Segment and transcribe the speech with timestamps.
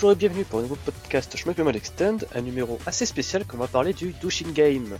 [0.00, 3.56] bonjour et bienvenue pour un nouveau podcast Schmuck Mode Extend, un numéro assez spécial qu'on
[3.56, 4.96] va parler du Douching Game.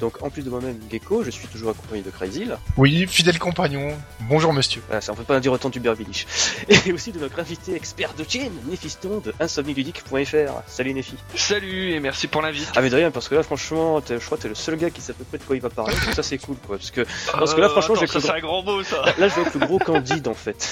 [0.00, 2.46] Donc en plus de moi-même Gecko, je suis toujours accompagné de Crazy.
[2.76, 3.96] Oui, fidèle compagnon.
[4.22, 4.82] Bonjour monsieur.
[4.88, 6.26] Voilà, ça on peut pas dire autant du Village.
[6.86, 10.62] Et aussi de notre invité expert de Chin, Néphiston de insomniludique.fr.
[10.66, 11.14] Salut Nephi.
[11.36, 12.72] Salut et merci pour l'invite.
[12.74, 14.90] Ah mais de rien, parce que là franchement, je crois que t'es le seul gars
[14.90, 16.76] qui sait à peu près de quoi il va parler, donc ça c'est cool quoi.
[16.76, 19.00] Parce que, parce que là franchement, Euh, j'ai c'est un grand mot ça.
[19.02, 20.68] Là, là, je vais être le gros candide en fait.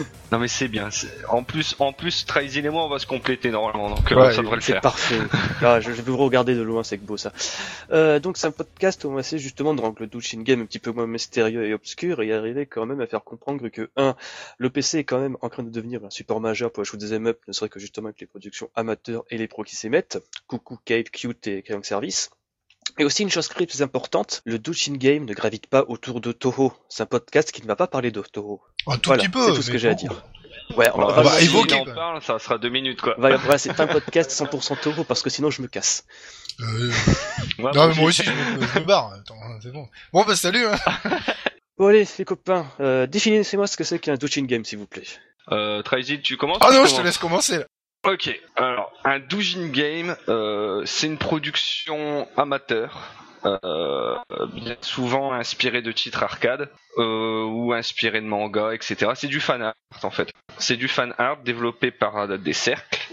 [0.30, 0.90] Non mais c'est bien.
[0.90, 3.06] c'est- En plus, en plus, Traizil et moi on va se
[3.50, 4.80] normalement, donc euh, Ouais, ça devrait le C'est faire.
[4.80, 5.18] parfait.
[5.62, 7.32] Ah, je, je vais vous regarder de loin, c'est que beau ça.
[7.90, 10.60] Euh, donc c'est un podcast où on va essayer justement de rendre le Douchin Game
[10.62, 13.90] un petit peu moins mystérieux et obscur et arriver quand même à faire comprendre que
[13.96, 14.14] 1.
[14.58, 17.12] Le PC est quand même en train de devenir un support majeur pour les des
[17.12, 20.18] up, ne serait que justement avec les productions amateurs et les pros qui s'y mettent.
[20.46, 22.30] Coucou Kate, Cute et Crayon Service.
[22.98, 26.72] Et aussi une chose très importante, le Douchin Game ne gravite pas autour de Toho.
[26.88, 28.60] C'est un podcast qui ne va pas parler de Toho.
[28.86, 29.44] Un tout Voilà, petit peu.
[29.46, 30.24] c'est tout ce que j'ai à dire.
[30.76, 33.00] Ouais, on va, Bah, on va si évoquer, on en parle, ça sera deux minutes
[33.00, 33.14] quoi.
[33.18, 36.04] Voilà, voilà, c'est un podcast 100% Toho parce que sinon je me casse.
[36.60, 36.90] Euh,
[37.58, 39.12] Ouais, non, mais moi aussi, je me, je me barre.
[39.14, 39.88] Attends, c'est bon.
[40.12, 40.64] Bon, bah salut.
[40.64, 40.76] Hein.
[41.76, 45.02] Bon allez les copains, euh, définissez-moi ce que c'est qu'un Douchin Game s'il vous plaît.
[45.50, 45.82] Euh,
[46.22, 47.58] tu commences Ah non, je te laisse commencer.
[47.58, 47.64] Là.
[48.06, 53.12] Ok, alors un Doujin Game, euh, c'est une production amateur,
[53.44, 54.16] euh,
[54.54, 59.12] bien souvent inspirée de titres arcade euh, ou inspirée de manga, etc.
[59.14, 60.30] C'est du fan art en fait.
[60.58, 63.12] C'est du fan art développé par des cercles,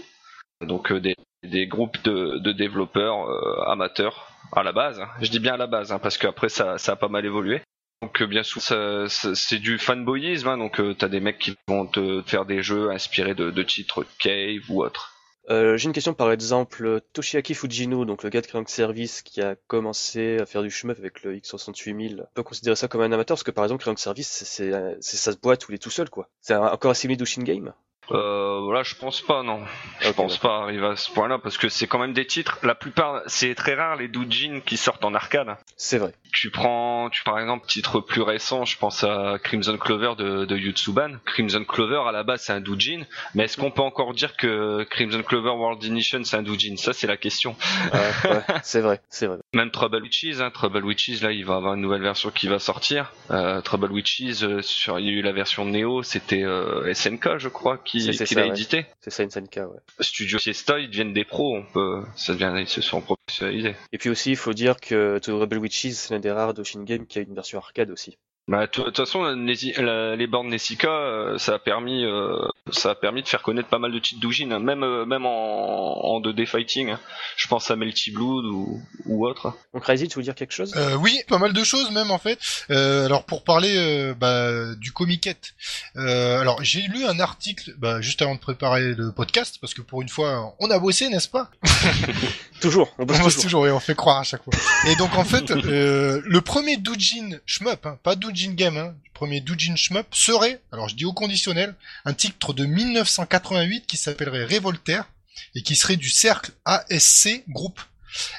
[0.60, 3.28] donc euh, des, groupes de, développeurs
[3.68, 5.00] amateurs à la base.
[5.00, 5.08] hein.
[5.20, 7.62] Je dis bien à la base hein, parce qu'après ça, ça a pas mal évolué.
[8.02, 12.44] Donc bien souvent c'est du fanboyisme, hein, donc t'as des mecs qui vont te faire
[12.44, 15.15] des jeux inspirés de, de titres Cave ou autres.
[15.50, 19.40] Euh, J'ai une question par exemple, Toshiaki Fujino, donc le gars de Crank Service qui
[19.40, 23.12] a commencé à faire du shmup avec le X68000, on peut considérer ça comme un
[23.12, 26.10] amateur parce que par exemple Crank Service c'est- sa boîte où il est tout seul
[26.10, 26.28] quoi.
[26.40, 27.72] C'est encore assimilé Douchin Game?
[28.12, 29.60] Euh, voilà, je pense pas, non.
[30.00, 32.58] Je pense pas arriver à ce point-là parce que c'est quand même des titres.
[32.62, 35.56] La plupart, c'est très rare les doujins qui sortent en arcade.
[35.76, 36.12] C'est vrai.
[36.32, 40.56] Tu prends, tu par exemple, titre plus récent, je pense à Crimson Clover de, de
[40.56, 41.12] Yutsuban.
[41.24, 43.02] Crimson Clover à la base c'est un doujin,
[43.34, 46.92] mais est-ce qu'on peut encore dire que Crimson Clover World Ignition c'est un doujin Ça
[46.92, 47.56] c'est la question.
[47.92, 49.38] Ouais, ouais, c'est vrai, c'est vrai.
[49.56, 52.58] Même Trouble Witches, hein, Trouble Witches là il va avoir une nouvelle version qui va
[52.58, 53.14] sortir.
[53.30, 57.38] Euh, Trouble Witches, euh, sur, il y a eu la version Neo, c'était euh, SNK
[57.38, 58.48] je crois qui, ça, l'a ouais.
[58.48, 58.84] édité.
[59.00, 59.80] C'est ça SNK, ouais.
[60.00, 63.74] Studio Siesta, ils deviennent des pros, on peut, ça devient, ils se sont professionnalisés.
[63.92, 67.06] Et puis aussi il faut dire que Rebel Witches c'est l'un des rares Douchin Game
[67.06, 68.18] qui a une version arcade aussi.
[68.48, 72.36] Bah, de toute façon, la- les bornes Nessica, euh, ça a permis, euh,
[72.70, 75.26] ça a permis de faire connaître pas mal de titres doujin, hein, même, euh, même
[75.26, 76.90] en, en 2D fighting.
[76.90, 77.00] hein.
[77.36, 79.52] Je pense à Melty Blood ou, ou autre.
[79.74, 80.72] Donc Crazy, tu veux dire quelque chose?
[80.76, 82.38] Euh, oui, pas mal de choses même en fait.
[82.70, 85.54] Euh, alors pour parler euh, bah, du comiquette,
[85.96, 89.82] euh, alors j'ai lu un article bah, juste avant de préparer le podcast parce que
[89.82, 91.50] pour une fois on a bossé, n'est-ce pas?
[92.60, 93.42] Toujours, on On bosse toujours.
[93.42, 94.54] toujours et on fait croire à chaque fois.
[94.88, 99.10] Et donc en fait, euh, le premier doujin shmup, hein, pas doujin game, hein, le
[99.12, 101.74] premier doujin shmup serait, alors je dis au conditionnel,
[102.04, 105.08] un titre de 1988 qui s'appellerait Revolter
[105.54, 107.80] et qui serait du cercle ASC Group.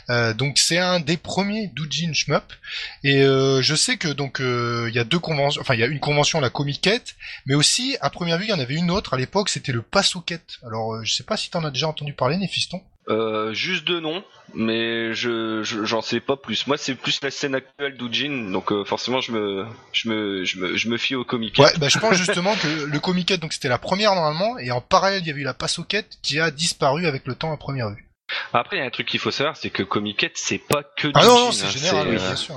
[0.10, 2.52] Euh, donc c'est un des premiers doujin shmup
[3.04, 5.84] et euh, je sais que donc euh, il y a deux conventions, enfin il y
[5.84, 7.16] a une convention la Comiquette,
[7.46, 9.84] mais aussi à première vue il y en avait une autre à l'époque c'était le
[9.84, 10.58] Passoquette.
[10.66, 12.82] Alors je sais pas si t'en as déjà entendu parler, Néphiston.
[13.10, 14.22] Euh, juste de nom,
[14.54, 16.68] mais je, je- j'en sais pas plus.
[16.68, 20.60] Moi, c'est plus la scène actuelle doujin, donc euh, forcément, je me, je me, je
[20.60, 21.58] me, je me fie au comic.
[21.58, 24.82] Ouais, bah je pense justement que le comiquette, donc c'était la première normalement, et en
[24.82, 27.90] parallèle il y avait eu la passoquette qui a disparu avec le temps à première
[27.92, 28.10] vue.
[28.52, 31.08] Après, il y a un truc qu'il faut savoir, c'est que Comiquette, c'est pas que
[31.14, 32.56] Ah non, non, c'est hein, général, c'est, oui, euh, bien sûr.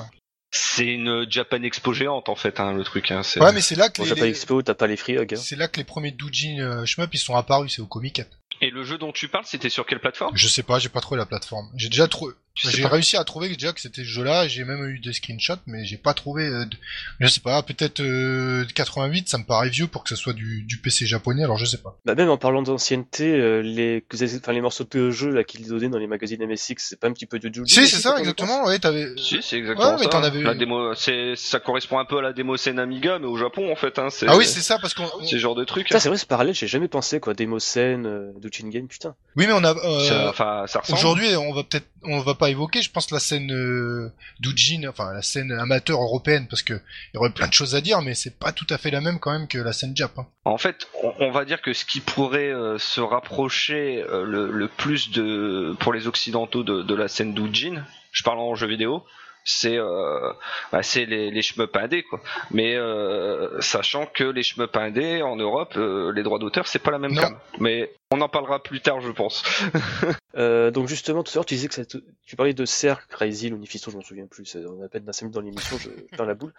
[0.51, 3.13] c'est une Japan Expo géante en fait, hein, le truc.
[3.13, 3.41] Hein, c'est...
[3.41, 5.17] Ouais, mais c'est là que Bon, les, les- Expo, t'as pas les Free.
[5.17, 5.27] Hein.
[5.37, 8.31] c'est là que les premiers doujin euh, shmup ils sont apparus, c'est au comiquette.
[8.63, 10.37] Et le jeu dont tu parles, c'était sur quelle plateforme?
[10.37, 11.71] Je sais pas, j'ai pas trouvé la plateforme.
[11.77, 12.35] J'ai déjà trouvé,
[12.69, 15.61] j'ai pas réussi à trouver déjà que c'était ce jeu-là, j'ai même eu des screenshots,
[15.67, 16.45] mais j'ai pas trouvé.
[16.47, 16.77] euh, de-
[17.21, 20.63] Je sais pas, peut-être euh, 88, ça me paraît vieux pour que ce soit du,
[20.63, 21.99] du PC japonais, alors je sais pas.
[22.05, 25.89] Bah même en parlant d'ancienneté, euh, les, enfin, les morceaux de jeu là qu'ils donnaient
[25.89, 28.19] dans les magazines MSX, c'est pas un petit peu de Douchin Si, c'est ça, en
[28.19, 28.65] exactement.
[28.67, 29.09] Ouais, t'avais.
[29.17, 30.09] Si, c'est exactement Ouais, mais ça.
[30.11, 33.27] t'en avais- La démo, c'est, ça correspond un peu à la démo scène Amiga, mais
[33.27, 33.99] au Japon en fait.
[33.99, 35.07] Hein, c'est, Ah oui, c'est ça, parce qu'on.
[35.23, 35.85] c'est ce genre de truc.
[35.85, 36.01] Putain, hein.
[36.01, 39.15] c'est vrai, c'est parallèle, j'ai jamais pensé quoi, Demosen, euh, Douchin Game, putain.
[39.37, 39.75] Oui, mais on a.
[39.77, 40.99] euh, Ça- Enfin, ça ressemble.
[40.99, 45.13] Aujourd'hui, on va peut-être, on va pas évoquer, je pense, la scène euh, doujin, enfin
[45.13, 48.15] la scène amateur européenne, parce que il y aurait plein de choses à dire, mais
[48.15, 50.19] c'est pas tout à fait la même quand même que la scène Jap.
[50.19, 50.27] hein.
[50.45, 50.89] En fait,
[51.19, 55.93] on, va dire que ce qui pourrait euh, se rapprocher euh, le, plus de pour
[55.93, 59.05] les occidentaux de, de la scène doujin, je parle en jeu vidéo,
[59.45, 60.33] c'est euh,
[60.73, 61.43] bah, c'est les, les
[61.75, 62.21] indés quoi.
[62.51, 64.43] Mais euh, sachant que les
[64.75, 67.37] indés en Europe, euh, les droits d'auteur c'est pas la même gamme.
[67.59, 69.43] Mais on en parlera plus tard, je pense.
[70.37, 73.05] Euh, donc justement, tout à l'heure, tu disais que ça te- tu parlais de cercle,
[73.11, 75.89] Crazy, Lunifiston, je m'en souviens plus, on a à peine 5 minutes dans l'émission, je
[76.17, 76.55] dans la boule.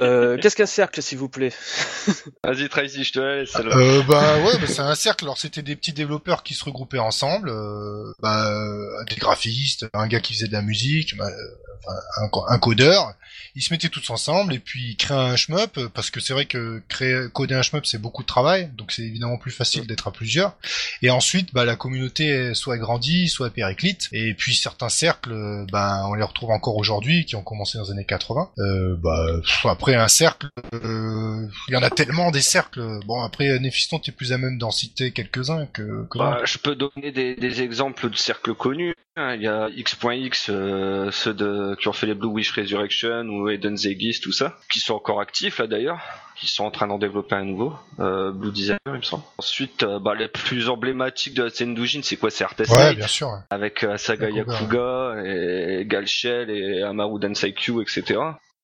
[0.00, 1.52] Euh, Qu'est-ce qu'un cercle, s'il vous plaît?
[2.44, 3.54] Vas-y Tracy, je te laisse.
[3.56, 5.24] Euh, bah ouais, bah, c'est un cercle.
[5.26, 10.08] Alors c'était des petits développeurs qui se regroupaient ensemble, euh, bah, euh, des graphistes, un
[10.08, 11.54] gars qui faisait de la musique, bah, euh,
[11.86, 13.14] un, un codeur.
[13.54, 16.32] Ils se mettaient tous ensemble et puis ils créaient un shmup euh, parce que c'est
[16.32, 19.86] vrai que créer coder un shmup c'est beaucoup de travail, donc c'est évidemment plus facile
[19.86, 20.56] d'être à plusieurs.
[21.02, 24.08] Et ensuite, bah, la communauté soit grandit, soit périclite.
[24.12, 27.84] Et puis certains cercles, euh, bah, on les retrouve encore aujourd'hui, qui ont commencé dans
[27.84, 28.50] les années 80.
[28.58, 33.00] Euh, bah, pff, après un cercle, euh, il y en a tellement des cercles.
[33.06, 36.06] Bon, après Néphiston, t'es plus à même d'en citer quelques-uns que.
[36.10, 38.94] que Bah, je peux donner des, des exemples de cercles connus.
[39.16, 39.34] hein.
[39.34, 43.48] Il y a X.X, euh, ceux de, qui ont fait les Blue Wish Resurrection ou
[43.48, 46.00] Eden Zegis, tout ça, qui sont encore actifs là d'ailleurs,
[46.36, 49.22] qui sont en train d'en développer un nouveau, euh, Blue Designer il me semble.
[49.38, 52.30] Ensuite, euh, bah, les plus emblématiques de la scène d'Ujin, c'est quoi?
[52.30, 53.28] C'est Artist Ouais, Night, bien sûr.
[53.28, 53.38] ouais.
[53.50, 58.20] avec euh, Saga Yakuga, et Galshell et Amaru Dansai-Q, etc.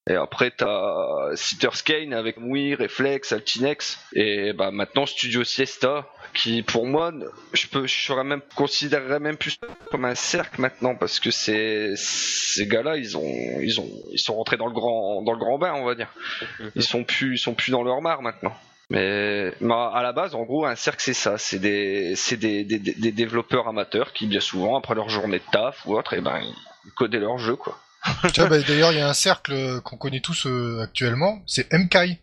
[0.09, 6.63] Et après, t'as Sitters Kane avec Mui, Reflex, Altinex, et bah maintenant Studio Siesta, qui
[6.63, 7.13] pour moi,
[7.53, 9.59] je peux, je serais même, considérerais même plus
[9.91, 14.37] comme un cercle maintenant, parce que c'est, ces gars-là, ils ont, ils ont, ils sont
[14.37, 16.13] rentrés dans le grand, dans le grand bain, on va dire.
[16.77, 18.55] Ils sont plus, ils sont plus dans leur mare maintenant.
[18.91, 21.37] Mais, à la base, en gros, un cercle, c'est ça.
[21.39, 25.39] C'est des, c'est des, des, des- des développeurs amateurs qui, bien souvent, après leur journée
[25.41, 26.41] de taf ou autre, et ben,
[26.85, 27.77] ils codaient leur jeu, quoi.
[28.33, 31.43] Tu vois, bah, D'ailleurs, il y a un cercle euh, qu'on connaît tous euh, actuellement,
[31.47, 32.19] c'est MKI.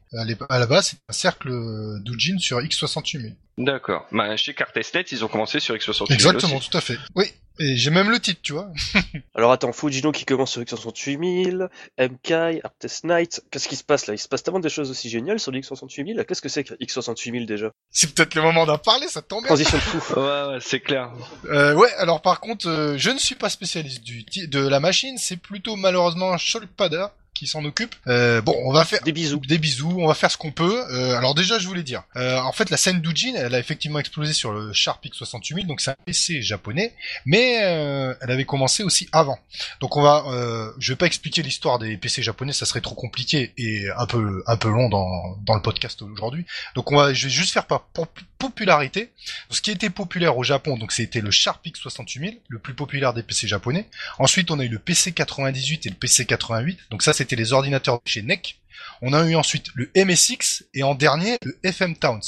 [0.50, 3.34] À la base, c'est un cercle euh, d'Ujin sur X68000.
[3.58, 4.08] D'accord.
[4.12, 6.14] Bah, chez Cartesnet, ils ont commencé sur X68.
[6.14, 6.70] Exactement, aussi.
[6.70, 6.98] tout à fait.
[7.16, 7.26] Oui,
[7.60, 8.70] et j'ai même le titre, tu vois.
[9.36, 11.70] Alors attends, Fujino qui commence sur X68000,
[12.00, 14.14] MK, Artist Knight, qu'est-ce qui se passe là?
[14.14, 16.64] Il se passe tellement des choses aussi géniales sur le X68000, là, qu'est-ce que c'est
[16.64, 17.72] que X68000 déjà?
[17.92, 19.48] C'est peut-être le moment d'en parler, ça tombe bien.
[19.48, 20.14] Transition de fou.
[20.20, 21.12] Ouais, ouais, c'est clair.
[21.46, 25.18] Euh, ouais, alors par contre, euh, je ne suis pas spécialiste du de la machine,
[25.18, 27.96] c'est plutôt malheureusement Scholpada qui s'en occupe.
[28.08, 29.40] Euh, bon, on va faire Des bisous.
[29.48, 30.84] des bisous, on va faire ce qu'on peut.
[30.92, 34.00] Euh, alors déjà, je voulais dire, euh, en fait, la scène d'Ujin, elle a effectivement
[34.00, 36.94] explosé sur le Sharp X68000, donc c'est un PC japonais,
[37.26, 39.40] mais euh, elle avait commencé aussi avant.
[39.80, 42.96] Donc on va, euh, je vais pas expliquer l'histoire des PC japonais, ça serait trop
[42.96, 46.46] compliqué et un peu un peu long dans dans le podcast aujourd'hui.
[46.76, 49.12] Donc on va, je vais juste faire par pop- popularité.
[49.50, 53.24] Ce qui était populaire au Japon, donc c'était le Sharp X68000, le plus populaire des
[53.24, 53.88] PC japonais.
[54.20, 56.78] Ensuite, on a eu le PC98 et le PC88.
[56.90, 58.60] Donc ça, c'était les ordinateurs chez NEC.
[59.02, 62.22] On a eu ensuite le MSX et en dernier le FM Towns.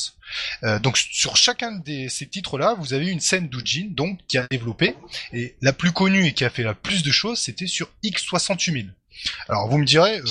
[0.63, 4.47] Euh, donc sur chacun de ces titres-là, vous avez une scène d'Ujin donc qui a
[4.49, 4.95] développé
[5.33, 8.89] et la plus connue et qui a fait la plus de choses, c'était sur X68000.
[9.47, 10.23] Alors vous me direz, euh,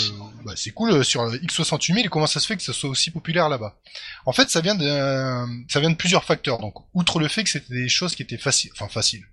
[0.45, 3.11] bah, c'est cool euh, sur le X68000, comment ça se fait que ça soit aussi
[3.11, 3.79] populaire là-bas?
[4.27, 4.87] En fait, ça vient de
[5.69, 6.59] ça vient de plusieurs facteurs.
[6.59, 9.27] Donc outre le fait que c'était des choses qui étaient faciles, enfin faciles,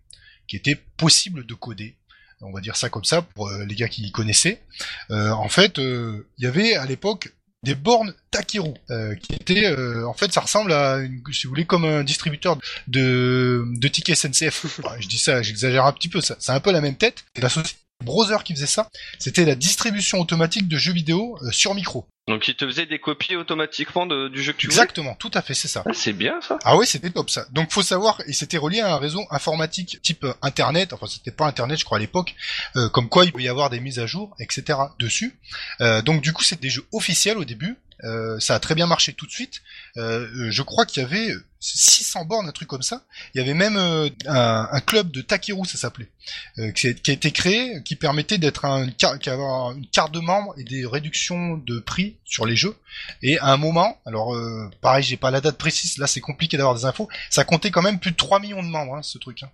[0.48, 1.98] qui étaient possibles de coder,
[2.42, 4.62] on va dire ça comme ça pour euh, les gars qui y connaissaient.
[5.10, 7.34] Euh, en fait, euh, il y avait à l'époque
[7.64, 11.50] des bornes Takiru, euh, qui étaient, euh, en fait, ça ressemble à, une, si vous
[11.50, 14.66] voulez, comme un distributeur de, de tickets SNCF.
[14.66, 17.24] Enfin, je dis ça, j'exagère un petit peu, ça, c'est un peu la même tête.
[17.36, 18.90] La société Browser qui faisait ça.
[19.20, 22.08] C'était la distribution automatique de jeux vidéo euh, sur micro.
[22.28, 24.76] Donc, ils te faisaient des copies automatiquement de- du jeu que tu voulais.
[24.76, 25.84] Exactement, tout à fait, c'est ça.
[25.86, 26.60] Ah, c'est bien ça.
[26.64, 27.46] Ah oui, c'était top ça.
[27.52, 31.32] Donc faut savoir, et c'était relié à un réseau informatique type euh, Internet, enfin c'était
[31.32, 32.36] pas Internet je crois à l'époque,
[32.76, 34.78] euh, comme quoi il peut y avoir des mises à jour, etc.
[35.00, 35.40] dessus.
[35.82, 38.88] Euh, donc du coup c'est des jeux officiels au début, Euh, ça a très bien
[38.88, 39.62] marché tout de suite.
[39.98, 43.04] Euh, je crois qu'il y avait 600 bornes, un truc comme ça.
[43.34, 46.10] Il y avait même euh, un, club de Takiru, ça s'appelait,
[46.58, 50.86] euh, qui, a, été créé, qui permettait d'être un, une carte de membre et des
[50.86, 52.76] réductions de prix sur les jeux.
[53.22, 54.36] Et à un moment, alors
[54.82, 57.82] pareil, j'ai pas la date précise, là c'est compliqué d'avoir des infos, ça comptait quand
[57.82, 59.50] même plus de 3 millions de membres, hein, ce truc, hein,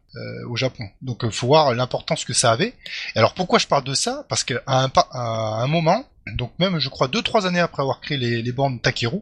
[0.48, 0.90] au Japon.
[1.02, 2.74] Donc faut voir l'importance que ça avait.
[3.16, 4.26] Et alors pourquoi je parle de ça?
[4.30, 8.52] Parce qu'à un moment, donc même je crois 2-3 années après avoir créé les, les
[8.52, 9.20] bornes Takeru,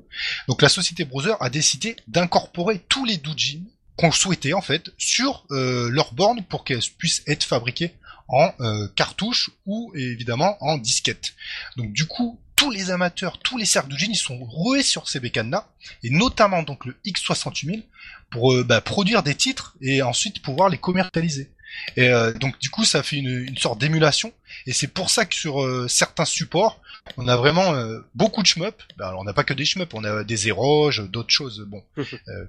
[0.47, 3.63] donc la société Browser a décidé d'incorporer tous les doujins
[3.97, 7.93] qu'on souhaitait en fait sur euh, leurs bornes pour qu'elles puissent être fabriquées
[8.27, 11.33] en euh, cartouche ou évidemment en disquette.
[11.77, 15.19] Donc du coup, tous les amateurs, tous les cercles d'Ujin, ils sont roués sur ces
[15.19, 15.69] bécanes-là,
[16.03, 17.83] et notamment donc le X68000,
[18.29, 21.51] pour euh, bah, produire des titres et ensuite pouvoir les commercialiser.
[21.97, 24.33] Et euh, donc du coup, ça fait une, une sorte d'émulation,
[24.65, 26.81] et c'est pour ça que sur euh, certains supports,
[27.17, 28.81] on a vraiment euh, beaucoup de shmup.
[28.97, 31.65] Bah, alors on n'a pas que des shmup, on a des éroges, d'autres choses.
[31.67, 32.03] Bon, euh,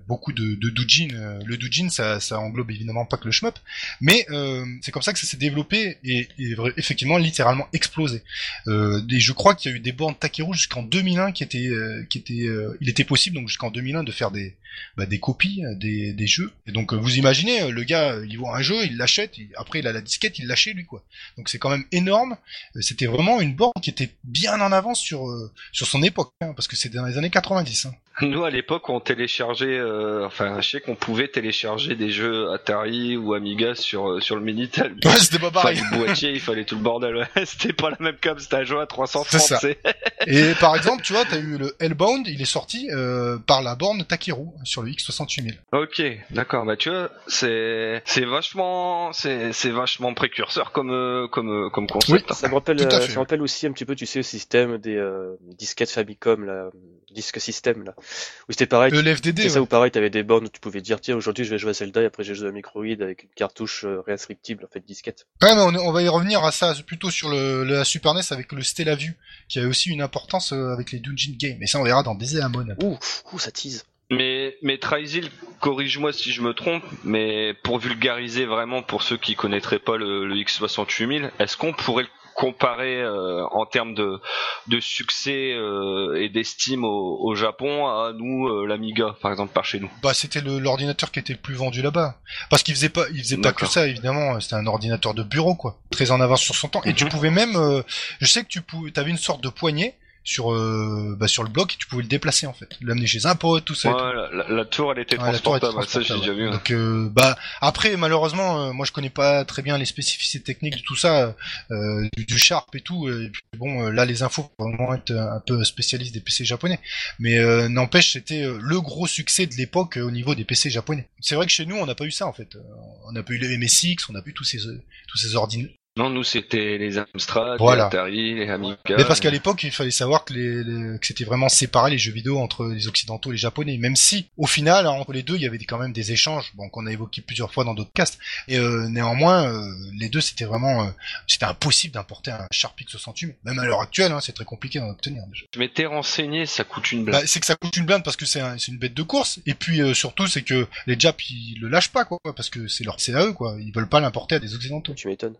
[0.08, 1.08] beaucoup de, de doujin.
[1.12, 3.58] euh, le doujin, ça, ça englobe évidemment pas que le shmup,
[4.00, 6.28] mais euh, c'est comme ça que ça s'est développé et,
[6.76, 8.22] effectivement littéralement explosé.
[8.66, 11.70] Et je crois qu'il y a eu des bornes Takeru jusqu'en 2001 qui étaient,
[12.08, 12.48] qui étaient,
[12.80, 14.54] il était possible donc jusqu'en 2001 de faire des,
[14.96, 16.52] bah, des copies des, des jeux.
[16.66, 19.92] Et donc vous imaginez, le gars, il voit un jeu, il l'achète, après il a
[19.92, 21.04] la disquette, il l'achète lui quoi.
[21.36, 22.36] Donc c'est quand même énorme.
[22.80, 26.52] C'était vraiment une borne qui était bien en avance sur euh, sur son époque, hein,
[26.54, 27.86] parce que c'était dans les années 90.
[27.86, 27.94] Hein.
[28.22, 33.16] Nous, à l'époque, on téléchargeait, euh, enfin, je sais qu'on pouvait télécharger des jeux Atari
[33.16, 34.96] ou Amiga sur, euh, sur le Minitel.
[35.04, 35.76] Ouais, c'était pas Il pareil.
[35.76, 37.16] fallait le boîtier, il fallait tout le bordel.
[37.16, 37.26] ouais.
[37.44, 39.40] C'était pas la même cam, c'était un jeu à 330.
[39.60, 39.78] C'est
[40.26, 43.74] Et par exemple, tu vois, t'as eu le Hellbound, il est sorti euh, par la
[43.76, 45.54] borne Takeru sur le X68000.
[45.72, 46.64] Ok, d'accord.
[46.64, 51.86] Bah tu vois, c'est c'est vachement c'est c'est vachement précurseur comme euh, comme euh, comme
[51.86, 52.32] concept.
[52.32, 53.06] Ça me rappelle, Tout à fait.
[53.08, 56.44] ça me rappelle aussi un petit peu, tu sais, le système des euh, disquettes Famicom,
[56.44, 56.70] là,
[57.16, 58.92] disque système, là, où c'était pareil.
[58.92, 59.60] Le LFDD, C'est ça ouais.
[59.62, 61.74] où pareil, t'avais des bornes où tu pouvais dire, tiens, aujourd'hui je vais jouer à
[61.74, 65.26] Zelda et après j'ai joué à Microïd avec une cartouche euh, réinscriptible, en fait, disquette.
[65.42, 68.20] Ouais, mais on, on va y revenir à ça plutôt sur le, la Super NES
[68.30, 69.12] avec le Stella View,
[69.48, 71.58] qui a aussi une importance euh, avec les Dungeon Games.
[71.62, 72.66] Et ça, on verra dans des Amon.
[72.82, 72.98] Ouh,
[73.32, 73.84] ouh, ça tease.
[74.08, 75.30] Mais mais Trysil,
[75.60, 80.26] corrige-moi si je me trompe, mais pour vulgariser vraiment pour ceux qui connaîtraient pas le,
[80.26, 84.20] le X68000, est-ce qu'on pourrait le comparer euh, en termes de
[84.68, 89.64] de succès euh, et d'estime au, au Japon à nous euh, l'Amiga par exemple par
[89.64, 89.90] chez nous.
[90.02, 92.16] Bah, c'était le- l'ordinateur qui était le plus vendu là-bas.
[92.50, 94.38] Parce qu'il faisait pas, il faisait pas que ça, évidemment.
[94.40, 95.78] C'était un ordinateur de bureau, quoi.
[95.90, 96.82] Très en avance sur son temps.
[96.84, 97.10] Et tu Mhm.
[97.10, 97.82] pouvais même, euh,
[98.20, 99.94] je sais que tu pouvais, t'avais une sorte de poignée
[100.26, 102.68] sur, euh, bah, sur le bloc et tu pouvais le déplacer, en fait.
[102.82, 103.88] L'amener chez un pote, tout ça.
[103.88, 103.98] et tout.
[103.98, 106.44] Ouais, la, la- tour elle était Ouais, la tour est transportable, ça j'ai déjà vu.
[106.46, 106.50] ouais.
[106.52, 110.76] Donc euh, bah après malheureusement euh, moi je connais pas très bien les spécificités techniques
[110.76, 111.34] de tout ça
[111.70, 114.92] euh, du, du Sharp et tout et puis bon euh, là les infos pour vraiment
[114.94, 116.80] être un peu spécialiste des PC japonais
[117.20, 120.68] mais euh, n'empêche c'était euh, le gros succès de l'époque euh, au niveau des PC
[120.68, 121.08] japonais.
[121.20, 122.56] C'est vrai que chez nous on n'a pas eu ça en fait.
[122.56, 122.60] Euh,
[123.08, 125.36] On n'a pas eu le MSX, on n'a pas eu tous ces euh, tous ces
[125.36, 125.76] ordinateurs.
[125.96, 127.84] Non, nous c'était les Amstrad, Voilà.
[127.90, 128.76] les Atari, les Amiga.
[128.98, 131.98] Mais parce qu'à l'époque, il fallait savoir que, les, les- que c'était vraiment séparé les
[131.98, 133.78] jeux vidéo entre les occidentaux et les japonais.
[133.78, 136.52] Même si, au final, hein, entre les deux, il y avait quand même des échanges,
[136.54, 138.18] bon, qu'on a évoqué plusieurs fois dans d'autres casts.
[138.46, 140.90] Et euh, néanmoins, euh, les deux, c'était vraiment, euh,
[141.26, 143.34] c'était impossible d'importer un Sharp X68.
[143.44, 145.22] Même à l'heure actuelle, hein, c'est très compliqué d'en obtenir.
[145.28, 145.44] déjà.
[145.54, 147.20] Je m'étais renseigné, ça coûte une blinde.
[147.22, 149.02] Bah, c'est que ça coûte une blinde parce que c'est un- c'est une bête de
[149.02, 149.40] course.
[149.46, 152.68] Et puis euh, surtout, c'est que les Japs, ils le lâchent pas, quoi, parce que
[152.68, 153.56] c'est leur, c'est à eux, quoi.
[153.60, 154.92] Ils veulent pas l'importer à des occidentaux.
[154.94, 155.36] Tu m'étonnes.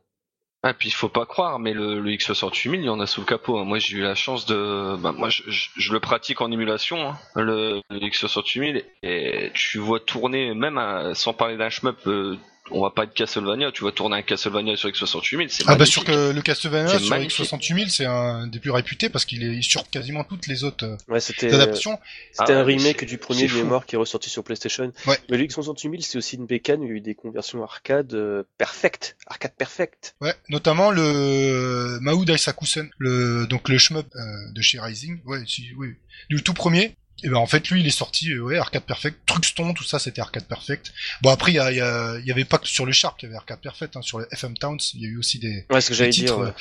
[0.63, 3.21] Ah, puis il faut pas croire, mais le, le X68000, il y en a sous
[3.21, 3.59] le capot.
[3.59, 3.65] hein.
[3.65, 4.97] Moi, j'ai eu la chance de.
[4.97, 9.79] Bah, moi, je, je- je le pratique en émulation, hein, le, le X68000, et tu
[9.79, 10.81] vois tourner, même
[11.15, 12.37] sans parler d'un shmup, euh,
[12.71, 15.87] on va pas être Castlevania, tu vois tourner un Castlevania sur X68000, c'est Ah bah
[15.87, 17.47] sûr que le Castlevania sur magnifique.
[17.47, 20.97] X68000 c'est un des plus réputés parce qu'il est sur quasiment toutes les autres euh,
[21.09, 21.99] Ouais, c'était, adaptations.
[22.33, 24.93] c'était Ah un remake du premier mémoire qui est ressorti sur PlayStation.
[25.07, 25.19] Ouais.
[25.31, 28.43] Mais le X68000, c'est aussi une bécane, il y a eu des conversions arcade euh,
[28.59, 29.17] perfect.
[29.27, 30.17] Arcade perfect.
[30.21, 34.21] Ouais, notamment le Mahou Daisakusen, le donc le shmup euh,
[34.53, 35.21] de chez Rising.
[35.25, 35.95] Ouais, si, oui,
[36.31, 36.97] du tout premier.
[37.23, 39.99] Et ben en fait lui il est sorti euh, ouais arcade perfect, Truxton tout ça
[39.99, 40.93] c'était arcade perfect.
[41.23, 42.93] Bon après il y, a- il y, a- il y avait pas que sur le
[42.93, 45.17] Sharp qu'il y avait arcade perfect, hein, sur le FM Towns il y a eu
[45.19, 46.37] aussi des, Ouais, ce que des j'allais titres.
[46.37, 46.45] dire.
[46.45, 46.53] ouais.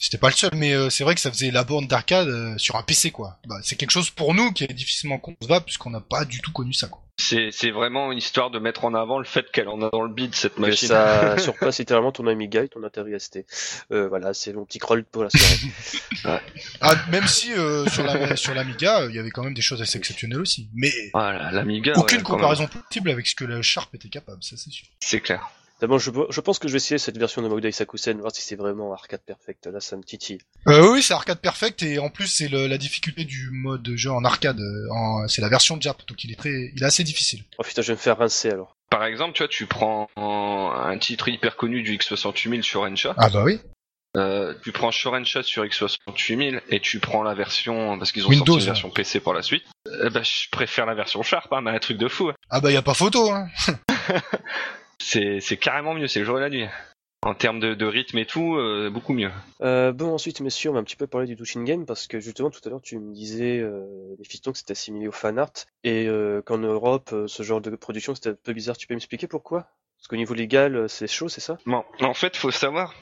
[0.00, 2.56] C'était pas le seul, mais euh, c'est vrai que ça faisait la borne d'arcade euh,
[2.58, 3.36] sur un PC quoi.
[3.46, 6.52] Bah, c'est quelque chose pour nous qui est difficilement concevable puisqu'on n'a pas du tout
[6.52, 7.02] connu ça quoi.
[7.22, 10.12] C'est vraiment une histoire de mettre en avant le fait qu'elle en a dans le
[10.12, 10.88] bide, cette Que machine.
[10.88, 13.44] ça surpasse littéralement ton Amiga et ton Atari ST.
[13.92, 15.60] Euh, voilà, c'est mon petit crawl pour la soirée.
[16.80, 19.62] Ah, même si euh, sur la sur l'Amiga euh, il y avait quand même des
[19.62, 21.92] choses assez exceptionnelles aussi, mais Voilà, l'Amiga.
[21.96, 24.86] aucune ouais, comparaison possible avec ce que le Sharp était capable, ça c'est sûr.
[25.00, 25.50] C'est clair.
[25.80, 28.42] D'abord, je, je pense que je vais essayer cette version de Maudai Sakusen, voir si
[28.42, 29.66] c'est vraiment arcade perfect.
[29.66, 30.38] Là, ça me titille.
[30.68, 34.10] Euh, oui, c'est arcade perfect et en plus c'est la difficulté du mode de jeu
[34.10, 34.60] en arcade.
[34.60, 37.44] euh, En, c'est la version Jap, donc il est très, il est assez difficile.
[37.58, 38.76] Oh putain, je vais me faire rincer alors.
[38.90, 43.14] Par exemple, tu vois, tu prends un titre hyper connu du X68000 sur Encha.
[43.16, 43.60] Ah bah oui.
[44.16, 48.46] Euh, tu prends Shorenshot sur X68000 et tu prends la version parce qu'ils ont Windows,
[48.54, 49.62] sorti une version PC par la suite.
[49.86, 52.32] Euh, bah, je préfère la version Sharp, hein, mais un truc de fou.
[52.50, 53.30] Ah bah y a pas photo.
[53.30, 53.46] Hein.
[55.00, 56.66] C'est carrément mieux, c'est le jour et la nuit.
[57.22, 59.30] En termes de, de rythme et tout, euh, beaucoup mieux.
[59.60, 62.18] Euh, bon, ensuite, messieurs, on va un petit peu parler du Dushin Game parce que
[62.18, 63.84] justement, tout à l'heure, tu me disais, euh,
[64.18, 65.52] les fistons, que c'était assimilé au fan art
[65.84, 66.08] et
[66.46, 68.78] qu'en Europe, ce genre de production, c'était un peu bizarre.
[68.78, 69.66] Tu peux m'expliquer pourquoi?
[69.98, 71.58] Parce qu'au niveau légal, c'est chaud, c'est ça?
[71.66, 72.94] Bon, en fait, faut savoir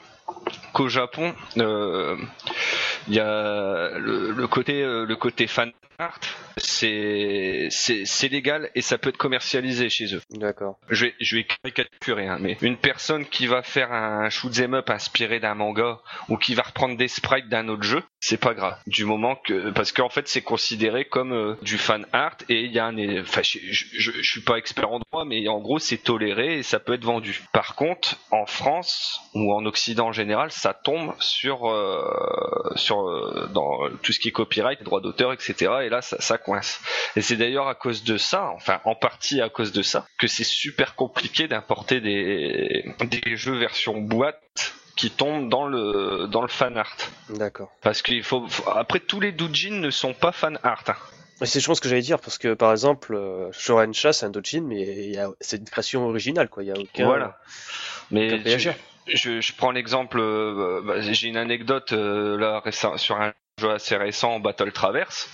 [0.73, 6.19] qu'au Japon, il y a le, le côté le côté fan art,
[6.59, 10.21] c'est c'est c'est légal et ça peut être commercialisé chez eux.
[10.31, 10.79] D'accord.
[10.89, 14.73] Je vais je vais caricaturer, hein, mais une personne qui va faire un shoot 'em
[14.75, 15.99] up inspiré d'un manga
[16.29, 18.77] ou qui va reprendre des sprites d'un autre jeu, c'est pas grave.
[18.87, 22.71] Du moment que parce qu'en fait c'est considéré comme euh, du fan art et il
[22.71, 25.79] y a un enfin je, je, je, suis pas expert en droit mais en gros
[25.79, 27.41] c'est toléré et ça peut être vendu.
[27.53, 33.49] Par contre en France ou en Occident en général ça tombe sur euh, sur euh,
[33.53, 35.53] dans tout ce qui est copyright, droit d'auteur, etc.
[35.83, 36.79] Et là ça, ça coince.
[37.15, 40.27] Et c'est d'ailleurs à cause de ça, enfin en partie à cause de ça, que
[40.27, 46.47] c'est super compliqué d'importer des des jeux version boîte qui tombent dans le dans le
[46.47, 46.95] fan art.
[47.29, 47.71] D'accord.
[47.81, 50.83] Parce qu'il faut, faut- après tous les doujins ne sont pas fan art.
[50.87, 50.95] hein.
[51.45, 54.29] C'est je pense ce que j'allais dire parce que par exemple, euh, Shoransha c'est un
[54.29, 56.63] doujin mais c'est une création originale quoi.
[56.63, 57.05] Il y a aucun.
[57.05, 57.37] Voilà.
[58.11, 58.71] Mais aucun tu-
[59.07, 63.71] je, je prends l'exemple, euh, bah, j'ai une anecdote euh, là récent- sur un jeu
[63.71, 65.29] assez récent, Battle Traverse.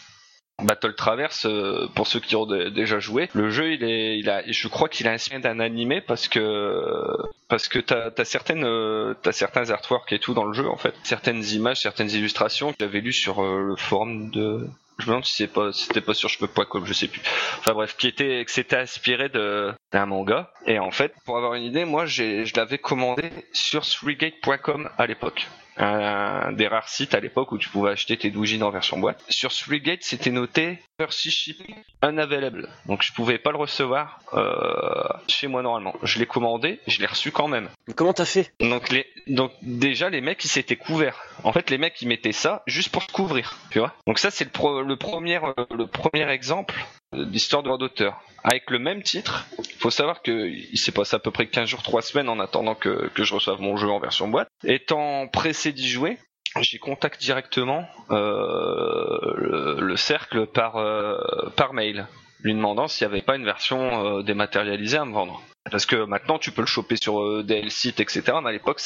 [0.64, 4.42] Battle Traverse, euh, pour ceux qui ont dé- déjà joué, le jeu il est, a,
[4.50, 7.04] je crois qu'il a inspiré d'un animé parce que
[7.50, 10.78] parce que t'as as certaines, euh, t'as certains artworks et tout dans le jeu en
[10.78, 15.10] fait, certaines images, certaines illustrations que j'avais lues sur euh, le forum de, je me
[15.10, 17.22] demande si c'est pas, si c'était pas sur cheveux.com, je sais plus.
[17.60, 20.52] Enfin bref, qui était, que c'était inspiré d'un manga.
[20.68, 25.48] Et en fait, pour avoir une idée, moi je l'avais commandé sur Threegate.com à l'époque.
[25.78, 29.22] Un des rares sites à l'époque où tu pouvais acheter tes doujins en version boîte.
[29.30, 32.70] Sur Threegate, c'était noté Percy Shipping Unavailable.
[32.86, 35.96] Donc je pouvais pas le recevoir euh, chez moi normalement.
[36.04, 37.70] Je l'ai commandé, je l'ai reçu quand même.
[37.88, 38.54] Mais comment t'as fait?
[38.62, 41.20] Donc, les, donc déjà les mecs ils s'étaient couverts.
[41.44, 43.94] En fait les mecs ils mettaient ça juste pour se couvrir, tu vois.
[44.08, 46.76] Donc ça c'est le, pro- le premier euh, le premier exemple
[47.14, 48.20] d'histoire de droit d'auteur.
[48.44, 49.48] Avec le même titre,
[49.80, 52.76] faut savoir que il s'est passé à peu près 15 jours, 3 semaines en attendant
[52.76, 54.50] que, que je reçoive mon jeu en version boîte.
[54.64, 56.18] Étant pressé d'y jouer,
[56.62, 61.18] j'y contacte directement euh, le, le cercle par, euh,
[61.56, 62.08] par mail,
[62.42, 65.42] lui demandant s'il n'y avait pas une version euh, dématérialisée à me vendre.
[65.72, 68.22] Parce que maintenant tu peux le choper sur DL site, etc.
[68.44, 68.80] Mais à l'époque,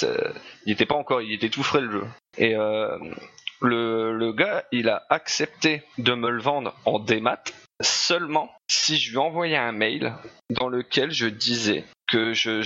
[0.65, 2.05] il était pas encore, il était tout frais le jeu.
[2.38, 2.53] Et
[3.61, 7.43] le, le gars, il a accepté de me le vendre en démat
[7.81, 10.13] seulement si je lui envoyais un mail
[10.50, 12.62] dans lequel je disais que je,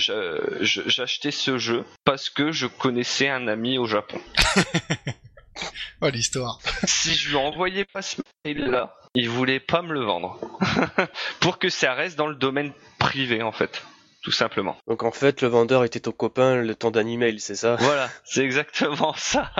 [0.60, 4.20] j'achetais ce jeu parce que je connaissais un ami au Japon.
[6.00, 6.58] Oh, l'histoire.
[6.84, 10.38] si je lui envoyais pas ce mail-là, il voulait pas me le vendre.
[11.40, 13.82] Pour que ça reste dans le domaine privé, en fait.
[14.24, 14.74] Tout simplement.
[14.88, 17.76] Donc en fait, le vendeur était ton copain le temps d'un email, c'est ça?
[17.78, 19.52] Voilà, c'est exactement ça.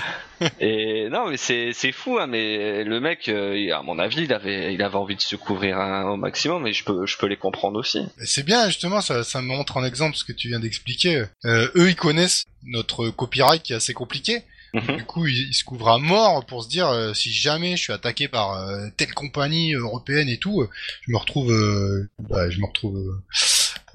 [0.60, 4.22] Et non, mais c'est c'est fou, hein, mais le mec, euh, il- à mon avis,
[4.24, 7.16] il avait il avait envie de se couvrir hein, au maximum, et je peux je
[7.16, 8.06] peux les comprendre aussi.
[8.24, 11.24] C'est bien, justement, ça, ça me montre en exemple ce que tu viens d'expliquer.
[11.44, 14.42] Euh, eux, ils connaissent notre copyright qui est assez compliqué.
[14.74, 14.96] Mhm.
[14.98, 17.82] Du coup, ils, ils se couvrent à mort pour se dire, euh, si jamais je
[17.84, 20.68] suis attaqué par euh, telle compagnie européenne et tout, euh,
[21.06, 23.22] je me retrouve, euh, bah, je me retrouve, euh,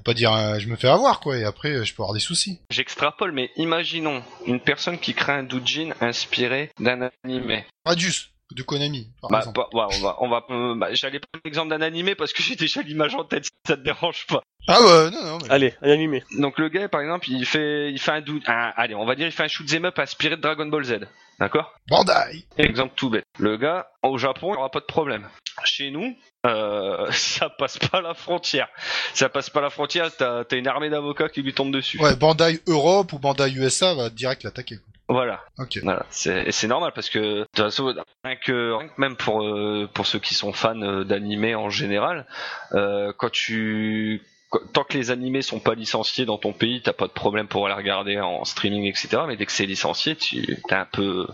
[0.04, 2.20] pas dire, euh, je me fais avoir, quoi, et après, euh, je peux avoir des
[2.20, 2.60] soucis.
[2.70, 7.64] J'extrapole, mais imaginons une personne qui crée un doujin inspiré d'un animé.
[7.84, 9.60] Radius, de Konami, par Bah, exemple.
[9.72, 12.82] on va, on va, euh, bah, j'allais prendre l'exemple d'un animé parce que j'ai déjà
[12.82, 14.42] l'image en tête, si ça te dérange pas.
[14.68, 15.50] Ah ouais, non, non, mais...
[15.50, 16.22] Allez, un animé.
[16.38, 19.14] Donc le gars, par exemple, il fait, il fait un dou- un- allez, on va
[19.14, 21.00] dire, il fait un shoot 'em up inspiré de Dragon Ball Z,
[21.38, 21.74] d'accord?
[21.88, 23.24] Bandai Exemple tout bête.
[23.38, 25.28] Le gars, au Japon, il n'y aura pas de problème.
[25.64, 28.68] Chez nous, euh, ça passe pas la frontière.
[29.14, 31.98] Ça passe pas la frontière, t'as as une armée d'avocats qui lui tombe dessus.
[32.00, 34.78] Ouais, Bandai Europe ou Bandai USA va direct l'attaquer.
[35.08, 35.40] Voilà.
[35.58, 35.78] Ok.
[35.82, 39.16] Voilà, c'est et c'est normal parce que de toute façon, rien que, rien que même
[39.16, 42.26] pour euh, pour ceux qui sont fans euh, d'animés en général,
[42.72, 46.94] euh, quand tu quand- tant que les animés sont pas licenciés dans ton pays, t'as
[46.94, 49.22] pas de problème pour les regarder en streaming, etc.
[49.26, 51.26] Mais dès que c'est licencié, tu t'as un peu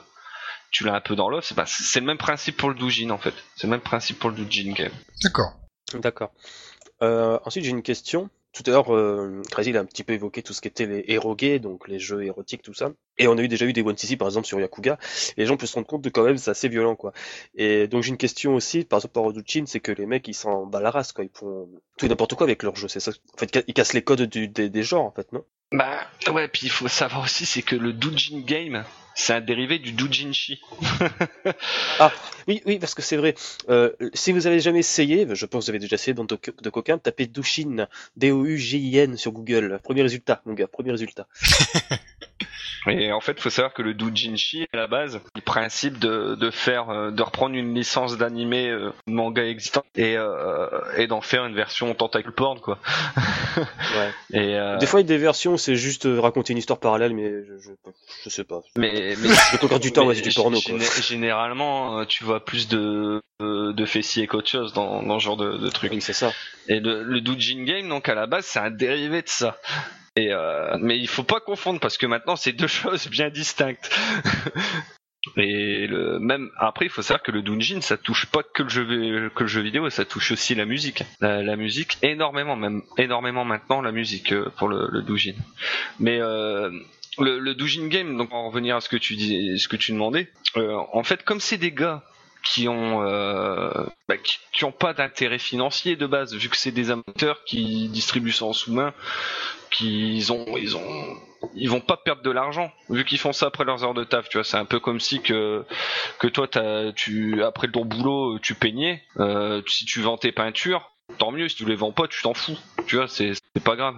[0.73, 1.45] tu l'as un peu dans l'œuf.
[1.45, 3.35] C'est pas- c'est le même principe pour le doujin en fait.
[3.55, 4.93] C'est le même principe pour le doujin game.
[5.23, 5.53] D'accord.
[5.95, 6.33] D'accord.
[7.03, 8.31] Euh, ensuite, j'ai une question.
[8.53, 10.87] Tout à l'heure, euh, Crazy il a un petit peu évoqué tout ce qui était
[10.87, 12.91] les erogués, donc les jeux érotiques, tout ça.
[13.17, 14.99] Et on a eu déjà eu des One CC, par exemple, sur Yakuga.
[15.37, 17.13] Et les gens peuvent se rendre compte de quand même, c'est assez violent, quoi.
[17.55, 20.35] Et donc, j'ai une question aussi, par exemple, par Oduchin, c'est que les mecs, ils
[20.35, 21.25] s'en battent la race, quoi.
[21.25, 22.89] Ils font tout n'importe quoi avec leurs jeux.
[22.89, 23.13] C'est ça?
[23.35, 25.45] En fait, ils cassent les codes des genres, en fait, non?
[25.73, 26.01] Bah
[26.33, 29.93] ouais, puis il faut savoir aussi c'est que le doujin game, c'est un dérivé du
[29.93, 30.61] doujinshi.
[32.49, 33.35] Oui, oui, parce que c'est vrai.
[33.69, 36.39] Euh, si vous avez jamais essayé, je pense que vous avez déjà essayé, bande de,
[36.63, 39.79] de coquins, tapez Dushin, D-O-U-G-I-N sur Google.
[39.85, 41.29] Premier résultat, mon gars, premier résultat.
[42.87, 46.35] Et en fait, il faut savoir que le doujinshi, à la base, le principe de,
[46.35, 50.67] de faire, euh, de reprendre une licence d'animé euh, manga existant et, euh,
[50.97, 52.79] et d'en faire une version tentacle porn, quoi.
[53.57, 54.11] Ouais.
[54.33, 56.79] Et, euh, Des fois, il y a des versions, c'est juste euh, raconter une histoire
[56.79, 57.71] parallèle, mais je, je,
[58.25, 58.61] je sais pas.
[58.77, 60.77] mais, mais Le concours du temps, ouais, c'est du porno, quoi.
[60.79, 65.25] géné- Généralement, euh, tu vois plus de, de, de fessiers qu'autre chose dans, dans ce
[65.25, 65.91] genre de, de truc.
[65.93, 66.33] Oui, c'est ça.
[66.69, 69.59] Et le, le doujin game, donc à la base, c'est un dérivé de ça.
[70.19, 73.91] Euh, mais il faut pas confondre parce que maintenant c'est deux choses bien distinctes.
[75.37, 75.87] Et
[76.19, 79.91] même après, il faut savoir que le doujin, ça touche pas que le jeu vidéo,
[79.91, 81.03] ça touche aussi la musique.
[81.21, 85.35] La, musique énormément, même énormément maintenant la musique euh, pour le, le doujin.
[85.99, 86.71] Mais euh,
[87.19, 91.41] le, le doujin game, donc en revenir à ce que tu demandais, en fait, comme
[91.41, 92.03] c'est des gars
[92.43, 96.73] qui ont euh, bah, qui, qui ont pas d'intérêt financier de base vu que c'est
[96.73, 98.95] des amateurs qui distribuent ça en sous-main
[99.71, 101.17] qu'ils ont ils ont
[101.55, 104.29] ils vont pas perdre de l'argent vu qu'ils font ça après leurs heures de taf
[104.29, 104.45] tu vois.
[104.45, 105.65] C'est un peu comme si que
[106.19, 106.49] que toi
[106.95, 111.49] tu après ton boulot tu peignais euh, si tu vends tes peintures tant mieux.
[111.49, 113.09] Si tu les vends pas tu t'en fous tu vois.
[113.09, 113.97] C'est pas grave.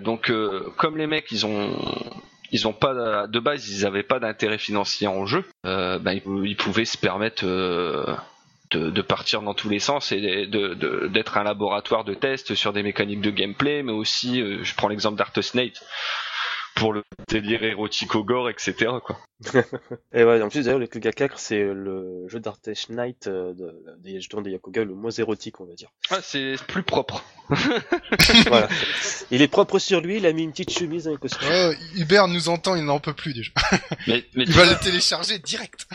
[0.00, 1.76] Donc euh, comme les mecs ils ont
[2.52, 5.44] ils ont pas de base ils avaient pas d'intérêt financier en jeu.
[5.66, 8.14] Euh, ben, ils, pouvaient se permettre euh,
[8.70, 13.20] de, partir dans tous les sens et d'être un laboratoire de test sur des mécaniques
[13.20, 15.80] de gameplay mais aussi euh, je prends l'exemple d'Art Snake
[16.74, 19.18] pour le délire érotique au gore etc quoi
[20.14, 23.74] Et ouais, en plus, d'ailleurs, le Kuga 4, c'est le jeu d'Artesh Knight euh, de,
[23.98, 25.88] des, justement, des Yakuga le moins érotique, on va dire.
[26.10, 27.24] ah, c'est plus propre
[28.46, 28.68] voilà.
[29.30, 31.48] Il est propre sur lui, il a mis une petite chemise, un costume.
[31.96, 33.50] Hubert nous entend, il n'en peut plus déjà.
[34.06, 35.86] mais, mais Il tu, va vois, le télécharger direct.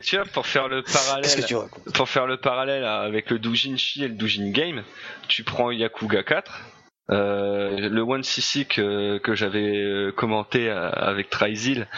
[0.00, 4.04] tu vois, pour faire le parallèle tu racontes pour faire le parallèle avec le Doujinshi
[4.04, 4.84] et le Doujin Game,
[5.28, 6.52] tu prends Yakuga 4,
[7.10, 11.88] euh, le One CC que, que j'avais euh, commenté euh, avec Trizil,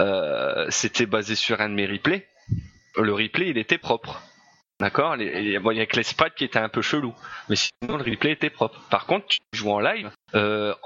[0.00, 2.26] euh, c'était basé sur un de mes replays.
[2.96, 4.22] Le replay, il était propre.
[4.80, 5.16] D'accord?
[5.16, 6.04] Les- bon, Il y a que les
[6.36, 7.14] qui étaient un peu chelou,
[7.48, 8.80] mais sinon le replay était propre.
[8.90, 10.10] Par contre, tu joues en live,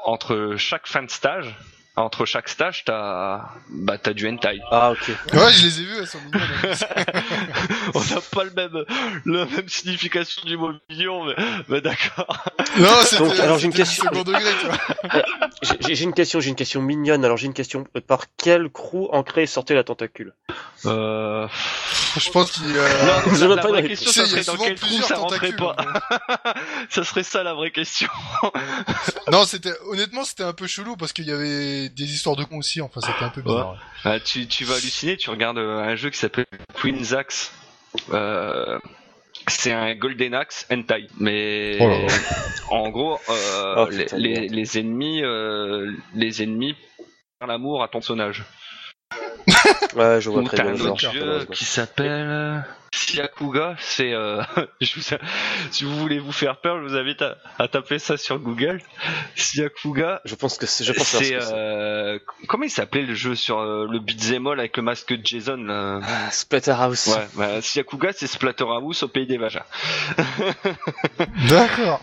[0.04, 1.54] entre chaque fin de stage,
[1.96, 4.61] entre chaque stage, t'as bah, t'as du hentai.
[4.70, 5.09] Ah, ok.
[5.33, 6.42] Ouais, je les ai vus, elles sont mignonnes.
[7.94, 8.85] On n'a pas le même,
[9.26, 11.35] la même signification du mot mignon, mais,
[11.68, 12.44] mais d'accord.
[12.78, 14.04] Non, c'était Donc, alors, j'ai une question.
[14.04, 15.22] second degré, tu vois.
[15.62, 17.24] J'ai j'ai une question, j'ai une question mignonne.
[17.24, 17.85] Alors, j'ai une question.
[18.07, 20.35] Par quel crew ancré sortait la tentacule?
[20.87, 21.46] Euh...
[22.16, 22.64] Je pense qu'il...
[22.66, 22.88] euh,
[23.27, 25.77] Non, la, la pas vraie de- question, ça serait dans quel trou ça rentrait pas
[26.90, 28.09] Ça serait ça la vraie question.
[29.33, 32.59] Non, c'était honnêtement c'était un peu chelou parce qu'il y avait des histoires de cons
[32.59, 32.81] aussi.
[32.83, 33.77] Enfin, c'était un peu bizarre.
[34.05, 36.46] Ah, tu, tu vas halluciner, tu regardes euh, un jeu qui s'appelle
[36.79, 37.53] Twin Axe.
[38.12, 38.79] Euh...
[39.48, 42.07] C'est un Golden Axe hentai, mais Oh là là.
[42.70, 46.74] en gros, euh, Oh, les, les, les ennemis, euh, les ennemis
[47.46, 48.42] l'amour à ton personnage.
[49.94, 50.96] Ouais, je vois très bien un le genre.
[50.98, 52.59] jeu qui s'appelle euh,
[52.92, 53.77] Siakuga.
[53.79, 54.42] C'est, euh,
[55.70, 58.81] si vous voulez vous faire peur, je vous invite à, à taper ça sur Google.
[59.37, 60.20] Siakuga.
[60.24, 61.55] Je pense que c'est, je pense que C'est, c'est ça.
[61.55, 65.24] euh, comment il s'appelait le jeu sur euh, le beat'em all avec le masque de
[65.24, 67.09] Jason là Ah, Splatterhouse.
[67.09, 69.66] Ouais, bah, Siakuga c'est Splatterhouse au pays des Vajas.
[71.48, 72.00] D'accord.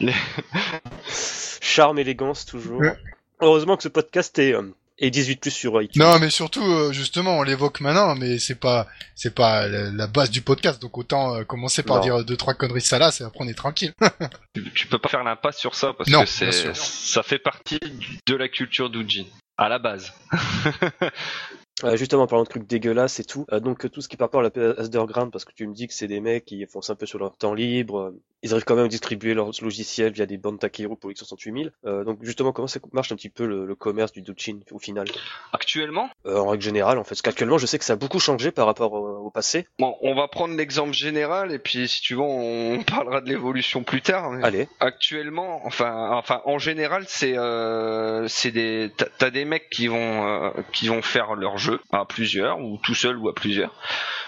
[1.62, 2.80] Charme, élégance, toujours.
[2.80, 2.96] Ouais.
[3.42, 4.54] Heureusement que ce podcast est,
[5.02, 6.02] euh, est 18 plus sur iTunes.
[6.02, 10.30] Non, mais surtout, euh, justement, on l'évoque maintenant, mais c'est pas, c'est pas la, base
[10.30, 10.82] du podcast.
[10.82, 12.04] Donc autant euh, commencer par Non.
[12.04, 13.94] dire deux trois conneries salaces et après on est tranquille.
[14.54, 17.80] Tu, tu peux pas faire l'impasse sur ça parce Non, que c'est, ça fait partie
[18.28, 19.24] de la culture d'Ujin.
[19.58, 20.12] À la base.
[21.84, 24.18] Euh, justement, en parlant de trucs dégueulasses et tout, euh, donc euh, tout ce qui
[24.18, 26.46] par rapport à la PS Underground, parce que tu me dis que c'est des mecs
[26.46, 28.90] qui font ça un peu sur leur temps libre, euh, ils arrivent quand même à
[28.90, 31.72] distribuer leurs logiciels via des bandes Takehiro pour X68000.
[31.86, 34.80] Euh, donc justement, comment ça marche un petit peu le, le commerce du Douchin au
[34.80, 35.08] final?
[35.54, 38.20] Actuellement, euh, En règle générale, en fait, parce qu'actuellement, je sais que ça a beaucoup
[38.20, 39.68] changé par rapport au, au passé.
[39.80, 43.84] bon, on va prendre l'exemple général et puis si tu veux, on parlera de l'évolution
[43.84, 44.32] plus tard.
[44.32, 49.88] mais- Allez, Actuellement, enfin, enfin, en général, c'est, euh, c'est des, t'as- des mecs qui
[49.88, 53.72] vont, euh, qui vont faire leur jeu à plusieurs ou tout seul ou à plusieurs.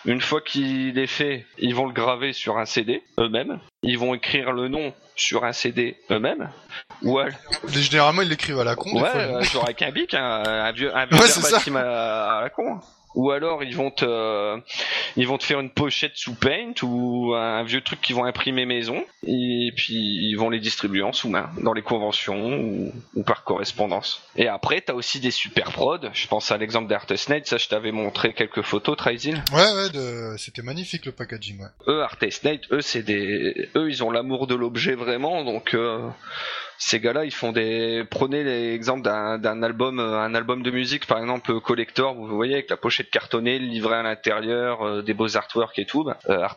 [0.05, 3.59] Une fois qu'il est fait, ils vont le graver sur un CD eux-mêmes.
[3.83, 6.49] Ils vont écrire le nom sur un CD eux-mêmes.
[7.03, 7.19] Ou
[7.67, 8.91] Généralement, ils l'écrivent à la con.
[8.93, 9.19] des ouais, fois.
[9.21, 12.79] euh, genre avec un bic, un, un vieux, un vieux Ouais, à, à la con.
[13.15, 14.59] Ou alors ils vont te,
[15.15, 18.65] ils vont te faire une pochette sous Paint ou un vieux truc qu'ils vont imprimer
[18.65, 23.43] maison et puis ils vont les distribuer en sous-main dans les conventions ou, ou par
[23.43, 24.23] correspondance.
[24.35, 26.09] Et après t'as aussi des super prods.
[26.13, 29.43] Je pense à l'exemple d'Artist Night, ça je t'avais montré quelques photos, Trizil.
[29.53, 30.35] Ouais, ouais, de...
[30.37, 31.61] c'était magnifique le packaging.
[31.61, 31.67] Ouais.
[31.87, 32.03] Eux
[32.43, 35.73] Night, eux c'est des, eux ils ont l'amour de l'objet vraiment donc.
[35.73, 36.09] Euh...
[36.77, 38.03] ces gars-là, ils font des.
[38.09, 42.69] Prenez l'exemple d'un, album, euh, un album de musique, par exemple collector, vous voyez avec
[42.69, 46.03] la pochette cartonnée, le livret à l'intérieur, euh, des beaux artworks et tout.
[46.03, 46.47] Bah, euh,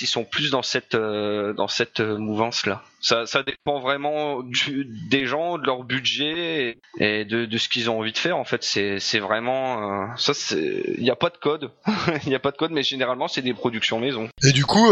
[0.00, 2.82] ils sont plus dans cette dans cette mouvance-là.
[3.02, 7.90] Ça, ça dépend vraiment du, des gens, de leur budget et, de, de ce qu'ils
[7.90, 8.38] ont envie de faire.
[8.38, 10.34] En fait, c'est, vraiment ça.
[10.34, 11.70] C'est il n'y a pas de code,
[12.26, 14.28] il a pas de code, mais généralement c'est des productions maison.
[14.44, 14.88] Et du coup,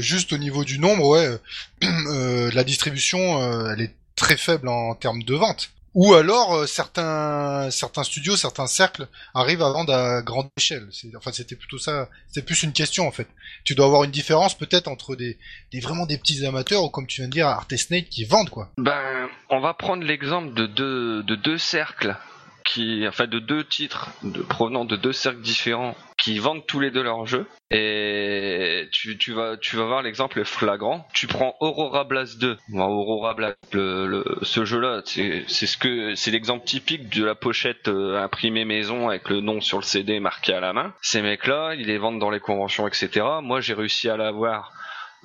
[0.00, 1.38] juste au niveau du nombre, ouais,
[2.52, 5.73] la distribution, elle est très faible en termes de vente.
[5.94, 10.88] Ou alors euh, certains certains studios, certains cercles arrivent à vendre à grande échelle.
[11.16, 12.08] Enfin, c'était plutôt ça.
[12.28, 13.28] C'est plus une question en fait.
[13.64, 15.38] Tu dois avoir une différence peut-être entre des,
[15.72, 18.70] des vraiment des petits amateurs ou comme tu viens de dire Artesnate qui vendent quoi.
[18.78, 22.16] Ben, on va prendre l'exemple de deux de deux cercles
[22.64, 26.90] qui, enfin, de deux titres de, provenant de deux cercles différents qui vendent tous les
[26.90, 27.46] deux leurs jeux.
[27.70, 31.06] Et tu, vas, voir l'exemple flagrant.
[31.12, 32.56] Tu prends Aurora Blast 2.
[32.72, 38.16] Aurora Blast, le, ce jeu-là, c'est ce que, c'est l'exemple typique de la pochette euh,
[38.16, 40.94] imprimée maison avec le nom sur le CD marqué à la main.
[41.02, 43.26] Ces mecs-là, ils les vendent dans les conventions, etc.
[43.42, 44.72] Moi, j'ai réussi à l'avoir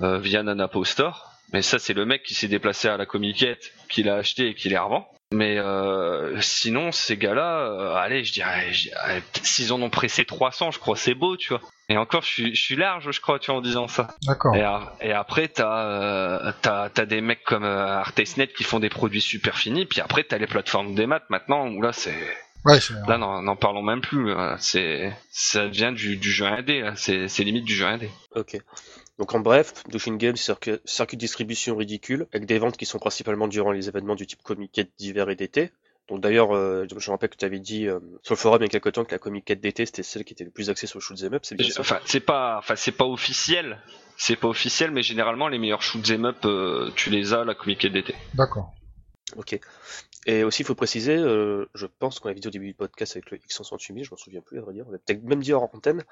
[0.02, 1.32] euh, via Nana Store.
[1.54, 4.54] Mais ça, c'est le mec qui s'est déplacé à la comiquette, qui l'a acheté et
[4.54, 5.10] qui les revend.
[5.32, 8.72] Mais euh, sinon, ces gars-là, euh, allez, je dirais,
[9.44, 11.62] s'ils en ont pressé 300, je crois, c'est beau, tu vois.
[11.88, 14.08] Et encore, je suis, je suis large, je crois, tu vois, en disant ça.
[14.24, 14.56] D'accord.
[14.56, 14.66] Et,
[15.08, 19.22] et, après, t'as, euh, t'as, t'as des mecs comme euh, Artesnet qui font des produits
[19.22, 19.86] super finis.
[19.86, 22.16] Puis après, t'as les plateformes des maths maintenant où là, c'est
[22.66, 24.34] Ouais, là, n'en parlons même plus.
[24.58, 26.92] C'est, ça devient du, du jeu indé.
[26.96, 28.10] C'est, c'est limite du jeu indé.
[28.36, 28.58] Ok.
[29.20, 33.00] Donc en bref, Doshin Games, circuit, circuit de distribution ridicule, avec des ventes qui sont
[33.00, 35.72] principalement durant les événements du type Comic d'hiver et d'été.
[36.08, 38.64] Donc d'ailleurs, euh, je me rappelle que tu avais dit euh, sur le forum il
[38.64, 40.88] y a quelques temps que la Comic d'été c'était celle qui était le plus axée
[40.88, 41.82] sur le shoot'em up, c'est bien ça?
[41.82, 43.80] Enfin, c'est pas, enfin c'est pas officiel,
[44.18, 47.86] c'est pas officiel, mais généralement les meilleurs shoot'em up, euh, tu les as la Comic
[47.86, 48.16] d'été.
[48.34, 48.74] D'accord.
[49.36, 49.60] Ok.
[50.26, 53.16] Et aussi, il faut préciser, euh, je pense qu'on avait dit au début du podcast
[53.16, 55.54] avec le X168 je m'en souviens plus à vrai dire, on a peut-être même dit
[55.54, 56.04] hors antenne,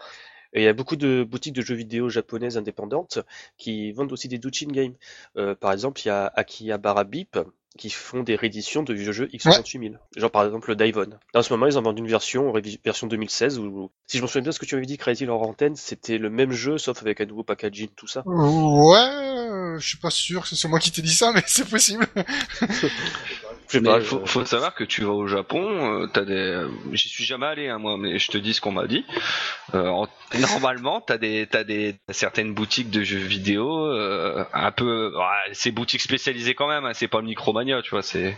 [0.53, 3.19] et il y a beaucoup de boutiques de jeux vidéo japonaises indépendantes
[3.57, 4.95] qui vendent aussi des Douchin Games.
[5.37, 7.37] Euh, par exemple, il y a Akihabara Beep
[7.77, 9.97] qui font des rééditions de vieux jeux X68000.
[10.15, 11.09] Genre par exemple le Daivon.
[11.33, 12.51] En ce moment, ils en vendent une version,
[12.83, 15.41] version 2016, où, si je me souviens bien ce que tu avais dit, Crazy leur
[15.41, 18.23] antenne, c'était le même jeu, sauf avec un nouveau packaging, tout ça.
[18.25, 22.07] Ouais, je suis pas sûr que c'est moi qui t'ai dit ça, mais c'est possible.
[23.73, 27.45] Il faut, savoir que tu vas au Japon, euh, t'as des, euh, j'y suis jamais
[27.45, 29.05] allé hein, moi, mais je te dis ce qu'on m'a dit.
[29.73, 30.05] Euh,
[30.39, 35.71] normalement, t'as des, t'as des certaines boutiques de jeux vidéo, euh, un peu, ouais, c'est
[35.71, 36.85] boutiques spécialisées quand même.
[36.85, 38.37] Hein, c'est pas Micromania, tu vois, c'est,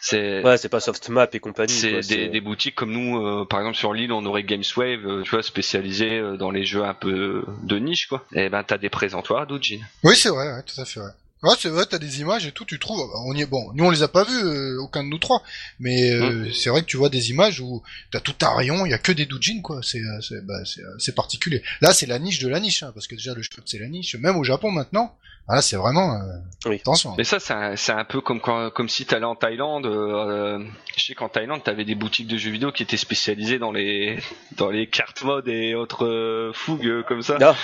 [0.00, 0.42] c'est.
[0.42, 1.72] Ouais, c'est pas Softmap et compagnie.
[1.72, 5.42] C'est des, des, boutiques comme nous, par exemple sur l'île, on aurait Gameswave, tu vois,
[5.42, 8.24] spécialisé dans les jeux un peu de niche, quoi.
[8.32, 9.80] Et ben t'as des présentoirs d'Ujin.
[10.02, 11.00] Oui, c'est vrai, ouais, tout à fait.
[11.00, 11.06] Ouais.
[11.44, 13.06] Ouais, c'est vrai, t'as des images et tout, tu trouves.
[13.26, 15.42] On y est, bon, nous on les a pas vus, euh, aucun de nous trois,
[15.78, 16.52] mais euh, mm.
[16.54, 18.98] c'est vrai que tu vois des images où t'as tout un rayon, il y a
[18.98, 19.80] que des doujins quoi.
[19.82, 20.62] C'est euh, c'est bah,
[20.98, 21.62] c'est particulier.
[21.82, 23.88] Là, c'est la niche de la niche, hein, parce que déjà le shop c'est la
[23.88, 24.16] niche.
[24.16, 25.14] Même au Japon maintenant,
[25.48, 26.14] ah, c'est vraiment.
[26.14, 26.76] Euh, oui.
[26.76, 27.14] Attention.
[27.18, 29.86] Mais ça, c'est un, un, peu comme quand, comme si t'allais en Thaïlande.
[29.86, 30.58] Euh,
[30.96, 34.18] je sais qu'en Thaïlande, t'avais des boutiques de jeux vidéo qui étaient spécialisées dans les
[34.56, 37.36] dans les cartes mode et autres euh, fougues euh, comme ça.
[37.40, 37.54] Ah.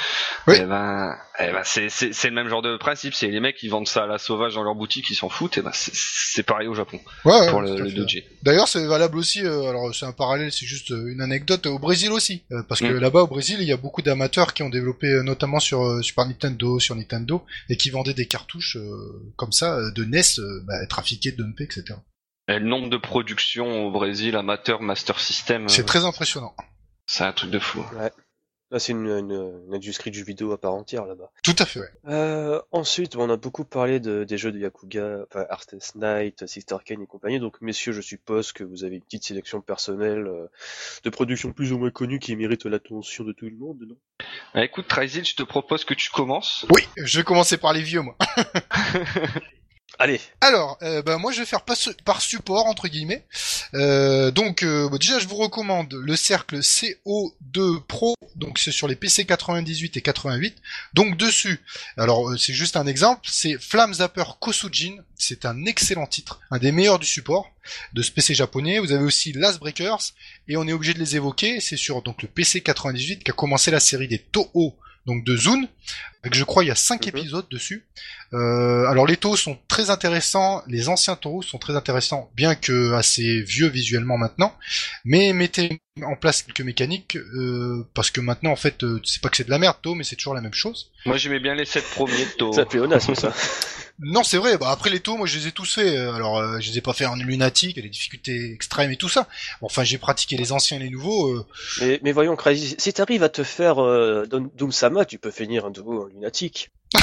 [0.47, 0.57] Oui.
[0.57, 3.15] Et eh ben, et eh ben c'est c'est le même genre de principe.
[3.15, 5.57] C'est les mecs qui vendent ça à la sauvage dans leur boutique, ils s'en foutent.
[5.57, 7.01] Et eh ben c'est pareil au Japon.
[7.25, 8.25] Ouais, pour le, le doji.
[8.43, 9.41] D'ailleurs, c'est valable aussi.
[9.41, 12.99] alors c'est un parallèle, c'est juste une anecdote au Brésil aussi, parce que mm.
[12.99, 16.79] là-bas au Brésil, il y a beaucoup d'amateurs qui ont développé, notamment sur Super Nintendo,
[16.79, 20.61] sur Nintendo, et qui vendaient des cartes touches euh, comme ça euh, de NES euh,
[20.67, 21.95] bah, trafiquées, dumpées, etc.
[22.49, 25.69] Et le nombre de productions au Brésil, amateur, master system.
[25.69, 26.55] C'est très impressionnant.
[27.07, 27.85] C'est un truc de fou.
[27.97, 28.11] Ouais.
[28.71, 31.31] Là, c'est une, une, industrie du jeu vidéo à part entière là-bas.
[31.43, 31.81] Tout à fait.
[31.81, 31.91] Ouais.
[32.09, 36.77] Euh, ensuite, on a beaucoup parlé de, des jeux de Yakuga, enfin Artist Knight, Sister
[36.85, 37.41] Kane et compagnie.
[37.41, 40.29] Donc, messieurs, je suppose que vous avez une petite sélection personnelle
[41.05, 43.97] de productions plus ou moins connues qui méritent l'attention de tout le monde, non?
[44.55, 46.67] Bah, Écoute, Trizil, je te propose que tu commences.
[46.75, 48.17] Oui, je vais commencer par les vieux, moi.
[49.99, 50.21] Allez.
[50.41, 53.25] Alors, euh, ben moi je vais faire par, support entre guillemets.
[53.75, 58.97] Euh, donc euh, déjà je vous recommande le cercle CO2 Pro, donc c'est sur les
[58.97, 60.57] PC 98 et 88.
[60.95, 61.61] Donc dessus,
[61.99, 66.73] alors c'est juste un exemple, c'est Flame Zapper Kosujin, c'est un excellent titre, un des
[66.73, 67.51] meilleurs du support
[67.93, 68.79] de ce PC japonais.
[68.79, 70.15] Vous avez aussi Last Breakers
[70.49, 73.35] et on est obligé de les évoquer, c'est sur donc le PC 98 qui a
[73.35, 74.77] commencé la série des Toho
[75.07, 75.69] donc de Zune,
[76.23, 77.09] avec je crois il y a 5 mhm.
[77.09, 77.87] épisodes dessus.
[78.33, 82.93] Euh, alors les taux sont très intéressants, les anciens taux sont très intéressants, bien que
[82.93, 84.57] assez vieux visuellement maintenant,
[85.05, 89.29] mais mettez en place quelques mécaniques, euh, parce que maintenant en fait euh, c'est pas
[89.29, 90.93] que c'est de la merde taux, mais c'est toujours la même chose.
[91.07, 92.53] Moi j'aimais bien les 7 premiers taux.
[92.53, 93.35] ça fait honnête ça.
[94.03, 94.57] Non, c'est vrai.
[94.59, 95.95] Bah, après les taux, moi, je les ai tous faits.
[95.95, 99.09] Euh, Alors, euh, je les ai pas fait en lunatique, les difficultés extrêmes et tout
[99.09, 99.29] ça.
[99.61, 101.29] Enfin, j'ai pratiqué les anciens et les nouveaux.
[101.83, 105.67] euh, Mais, voyons, Crazy, si t'arrives à te faire euh, Doom Sama, tu peux finir
[105.67, 106.71] un duo en lunatique.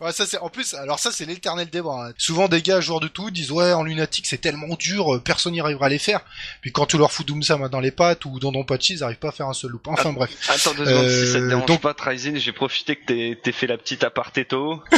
[0.00, 0.72] Ouais, ça c'est en plus.
[0.74, 2.08] Alors ça c'est l'éternel débat.
[2.08, 2.12] hein.
[2.16, 5.52] Souvent des gars joueurs de tout disent ouais en lunatique c'est tellement dur, euh, personne
[5.52, 6.20] n'y arrivera à les faire.
[6.62, 9.18] Puis quand tu leur fous Doomsama dans les pattes ou dans Don Pachi, ils arrivent
[9.18, 9.86] pas à faire un seul loop.
[9.88, 10.30] Enfin bref.
[10.48, 13.52] Attends deux secondes, si ça te Euh, dérange donc- pas, Tryzin, j'ai profité que t'aies
[13.52, 14.82] fait la petite aparté Toho.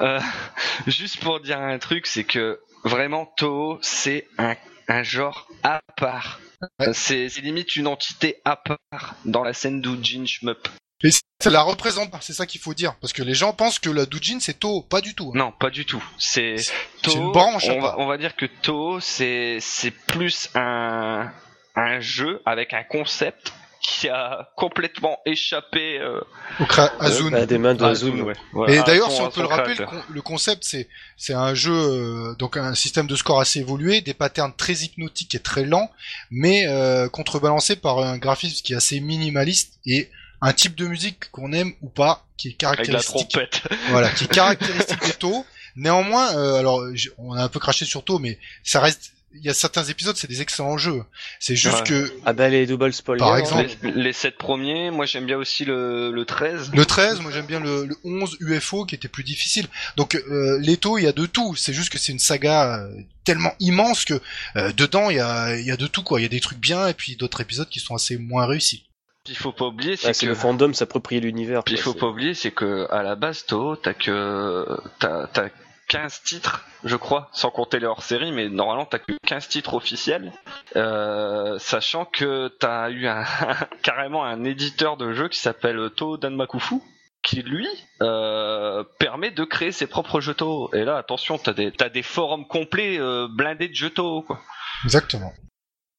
[0.00, 0.18] Euh,
[0.86, 4.56] juste pour dire un truc, c'est que vraiment Toho, c'est un,
[4.88, 6.40] un genre à part.
[6.78, 6.94] Ouais.
[6.94, 10.68] C'est limite une entité à part dans la scène d'Ujin Shmup.
[11.02, 12.94] Et ça la représente pas, c'est ça qu'il faut dire.
[13.00, 15.28] Parce que les gens pensent que la Doujin c'est To, pas du tout.
[15.34, 15.38] hein.
[15.38, 16.02] Non, pas du tout.
[16.18, 17.98] C'est C'est Toho, une branche on va, part.
[17.98, 21.30] on va dire que Toho, c'est c'est plus un
[21.76, 26.20] un jeu avec un concept qui a complètement échappé euh,
[26.60, 27.32] Au cra- Azun.
[27.32, 28.10] À des mains de Azun.
[28.20, 28.34] Ouais.
[28.52, 30.00] Voilà, Et d'ailleurs, son- si on peut le rappeler, le, créateur.
[30.06, 30.86] con- le concept, c'est
[31.16, 35.34] c'est un jeu, euh, donc un système de score assez évolué, des patterns très hypnotiques
[35.34, 35.90] et très lents,
[36.30, 40.10] mais euh, contrebalancé par un graphisme qui est assez minimaliste et
[40.42, 43.28] un type de musique qu'on aime ou pas, qui est avec la caractéristique.
[43.30, 43.62] trompette.
[43.90, 45.44] Voilà, qui est caractéristique des taux.
[45.76, 46.82] Néanmoins, euh, alors
[47.18, 49.12] on a un peu craché sur taux, mais ça reste.
[49.32, 51.04] Il y a certains épisodes, c'est des excellents jeux.
[51.38, 51.84] C'est juste Ouais.
[51.84, 53.20] que Ah bah les double spoilers.
[53.20, 53.38] Par hein.
[53.38, 53.68] exemple.
[53.84, 56.72] Les, les 7 premiers, moi j'aime bien aussi le, le 13.
[56.74, 59.68] Le 13, moi j'aime bien le, le 11 UFO qui était plus difficile.
[59.96, 61.54] Donc euh, les taux, il y a de tout.
[61.54, 64.20] C'est juste que c'est une saga euh, tellement immense que
[64.56, 66.18] euh, dedans il y a, il y a de tout quoi.
[66.18, 68.82] Il y a des trucs bien et puis d'autres épisodes qui sont assez moins réussis.
[69.24, 71.62] Puis il faut pas oublier, c'est que le fandom s'approprier l'univers.
[71.64, 74.66] Puis il quoi, faut c'est- pas oublier, c'est que à la base, Toho, t'as que
[74.98, 75.48] t'as t'as
[75.88, 80.32] 15 titres, je crois, sans compter les hors-série, mais normalement t'as que 15 titres officiels,
[80.76, 83.24] euh, sachant que t'as eu un,
[83.82, 86.76] carrément un éditeur de jeu qui s'appelle Toho Danmakufu,
[87.22, 87.68] qui lui
[88.00, 90.70] euh, permet de créer ses propres jeux Toho.
[90.74, 94.40] Et là, attention, t'as des des forums complets euh, blindés de jeux Toho, quoi.
[94.84, 95.32] Exactement.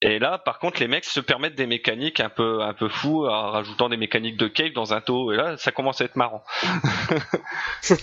[0.03, 3.27] Et là, par contre, les mecs se permettent des mécaniques un peu, un peu fous,
[3.27, 5.31] en rajoutant des mécaniques de cave dans un taux.
[5.31, 6.43] Et là, ça commence à être marrant.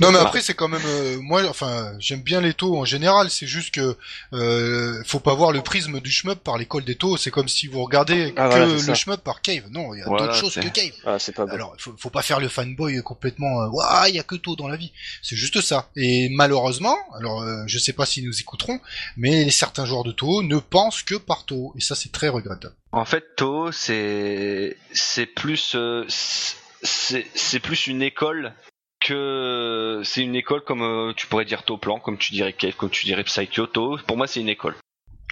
[0.00, 3.30] Non mais après c'est quand même euh, moi enfin j'aime bien les taux en général.
[3.30, 3.96] C'est juste que
[4.32, 7.16] euh, faut pas voir le prisme du shmup par l'école des taux.
[7.16, 8.94] C'est comme si vous regardez Ah, que voilà, le ça.
[8.94, 9.64] shmup par cave.
[9.70, 10.92] Non, il y a Voilà, d'autres choses que cave.
[11.06, 11.52] Ah, c'est pas bon.
[11.52, 13.66] Alors, faut, faut pas faire le fanboy complètement.
[13.72, 14.92] Ouah, il y a que tôt dans la vie.
[15.22, 15.88] C'est juste ça.
[15.96, 18.80] Et malheureusement, alors euh, je sais pas s'ils nous écouteront,
[19.16, 21.44] mais certains joueurs de Toho ne pensent que par
[21.76, 22.74] et ça c'est très regrettable.
[22.92, 28.52] En fait, Toho, c'est c'est plus euh, c'est c'est plus une école
[29.00, 32.90] que c'est une école comme euh, tu pourrais dire Toplan, comme tu dirais Cave, comme
[32.90, 33.66] tu dirais Psycho.
[33.66, 34.74] Toho, pour moi, c'est une école.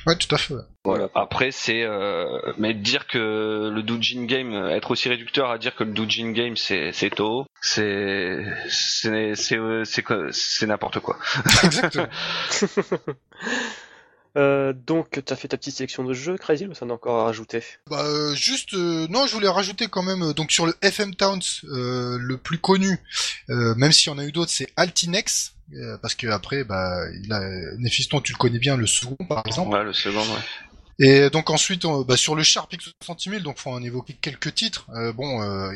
[0.07, 0.55] Ouais, tout à fait.
[0.85, 1.09] Voilà.
[1.14, 5.85] Après, c'est euh, mais dire que le doujin game, être aussi réducteur à dire que
[5.85, 11.19] le doujin game c'est c'est Toho, c'est c'est c'est n'importe quoi.
[11.64, 12.07] Exactement.
[14.37, 17.20] Euh, donc, t'as fait ta petite sélection de jeux, Crazy, ou ça en a encore
[17.20, 20.66] à rajouter Bah, euh, juste, euh, non, je voulais rajouter quand même, euh, donc sur
[20.66, 22.99] le FM Towns, euh, le plus connu,
[23.51, 26.99] euh, même s'il y en a eu d'autres, c'est Altinex, euh, parce que après, bah,
[27.25, 27.40] il a,
[27.79, 29.72] Néphiston, tu le connais bien, le second par exemple.
[29.75, 30.40] Ouais, le second, ouais.
[30.99, 34.55] Et donc ensuite, on- bah, sur le Sharp X60 000, donc faut en évoquer quelques
[34.55, 34.87] titres.
[34.94, 35.70] Euh, bon, euh,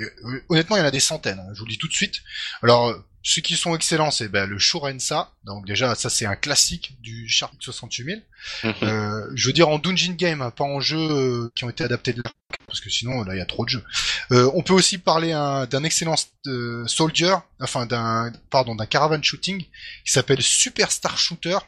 [0.49, 1.39] honnêtement, il y en a des centaines.
[1.41, 2.17] hein, je vous le dis tout de suite.
[2.63, 5.33] Alors, euh, ceux qui sont excellents, c'est bah, le Shorensa.
[5.45, 8.21] Donc déjà, ça c'est un classique du Sharp X68 000.
[8.65, 8.75] Mhm.
[8.83, 12.13] Euh, je veux dire en Dungeon Game, pas en jeux euh, qui ont été adaptés
[12.15, 12.31] de là,
[12.67, 13.85] parce que sinon là il y a trop de jeux.
[14.33, 16.15] Euh, on peut aussi parler un- d'un excellent
[16.87, 21.59] Soldier, enfin d'un pardon d'un Caravan Shooting qui s'appelle Superstar Shooter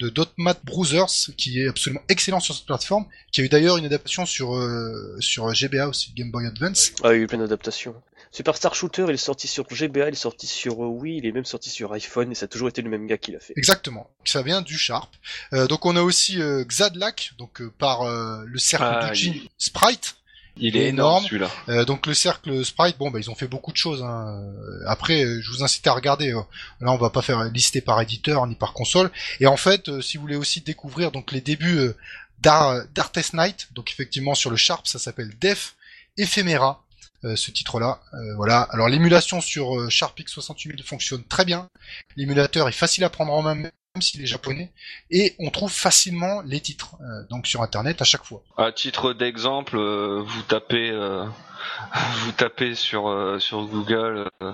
[0.00, 3.84] de Dotmat Brothers, qui est absolument excellent sur cette plateforme, qui a eu d'ailleurs une
[3.84, 6.92] adaptation sur euh, sur GBA aussi, Game Boy Advance.
[7.04, 7.94] Ah, il y a eu plein d'adaptations.
[8.32, 11.32] Superstar Shooter, il est sorti sur GBA, il est sorti sur euh, Wii, il est
[11.32, 13.54] même sorti sur iPhone, et ça a toujours été le même gars qui l'a fait.
[13.56, 15.12] Exactement, ça vient du Sharp.
[15.52, 19.32] Euh, donc on a aussi euh, Xadlac, donc euh, par euh, le cercle Ah, Doujin
[19.34, 20.14] il- Sprite.
[20.56, 21.24] Il est énorme énorme.
[21.26, 21.50] celui-là.
[21.70, 24.02] Euh, donc le cercle Sprite, bon bah ils ont fait beaucoup de choses.
[24.02, 24.26] Hein.
[24.58, 26.32] Euh, Après, euh, je vous incite à regarder.
[26.34, 26.40] euh.
[26.80, 29.10] Là, on va pas faire lister par éditeur ni par console.
[29.38, 31.96] Et en fait, euh, si vous voulez aussi découvrir donc les débuts euh,
[32.40, 35.76] d'Ar- d'Artest Night, donc effectivement sur le Sharp, ça s'appelle Def
[36.18, 36.84] Ephemera.
[37.24, 38.62] Euh, ce titre-là, Euh, voilà.
[38.70, 41.68] Alors l'émulation sur euh, Sharp X68000 fonctionne très bien.
[42.16, 44.72] L'émulateur est facile à prendre en main, même s'il est japonais,
[45.10, 48.42] et on trouve facilement les titres euh, donc sur Internet à chaque fois.
[48.56, 50.90] À titre d'exemple, euh, vous tapez,
[52.24, 54.52] vous tapez sur sur Google euh,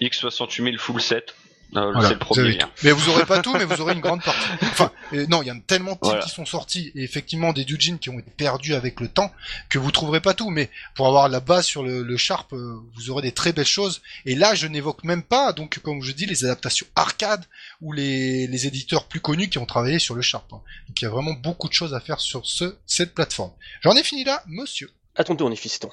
[0.00, 1.34] X68000 full set.
[1.74, 2.58] Euh, Voilà, c'est le premier.
[2.58, 2.66] tout.
[2.84, 4.40] Mais vous aurez pas tout, mais vous aurez une grande partie.
[4.62, 6.22] Enfin, euh, non, il y a tellement de titres Voilà.
[6.22, 9.32] qui sont sortis et effectivement des Dujin qui ont été perdus avec le temps
[9.68, 10.50] que vous trouverez pas tout.
[10.50, 13.66] Mais pour avoir la base sur le, le Sharp, euh, vous aurez des très belles
[13.66, 14.00] choses.
[14.26, 17.44] Et là, je n'évoque même pas, donc comme je dis, les adaptations arcade
[17.80, 20.52] ou les, les éditeurs plus connus qui ont travaillé sur le Sharp.
[20.52, 20.60] hein.
[20.88, 23.52] Donc il y a vraiment beaucoup de choses à faire sur ce cette plateforme.
[23.82, 24.90] J'en ai fini là, monsieur.
[25.16, 25.90] À ton tour, Nifiston.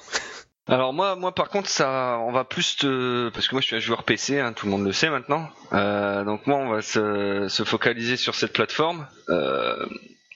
[0.66, 3.76] Alors moi, moi par contre, ça, on va plus te, parce que moi je suis
[3.76, 5.50] un joueur PC, hein, tout le monde le sait maintenant.
[5.72, 9.06] Euh, donc moi, on va se, se focaliser sur cette plateforme.
[9.28, 9.84] Euh,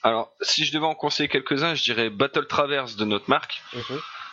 [0.03, 3.61] alors, si je devais en conseiller quelques-uns, je dirais Battle Traverse de notre marque.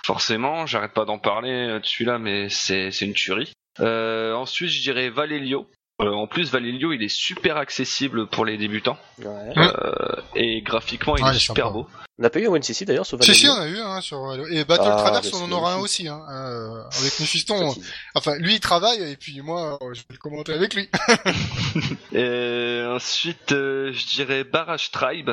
[0.04, 3.52] Forcément, j'arrête pas d'en parler euh, de celui-là, mais c'est c'est une tuerie.
[3.80, 5.68] Euh, ensuite, je dirais Valelio.
[6.02, 9.26] Euh, en plus, Valelio, il est super accessible pour les débutants Ouais.
[9.56, 9.70] Ouais.
[10.34, 11.72] et graphiquement, il Ah, est super sympa.
[11.72, 11.86] beau.
[12.18, 13.60] On n'a pas eu un OneCC d'ailleurs sur Si si, Valhalla.
[13.60, 16.06] on a eu hein, sur et Battle Ah, Traverse, bah, on en aura un aussi.
[16.08, 17.74] Hein, euh, avec Mephiston, on-
[18.14, 20.88] Enfin, lui il travaille et puis moi euh, je vais le commenter avec lui.
[22.12, 25.30] Et ensuite, euh, je dirais Barrage Tribe.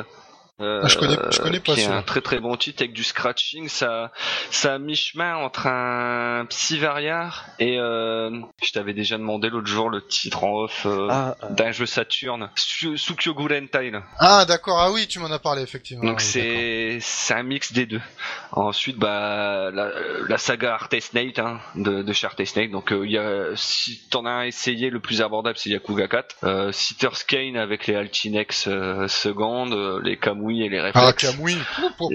[0.60, 2.92] Euh, Ah, je connais- je connais pas qui est un très très bon titre avec
[2.92, 3.68] du scratching.
[3.68, 4.12] Ça,
[4.50, 8.30] ça a mi-chemin entre un Psy Variar et euh,
[8.62, 11.86] je t'avais déjà demandé l'autre jour le titre en off euh, Ah, euh, d'un jeu
[11.86, 13.90] Saturn, Su- Tsukyogu Rentai.
[14.20, 16.04] Ah d'accord, ah oui, tu m'en as parlé effectivement.
[16.04, 18.00] Donc Oui, c'est c'est un mix des deux.
[18.52, 19.90] Ensuite, bah la,
[20.28, 22.70] la saga Arte Snake hein, de, de chez Arte Snake.
[22.70, 26.06] Donc euh, il y a si t'en as un essayé, le plus abordable c'est Yakuga
[26.06, 26.36] 4.
[26.44, 30.16] Euh, Sitter's Kane avec les Altinex euh, secondes, euh, les
[30.50, 31.12] Et les Ah.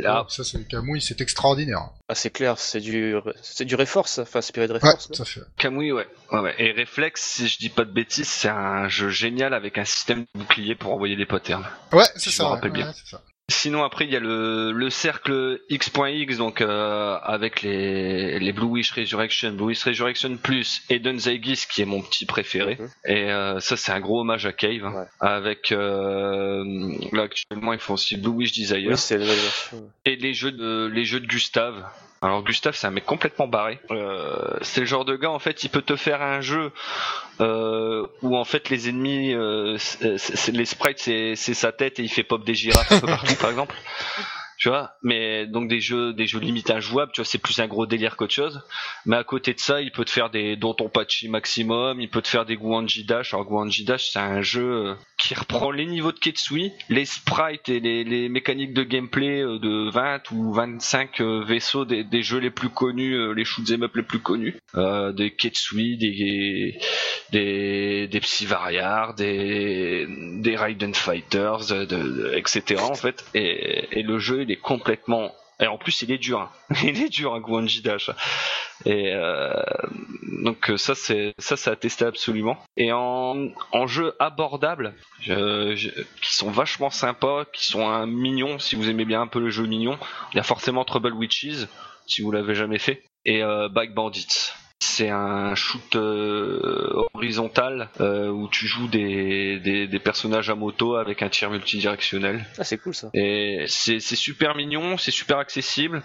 [0.02, 0.26] Là.
[0.30, 1.90] ça c'est Kamui, c'est extraordinaire.
[2.08, 4.80] ah, c'est clair, c'est du, c'est du Reforce, enfin inspiré de Ouais,
[5.22, 5.42] à fait.
[5.58, 6.08] Kamui, ouais.
[6.32, 6.56] ouais, ouais.
[6.58, 10.26] Et Reflex, si je dis pas de bêtises, c'est un jeu génial avec un système
[10.34, 11.66] de bouclier pour envoyer des patterns.
[11.92, 12.44] Ouais, c'est Je ça.
[12.44, 12.88] me ouais, rappelle bien.
[12.88, 13.22] ouais, c'est ça.
[13.50, 18.66] Sinon après il y a le, le cercle X.X donc euh, avec les, les Blue
[18.68, 22.88] Wish Resurrection, Blue Wish Resurrection plus Eden Zaigis qui est mon petit préféré Mhm.
[23.06, 24.94] et euh, ça c'est un gros hommage à Cave hein.
[24.96, 25.06] Ouais.
[25.20, 26.64] avec euh,
[27.12, 28.96] là actuellement ils font aussi Blue Wish Desire Oui,
[30.06, 31.84] et les jeux de les jeux de Gustave.
[32.22, 33.80] Alors Gustave c'est un mec complètement barré.
[33.92, 36.72] Euh, c'est le genre de gars en fait il peut te faire un jeu
[37.40, 39.78] euh, où en fait les ennemis euh,
[40.52, 43.50] les sprites c'est sa tête et il fait pop des girafes un peu partout par
[43.50, 43.76] exemple.
[44.60, 47.68] Tu vois, mais donc des jeux des jeux limite injouables, tu vois, c'est plus un
[47.68, 48.62] gros délire qu'autre chose.
[49.06, 52.22] Mais à côté de ça, il peut te faire des Danton Pachi maximum, il peut
[52.22, 53.34] te faire des Guanji Dash.
[53.34, 57.68] Alors Guanji Dash, c'est un jeu euh, qui reprend les niveaux de Ketsui, les sprites
[57.70, 62.50] et les, mécaniques de gameplay euh, de 20 ou 25 euh, vaisseaux des, jeux les
[62.50, 66.80] plus connus, euh, les shoot'em up les plus connus, euh, des Ketsui, des
[67.32, 71.74] des des Psyvariar, des des Raiden Fighters,
[72.34, 72.82] etc.
[72.82, 73.26] en fait.
[73.36, 76.50] Et, et le jeu il est complètement et en plus il est dur, hein.
[76.84, 78.10] il est dur un Guanji Dash.
[78.86, 79.52] Et euh,
[80.44, 82.58] donc euh, ça c'est ça c'est à tester absolument.
[82.78, 85.90] Et en, en jeu abordable, je- je-
[86.22, 89.50] qui sont vachement sympas, qui sont un mignon si vous aimez bien un peu le
[89.50, 89.98] jeu mignon,
[90.34, 91.68] il y a forcément Trouble Witches
[92.08, 94.52] si vous l'avez jamais fait et euh, Bike Bandits.
[94.82, 100.96] C'est un shoot euh, horizontal euh, où tu joues des, des, des personnages à moto
[100.96, 102.46] avec un tir multidirectionnel.
[102.58, 103.10] Ah, c'est cool ça.
[103.14, 106.02] Et c'est super mignon, c'est super accessible.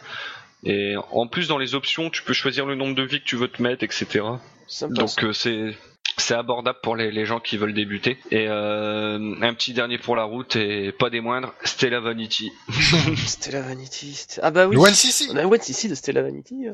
[0.64, 3.36] Et en plus, dans les options, tu peux choisir le nombre de vies que tu
[3.36, 4.20] veux te mettre, etc.
[4.66, 4.94] Sympa.
[4.94, 5.76] Donc euh, c'est
[6.16, 8.18] c'est abordable pour les, les gens qui veulent débuter.
[8.30, 12.50] Et euh, un petit dernier pour la route et pas des moindres, Stella Vanity.
[13.26, 14.24] Stella Vanity.
[14.40, 14.76] Ah bah oui.
[14.76, 15.26] Le One CC.
[15.32, 16.68] On a un OneCC de Stella Vanity.
[16.68, 16.72] euh.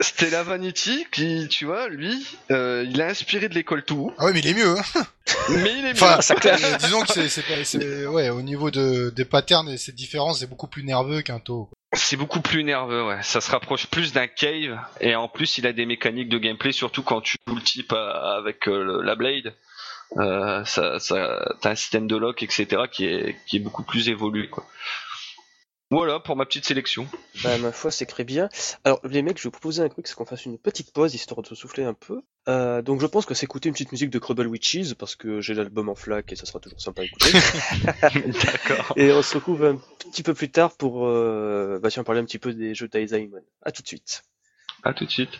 [0.00, 4.32] Stella Vanity, qui, tu vois, lui, euh, il a inspiré de l'école tout, Ah ouais,
[4.32, 4.76] mais il est mieux.
[4.76, 5.02] Hein.
[5.50, 6.20] mais il est Enfin, bien.
[6.20, 7.28] ça euh, disons que c'est,
[7.64, 11.38] c'est, ouais, au niveau de, des patterns et ses différences, c'est beaucoup plus nerveux qu'un
[11.38, 11.70] taux.
[11.92, 13.22] C'est beaucoup plus nerveux, ouais.
[13.22, 16.72] Ça se rapproche plus d'un cave, et en plus, il a des mécaniques de gameplay,
[16.72, 19.54] surtout quand tu joues le type à- avec euh, le- la blade.
[20.16, 24.08] Euh, ça, ça, t'as un système de lock, etc., qui est, qui est beaucoup plus
[24.08, 24.66] évolué, quoi.
[25.94, 27.06] Voilà pour ma petite sélection.
[27.44, 28.48] Bah, ma foi, c'est très bien.
[28.82, 31.14] Alors, les mecs, je vais vous proposer un truc, c'est qu'on fasse une petite pause,
[31.14, 32.20] histoire de se souffler un peu.
[32.48, 35.40] Euh, donc, je pense que c'est écouter une petite musique de Crubble Witches, parce que
[35.40, 37.30] j'ai l'album en flac et ça sera toujours sympa à écouter.
[38.02, 38.92] D'accord.
[38.96, 39.78] et on se retrouve un
[40.10, 43.44] petit peu plus tard pour, euh, bah, tiens, parler un petit peu des jeux d'Aizaimon.
[43.62, 44.24] À tout de suite.
[44.82, 45.38] À tout de suite.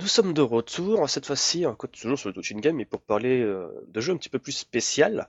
[0.00, 3.42] Nous sommes de retour, cette fois-ci, encore toujours sur le Touching Game, mais pour parler
[3.42, 5.28] euh, de jeux un petit peu plus spécial.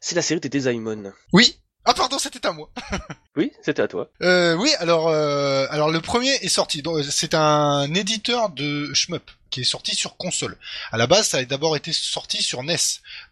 [0.00, 1.12] C'est la série des Desaimon.
[1.34, 1.58] Oui.
[1.84, 2.70] Ah pardon, c'était à moi.
[3.36, 4.08] Oui, c'était à toi.
[4.22, 6.80] Euh, oui, alors euh, alors le premier est sorti.
[6.80, 10.56] Donc, C'est un éditeur de shmup qui est sorti sur console.
[10.90, 12.76] À la base, ça a d'abord été sorti sur NES.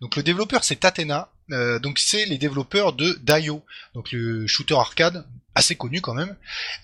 [0.02, 1.30] Donc le développeur c'est Tatena.
[1.52, 3.62] Euh, donc c'est les développeurs de Dio,
[3.94, 6.34] donc le shooter arcade assez connu quand même.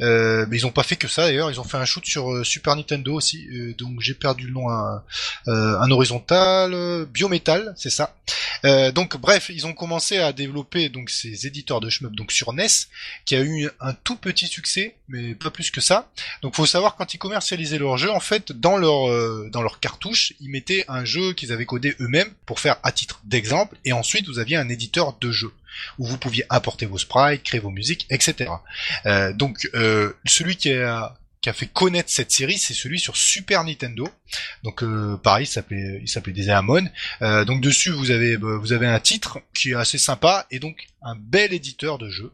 [0.01, 2.33] Euh, mais ils ont pas fait que ça d'ailleurs, ils ont fait un shoot sur
[2.33, 3.49] euh, Super Nintendo aussi.
[3.53, 4.99] Euh, donc j'ai perdu le nom, euh,
[5.47, 8.15] un horizontal, Biometal, c'est ça.
[8.65, 12.53] Euh, donc bref, ils ont commencé à développer donc ces éditeurs de shmup donc sur
[12.53, 12.67] NES,
[13.25, 16.11] qui a eu un tout petit succès, mais pas plus que ça.
[16.43, 20.35] Donc faut savoir quand ils commercialisaient leur jeu, en fait, dans leur dans leur cartouche,
[20.41, 24.27] ils mettaient un jeu qu'ils avaient codé eux-mêmes pour faire à titre d'exemple, et ensuite
[24.29, 25.53] vous aviez un éditeur de jeu
[25.99, 28.51] où vous pouviez apporter vos sprites, créer vos musiques, etc.
[29.07, 31.17] Euh, donc euh, celui qui a
[31.53, 34.09] fait connaître cette série, c'est celui sur Super Nintendo.
[34.63, 36.89] Donc euh, pareil, il s'appelait il s'appelait Desaimon.
[37.23, 40.87] Euh, donc dessus vous avez vous avez un titre qui est assez sympa et donc
[41.03, 42.33] un bel éditeur de jeu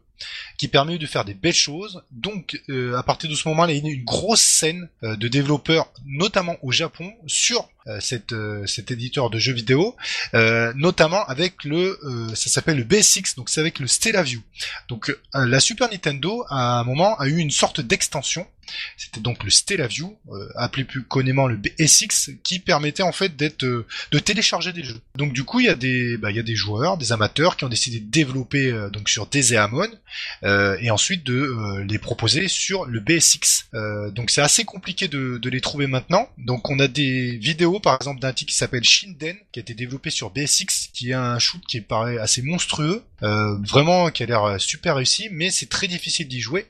[0.57, 2.01] qui permet de faire des belles choses.
[2.11, 5.27] Donc euh, à partir de ce moment-là, il y a une grosse scène euh, de
[5.27, 9.95] développeurs, notamment au Japon, sur euh, cette, cet éditeur de jeux vidéo,
[10.75, 11.97] notamment avec le,
[12.35, 14.41] ça s'appelle le BSX, donc c'est avec le Stellaview.
[14.89, 18.45] Donc la Super Nintendo à un moment a eu une sorte d'extension.
[18.97, 20.17] C'était donc le Stellaview,
[20.55, 24.99] appelé plus connément le BSX, qui permettait en fait d'être, de télécharger des jeux.
[25.15, 27.63] Donc du coup il y des, bah, il y a des joueurs, des amateurs qui
[27.63, 29.87] ont décidé de développer euh, donc sur Deseamon
[30.43, 33.69] euh, et ensuite de euh, les proposer sur le BSX.
[34.13, 36.27] Donc c'est assez compliqué de, les trouver maintenant.
[36.37, 39.73] Donc on a des vidéos par exemple d'un titre qui s'appelle Shinden qui a été
[39.73, 44.59] développé sur BSX, qui est un shoot qui paraît assez monstrueux, vraiment qui a l'air
[44.59, 46.67] super réussi, mais c'est très difficile d'y jouer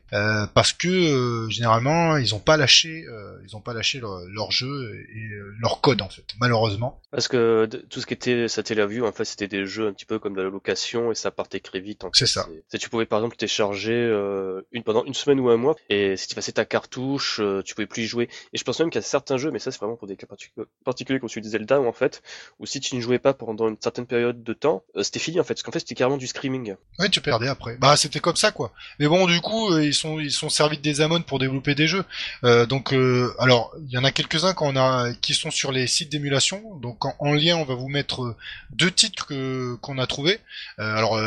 [0.53, 3.05] parce que généralement ils ont pas lâché,
[3.47, 5.29] ils ont pas lâché leur, jeu et
[5.59, 7.01] leur code en fait, malheureusement.
[7.11, 10.19] Parce que tout ce qui était Satellaview, en fait, c'était des jeux un petit peu
[10.19, 12.03] comme de la location et ça partait très vite.
[12.03, 12.47] en C'est ça.
[12.69, 16.15] C'est- Tu pouvais par exemple télécharger euh, une pendant une semaine ou un mois et
[16.17, 18.29] si tu passais ta cartouche, euh, tu pouvais plus y jouer.
[18.53, 20.15] Et je pense même qu'il y a certains jeux, mais ça c'est vraiment pour des
[20.15, 22.21] cas particu- particuliers comme celui de Zelda, où en fait,
[22.59, 25.39] où si tu ne jouais pas pendant une certaine période de temps, euh, c'était fini
[25.39, 25.53] en fait.
[25.55, 26.75] Parce qu'en fait, c'était carrément du screaming.
[26.99, 27.77] Ouais, tu perdais après.
[27.77, 28.71] Bah, c'était comme ça, quoi.
[28.99, 31.87] Mais bon, du coup, ils sont ils sont servis de des Amon pour développer des
[31.87, 32.05] jeux.
[32.43, 32.93] Donc,
[33.39, 36.75] alors, il y en a quelques-uns qu'on a qui sont sur les sites d'émulation.
[36.77, 38.35] Donc, en, en lien, on va vous mettre
[38.71, 40.39] deux titres que qu'on a trouvés.
[40.79, 41.17] Euh, alors,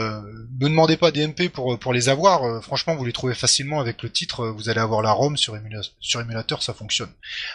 [0.61, 2.45] ne demandez pas des MP pour pour les avoir.
[2.45, 4.41] Euh, franchement, vous les trouvez facilement avec le titre.
[4.41, 7.12] Euh, Vous allez avoir la ROM sur, émula- sur émulateur, ça fonctionne.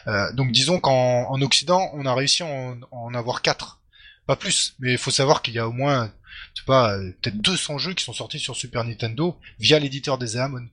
[0.08, 3.80] Euh, donc, disons qu'en en Occident, on a réussi à en, en avoir quatre.
[4.28, 6.12] Pas plus, mais il faut savoir qu'il y a au moins
[6.54, 10.36] je sais pas, peut-être 200 jeux qui sont sortis sur Super Nintendo via l'éditeur des
[10.38, 10.66] Amon.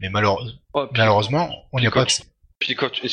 [0.00, 0.40] Mais malheure-
[0.74, 2.22] Oh, puis- malheureusement, on n'y a pas accès.
[2.60, 3.06] Puis quand, tu-.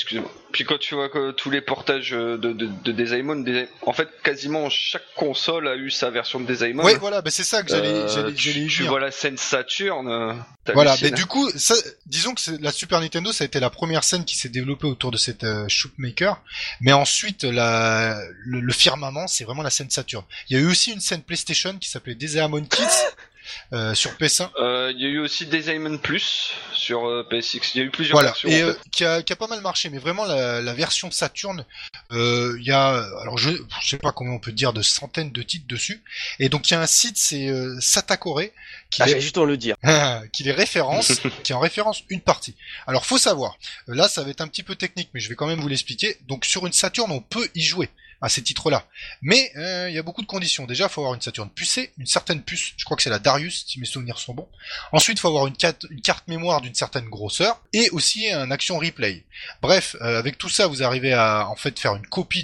[0.52, 3.94] Puis quand tu vois que tous les portages euh, de, de, de Desaimon, Desa- en
[3.94, 6.84] fait, quasiment chaque console a eu sa version de Desaimon.
[6.84, 10.08] Ouais, voilà, bah c'est ça que j'allais Euh, tu, tu vois la scène Saturn.
[10.08, 10.34] euh,
[10.74, 11.76] Voilà, mais du coup, ça,
[12.08, 15.12] disons que la Super Nintendo, ça a été la première scène qui s'est développée autour
[15.12, 16.42] de cette euh, Shootmaker,
[16.82, 20.24] mais ensuite la, le, le firmament, c'est vraiment la scène Saturn.
[20.50, 22.84] Il y a eu aussi une scène PlayStation qui s'appelait Desaimon Kids
[23.74, 24.50] euh, sur PS1.
[24.60, 27.76] Euh, Il y a eu aussi Desaimon Plus sur euh, PSX.
[27.76, 28.50] Il y a eu plusieurs Voilà, versions.
[28.50, 28.80] et en euh, fait.
[28.92, 31.66] qui, a, qui a pas mal marché, mais vraiment la, la version Saturn,
[32.12, 32.88] euh, il y a,
[33.22, 36.02] alors je, je sais pas combien on peut dire de centaines de titres dessus,
[36.40, 38.42] et donc il y a un site, c'est euh, Satakore,
[38.90, 39.76] qui Ah, les, justement le dire.
[40.34, 42.56] qui les référence, qui en référence une partie.
[42.88, 45.48] Alors faut savoir, là ça va être un petit peu technique, mais je vais quand
[45.48, 46.18] même vous l'expliquer.
[46.28, 47.90] Donc sur une Saturn, on peut y jouer
[48.26, 48.86] à ces titres-là,
[49.22, 50.66] mais euh, il y a beaucoup de conditions.
[50.66, 52.74] Déjà, faut avoir une Saturn pucée, une certaine puce.
[52.76, 54.48] Je crois que c'est la Darius, si mes souvenirs sont bons.
[54.92, 55.86] Ensuite, faut avoir une, carte-
[56.28, 59.24] mémoire d'une certaine grosseur et aussi un action replay.
[59.62, 62.44] Bref, euh, avec tout ça, vous arrivez à en fait faire une copie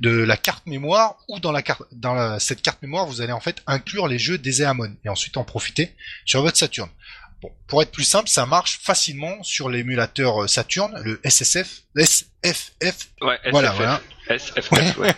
[0.00, 1.52] de la carte mémoire ou dans
[2.38, 5.44] cette carte mémoire, vous allez en fait inclure les jeux des Eamon et ensuite en
[5.44, 5.94] profiter
[6.24, 6.90] sur votre Saturn.
[7.40, 11.82] Bon, pour être plus simple, ça marche facilement sur l'émulateur euh, Saturn, le SSF,
[12.42, 13.08] SFF.
[13.20, 13.76] Ouais, Voilà, SFF.
[13.76, 14.00] voilà.
[14.30, 15.14] SFF, ouais.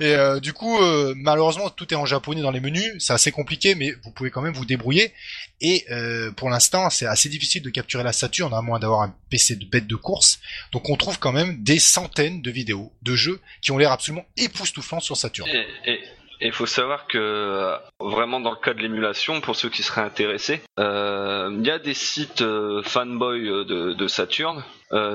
[0.00, 2.94] Et euh, du coup, euh, malheureusement, tout est en japonais dans les menus.
[2.98, 5.12] C'est assez compliqué, mais vous pouvez quand même vous débrouiller.
[5.60, 9.14] Et euh, pour l'instant, c'est assez difficile de capturer la Saturn, à moins d'avoir un
[9.30, 10.38] PC de bête de course.
[10.72, 14.24] Donc on trouve quand même des centaines de vidéos, de jeux qui ont l'air absolument
[14.36, 15.48] époustouflants sur Saturn.
[15.50, 16.00] Et et-
[16.40, 19.82] et il faut savoir que euh, vraiment dans le cas de l'émulation, pour ceux qui
[19.82, 24.62] seraient intéressés, euh, il y a des sites euh, fanboy de, de Saturn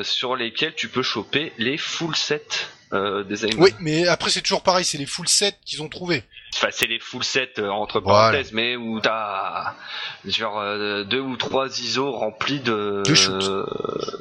[0.03, 3.63] sur lesquels tu peux choper les full sets des Aimon.
[3.63, 6.23] Oui, mais après c'est toujours pareil, c'est les full sets qu'ils ont trouvé.
[6.53, 8.31] Enfin, c'est les full sets euh, entre Voilà.
[8.31, 9.73] parenthèses, mais où t'as
[10.25, 13.41] genre euh, deux ou trois ISO remplis de De shoot.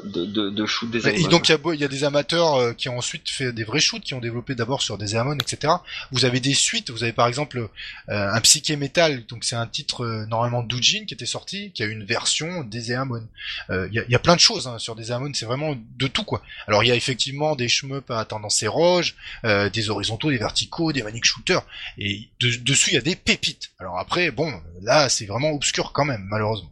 [0.04, 2.88] de, de, de shoot des Et donc il y, a y des amateurs euh, qui
[2.88, 5.72] ont ensuite fait des vrais shoots, qui ont développé d'abord sur des Amon, etc.
[6.12, 7.68] Vous avez des suites, vous avez par exemple
[8.08, 11.82] euh, un Psyché Metal, donc c'est un titre euh, normalement d'Ujin qui était sorti, qui
[11.82, 13.26] a une version des Amon.
[13.70, 15.46] Euh, Il y, a, il y a plein de choses hein, sur des Amon, c'est
[15.46, 16.42] vraiment de tout quoi.
[16.68, 20.92] Alors il y a effectivement des shmups à tendance éroge, euh, des horizontaux, des verticaux,
[20.92, 21.62] des manic shooters,
[21.98, 23.70] et de- dessus il y a des pépites.
[23.78, 24.52] Alors après, bon,
[24.82, 26.70] là c'est vraiment obscur quand même, malheureusement.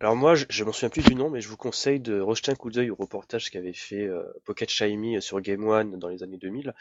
[0.00, 2.56] Alors moi, je, m'en souviens plus du nom, mais je vous conseille de rejeter un
[2.56, 6.36] coup d'œil au reportage qu'avait fait euh, Pocket Shiny sur Game One dans les années
[6.36, 6.74] 2000.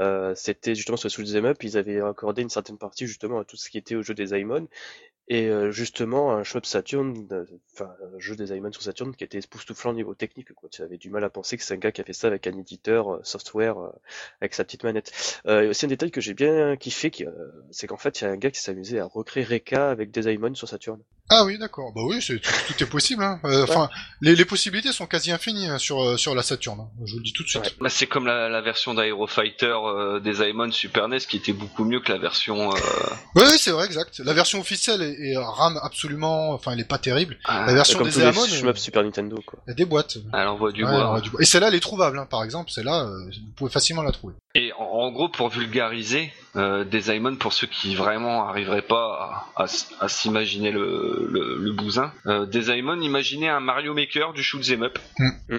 [0.00, 3.44] Euh, C'était justement sur le Shoot'em Up, ils avaient accordé une certaine partie justement à
[3.44, 4.66] tout ce qui était au jeu des Aimon.
[5.28, 9.24] Et euh, justement, un shmup Saturn, euh, enfin un jeu des Aimon sur Saturn qui
[9.24, 10.52] était époustouflant au niveau technique.
[10.52, 10.68] Quoi.
[10.70, 12.46] Tu avais du mal à penser que c'est un gars qui a fait ça avec
[12.46, 13.88] un éditeur euh, software euh,
[14.42, 15.12] avec sa petite manette.
[15.46, 17.30] Euh, et aussi un détail que j'ai bien kiffé, qui, euh,
[17.70, 20.28] c'est qu'en fait il y a un gars qui s'amusait à recréer Reka avec des
[20.28, 21.00] Aimon sur Saturn.
[21.30, 21.90] Ah oui, d'accord.
[21.94, 23.22] Bah oui, c'est tout, tout est possible.
[23.24, 23.40] Hein.
[23.46, 23.88] Euh, Enfin,
[24.20, 26.80] les, les possibilités sont quasi infinies hein, sur euh, sur la Saturn.
[26.80, 26.90] hein.
[27.06, 27.62] Je vous le dis tout de suite.
[27.64, 27.70] Ouais.
[27.80, 31.54] Bah, c'est comme la, la version d'Aero Fighter euh, des Aimon Super NES qui était
[31.54, 32.70] beaucoup mieux que la version.
[32.70, 32.76] Euh,
[33.36, 34.18] Oui, oui, c'est vrai, exact.
[34.18, 36.50] La version officielle est, est rame absolument.
[36.52, 37.36] Enfin, elle est pas terrible.
[37.48, 39.58] La euh, version Comme des les Amon, Super Nintendo, quoi.
[39.66, 40.18] il y a des boîtes.
[40.18, 40.24] du
[40.84, 40.98] Ouais, bois.
[41.00, 41.40] alors, du bois.
[41.42, 42.18] Et celle-là, elle est trouvable.
[42.18, 44.34] Hein, par exemple, celle-là, euh, vous pouvez facilement la trouver.
[44.54, 49.46] Et en, en gros, pour vulgariser, euh, des Aimon, pour ceux qui vraiment arriveraient pas
[49.56, 53.94] à, à s- à s'imaginer le, le, le bousin, euh, des Aimon, imaginez un Mario
[53.94, 54.98] Maker du shoot'em up.
[55.18, 55.56] Mm.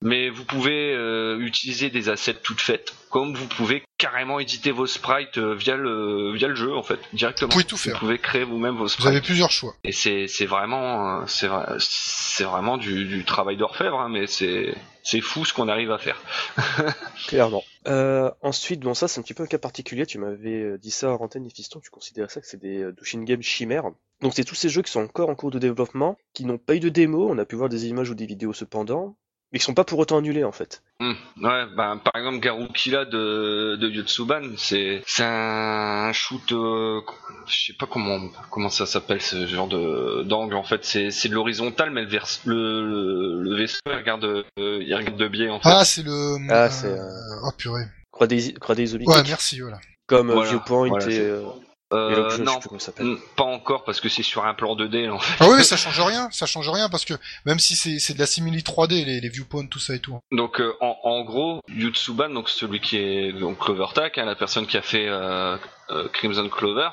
[0.00, 4.86] Mais vous pouvez euh, utiliser des assets toutes faites, comme vous pouvez carrément éditer vos
[4.86, 7.48] sprites euh, via le via le jeu en fait directement.
[7.48, 7.94] Vous pouvez tout faire.
[7.94, 9.08] Vous pouvez créer vous-même vos Vous sprites.
[9.08, 9.74] avez plusieurs choix.
[9.82, 14.72] Et c'est vraiment euh, c'est vrai- c'est vraiment du, du travail d'orfèvre, hein, mais c'est
[15.02, 16.22] c'est fou ce qu'on arrive à faire.
[17.26, 17.64] Clairement.
[17.86, 20.06] Euh, ensuite, bon, ça, c'est un petit peu un cas particulier.
[20.06, 21.80] Tu m'avais dit ça à Rantaine et Fiston.
[21.80, 23.84] Tu considérais ça que c'est des Dushin Game chimères.
[24.20, 26.74] Donc, c'est tous ces jeux qui sont encore en cours de développement, qui n'ont pas
[26.74, 27.26] eu de démo.
[27.30, 29.16] On a pu voir des images ou des vidéos cependant,
[29.52, 30.82] mais qui sont pas pour autant annulés, en fait.
[31.00, 37.00] Hmm, ouais, ben par exemple Garukila de, de Yotsuban, c'est c'est un shoot, euh,
[37.46, 38.18] je sais pas comment
[38.50, 40.84] comment ça s'appelle ce genre de d'angle en fait.
[40.84, 44.92] C'est c'est de l'horizontal, mais le, vers, le, le le vaisseau il regarde euh, il
[44.94, 45.68] regarde de biais en fait.
[45.70, 46.36] Ah, c'est le.
[46.50, 47.84] Ah, c'est, euh, euh, Oh purée.
[48.10, 49.60] Croix des, Croix des Ouais, merci.
[49.60, 49.78] Voilà.
[50.08, 51.32] comme euh, Voilà, Viewpoint voilà, et, c'est-
[51.92, 52.58] euh, jeu, non,
[53.00, 55.36] hmm, pas encore parce que c'est sur un plan 2D en fait.
[55.40, 56.28] Ah oui, ça change rien.
[56.30, 57.14] Ça change rien parce que
[57.46, 60.18] même si c'est de la simili 3D, les, les viewpoints, tout ça et tout.
[60.30, 64.66] Donc euh, en, en gros, Yutsuban, donc celui qui est donc CloverTac, hein, la personne
[64.66, 65.56] qui a fait euh,
[65.90, 66.90] euh, Crimson Clover,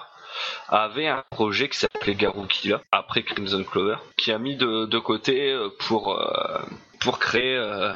[0.69, 5.51] avait un projet qui s'appelait Garukila après Crimson Clover, qui a mis de, de côté
[5.51, 6.59] euh, pour euh,
[6.99, 7.93] pour créer euh,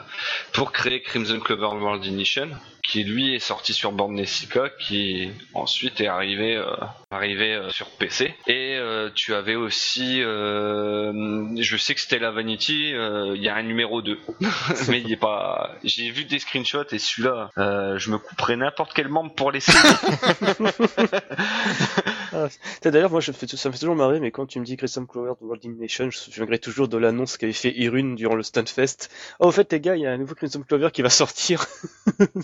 [0.53, 2.49] pour créer Crimson Clover World Ignition,
[2.89, 6.65] qui lui est sorti sur Born Nessica, qui ensuite est arrivé euh,
[7.11, 8.33] arrivé euh, sur PC.
[8.47, 13.61] Et euh, tu avais aussi, je sais que c'était la Vanity, il y a un
[13.61, 14.17] numéro 2
[14.89, 15.75] mais il est pas.
[15.83, 17.51] J'ai vu des screenshots et celui-là,
[17.97, 19.77] je me couperais n'importe quel membre pour l'essayer.
[22.45, 25.05] Ah, D'ailleurs, moi, je ça me fait toujours marrer, mais quand tu me dis Crimson
[25.05, 28.43] Clover de World Nation, je me souviendrai toujours de l'annonce qu'avait fait Irune durant le
[28.43, 29.09] Stunfest.
[29.39, 31.65] Oh, au fait, les gars, il y a un nouveau Crimson Clover qui va sortir.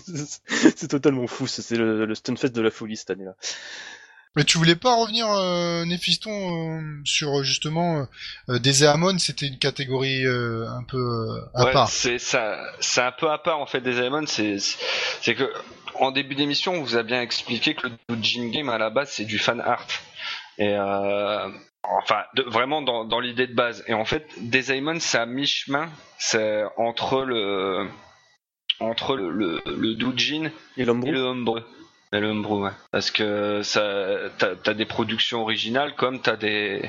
[0.76, 3.36] c'est totalement fou, c'est le, le Stunfest de la folie cette année-là.
[4.36, 6.30] Mais tu voulais pas revenir, euh, Néphiston,
[6.78, 8.06] euh, sur euh, justement
[8.50, 11.88] euh, des Amon, c'était une catégorie euh, un peu euh, à Ouais, part.
[11.88, 14.26] c'est ça, c'est un peu à part en fait des Aemon.
[14.26, 14.58] C'est
[15.22, 15.50] c'est que
[15.94, 19.10] en début d'émission, on vous a bien expliqué que le Doujin Game à la base
[19.10, 19.86] c'est du fan art
[20.58, 21.48] et euh,
[21.82, 23.82] enfin de- vraiment dans, dans l'idée de base.
[23.86, 27.88] Et en fait, Desaimon c'est à mi-chemin, c'est entre le
[28.80, 31.60] entre le, le, le Doujin Et le homebrew.
[32.12, 32.70] Et le homebrew, ouais.
[32.92, 34.06] Parce que ça,
[34.38, 36.88] t'as, t'as des productions originales comme t'as des,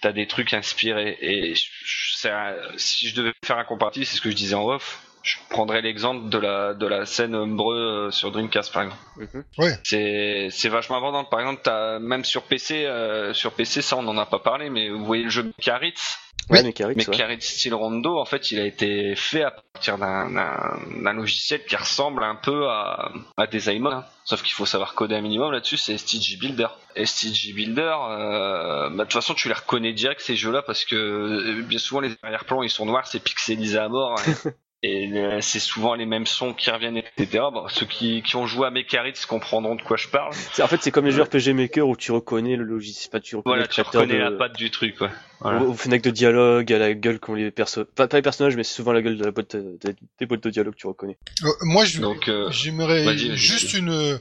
[0.00, 1.18] t'as des trucs inspirés.
[1.20, 4.36] Et je- je- c'est un- si je devais faire un comparatif, c'est ce que je
[4.36, 5.00] disais en off.
[5.24, 9.00] Je prendrais l'exemple de la, de la scène homebrew euh, sur Dreamcast, par exemple.
[9.16, 9.44] Mhm.
[9.84, 11.24] C'est, c'est vachement abordant.
[11.24, 14.68] Par exemple, t'as, même sur PC, euh, sur PC, ça on en a pas parlé,
[14.70, 16.18] mais vous voyez le jeu Mekaritz.
[16.52, 17.36] Ouais, Oui, mais ouais.
[17.40, 22.34] Style Rondo, en fait, il a été fait à partir d'un, logiciel qui ressemble un
[22.36, 24.04] peu à, à Desaimon, hein.
[24.24, 26.68] sauf qu'il faut savoir coder un minimum là-dessus, c'est STG Builder.
[26.96, 30.94] STG Builder, euh, bah, de toute façon, tu les reconnais direct ces jeux-là parce que
[30.94, 34.18] euh, bien souvent les arrière-plans ils sont noirs, c'est pixelisé à mort.
[34.18, 34.50] hein.
[34.84, 37.44] Et euh, c'est souvent les mêmes sons qui reviennent, etc.
[37.52, 40.32] Bon, ceux qui, qui ont joué à Mekaritz comprendront de quoi je parle.
[40.60, 43.36] En fait, c'est comme les jeux RPG Maker où tu reconnais le logiciel, pas tu
[43.36, 45.10] reconnais Voilà, le tu créateur reconnais de- la patte du truc, ouais.
[45.42, 45.62] Voilà.
[45.62, 47.88] Aux fenêtres de dialogue, à la gueule qu'ont les personnages.
[47.94, 50.42] Pas, pas les personnages, mais c'est souvent la gueule de la boîte, des, des boîtes
[50.42, 51.18] de dialogue, tu reconnais.
[51.44, 51.84] Euh, moi,
[52.28, 53.90] euh, j'aimerais juste une.
[53.90, 54.18] euh,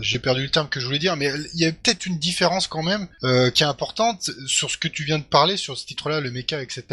[0.00, 2.66] J'ai perdu le terme que je voulais dire, mais il y a peut-être une différence
[2.68, 5.84] quand même euh, qui est importante sur ce que tu viens de parler sur ce
[5.86, 6.84] titre-là, le mecha, etc.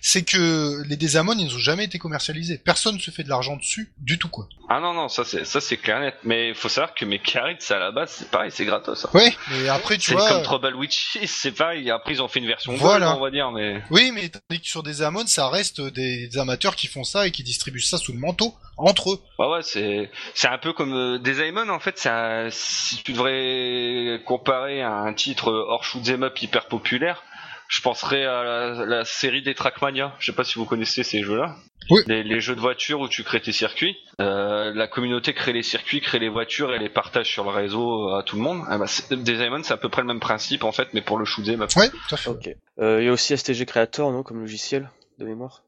[0.00, 2.58] C'est que les Desamon, ils n'ont jamais été commercialisés.
[2.58, 4.48] Personne ne se fait de l'argent dessus du tout, quoi.
[4.68, 6.14] Ah non, non, ça c'est ça c'est clair et net.
[6.22, 9.04] Mais il faut savoir que mes carrés, à la base, c'est pareil, c'est gratos.
[9.04, 9.10] hein.
[9.14, 10.28] Ouais, mais après, tu C'est vois.
[10.28, 11.90] comme Trouble Witches, c'est pareil.
[11.90, 12.99] Après, ils ont fait une version Voilà.
[13.00, 13.82] Gold, on va dire, mais.
[13.90, 17.26] Oui, mais tandis que sur des Amon, ça reste des, des amateurs qui font ça
[17.26, 19.18] et qui distribuent ça sous le manteau, entre eux.
[19.38, 22.08] Ouais, ouais, c'est c'est un peu comme euh, Desaimon en fait.
[22.50, 27.22] si tu devrais comparer à un titre hors shoot 'em up hyper populaire,
[27.68, 30.14] je penserais à la, la série des Trackmania.
[30.18, 31.56] Je sais pas si vous connaissez ces jeux-là.
[31.90, 32.00] Oui.
[32.06, 33.96] Les, les jeux de voiture où tu crées tes circuits.
[34.20, 38.10] Euh, la communauté crée les circuits, crée les voitures et les partage sur le réseau
[38.14, 38.62] à tout le monde.
[38.68, 41.18] Ah bah, c'est- Desaimon, c'est à peu près le même principe en fait, mais pour
[41.18, 41.70] le shoot 'em up.
[41.76, 42.56] Ouais, tout à fait.
[42.80, 44.88] Euh, il y a aussi STG Creator, non, comme logiciel
[45.18, 45.62] de mémoire?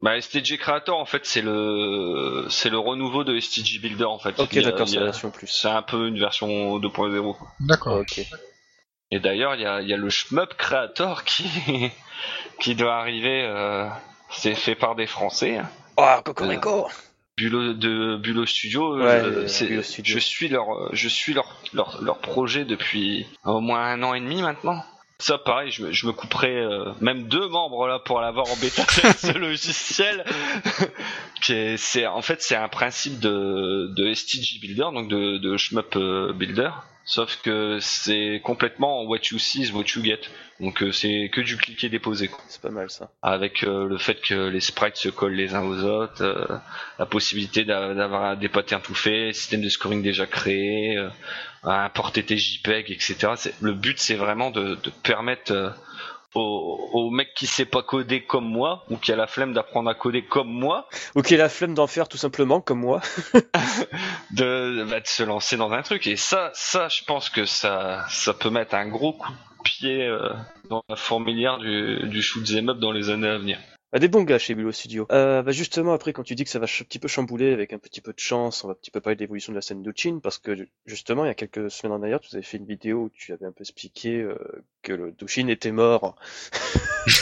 [0.00, 4.38] Bah, STG Creator en fait, c'est le c'est le renouveau de STG Builder en fait.
[4.38, 5.48] Ok, d'accord, c'est la version plus.
[5.48, 7.36] C'est un peu une version 2.0.
[7.36, 7.48] quoi.
[7.60, 7.96] D'accord.
[7.98, 8.20] Ok.
[9.10, 11.44] Et d'ailleurs, il y a, il y a le Shmup Creator qui,
[12.60, 13.42] qui doit arriver.
[13.44, 13.88] euh,
[14.30, 15.60] c'est fait par des Français.
[15.96, 16.88] Oh, Cocorico
[17.36, 18.96] Bulo de Bulo Studio.
[18.98, 20.14] Ouais, euh, euh, Bulo Studio.
[20.14, 24.20] Je suis leur, je suis leur, leur, leur projet depuis au moins un an et
[24.20, 24.82] demi maintenant.
[25.20, 28.56] Ça, pareil, je, me- je me couperai euh, même deux membres là pour l'avoir en
[28.56, 28.84] bêta
[29.16, 30.24] ce logiciel.
[31.42, 36.32] c'est, en fait, c'est un principe de, de STG Builder, donc de, de Shmup euh,
[36.32, 36.70] Builder.
[37.10, 40.20] Sauf que c'est complètement what you see is what you get.
[40.60, 42.30] Donc euh, c'est que du cliquer déposer.
[42.48, 43.10] C'est pas mal ça.
[43.22, 46.58] Avec euh, le fait que les sprites se collent les uns aux autres, euh,
[46.98, 51.08] la possibilité d'a- d'avoir des patterns tout faits, système de scoring déjà créé, euh,
[51.64, 53.16] importer tes JPEG, etc.
[53.62, 55.74] Le but c'est vraiment de, de permettre
[56.34, 59.90] au, au mec qui sait pas coder comme moi ou qui a la flemme d'apprendre
[59.90, 60.88] à coder comme moi.
[61.14, 63.00] Ou qui a la flemme d'en faire tout simplement, comme moi.
[64.30, 66.06] de, bah, de se lancer dans un truc.
[66.06, 70.06] Et ça ça je pense que ça ça peut mettre un gros coup de pied
[70.06, 70.32] euh,
[70.68, 73.58] dans la fourmilière du, du shoot up dans les années à venir
[73.92, 75.06] Ah, des bons gars chez Bulo Studio.
[75.10, 77.72] Euh, bah justement, après, quand tu dis que ça va un petit peu chambouler avec
[77.72, 79.62] un petit peu de chance, on va un petit peu parler de l'évolution de la
[79.62, 82.58] scène Douchin, parce que justement, il y a quelques semaines en arrière, tu avais fait
[82.58, 84.36] une vidéo où tu avais un peu expliqué euh,
[84.82, 86.16] que le Douchin était mort.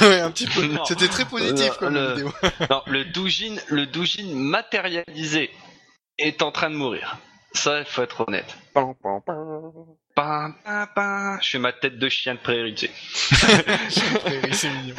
[0.01, 0.63] Ouais, un petit peu.
[0.85, 2.31] C'était très positif Euh, comme le- vidéo.
[2.71, 5.49] non le doujin le doujin matérialisé
[6.19, 7.19] est en train de mourir
[7.53, 9.73] ça il faut être honnête Pam, pam, pam.
[10.17, 11.39] Pam, pam, pam.
[11.43, 14.19] je fais ma tête de chien de prairie tu sais.
[14.19, 14.95] Prairie, c'est mignon.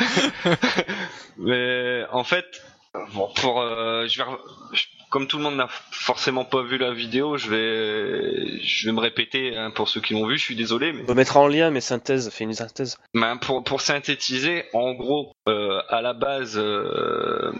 [1.37, 2.45] Mais en fait,
[3.13, 4.29] bon, pour, euh, je vais,
[5.09, 8.99] comme tout le monde n'a forcément pas vu la vidéo, je vais, je vais me
[8.99, 10.37] répéter hein, pour ceux qui l'ont vu.
[10.37, 12.97] Je suis désolé, mais On peut mettre en lien mes synthèses, fais une synthèse.
[13.15, 17.51] Ben, pour, pour synthétiser, en gros, euh, à la base, euh,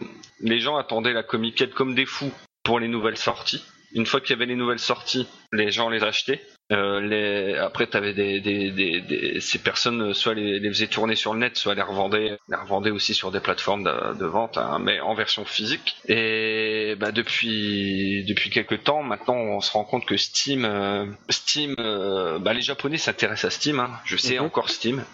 [0.41, 2.31] les gens attendaient la Comic comme des fous
[2.63, 3.63] pour les nouvelles sorties.
[3.93, 6.41] Une fois qu'il y avait les nouvelles sorties, les gens les achetaient.
[6.73, 7.55] Euh, les...
[7.57, 11.33] Après, t'avais des, des, des, des- ces personnes, euh, soit les, les faisaient tourner sur
[11.33, 14.77] le net, soit les revendaient, les revendaient aussi sur des plateformes de, de vente, hein,
[14.81, 15.95] mais en version physique.
[16.09, 21.75] Et bah, depuis depuis quelques temps, maintenant, on se rend compte que Steam, euh, Steam,
[21.79, 23.79] euh, bah, les Japonais s'intéressent à Steam.
[23.79, 24.45] Hein, je sais Mhm.
[24.45, 25.05] encore Steam.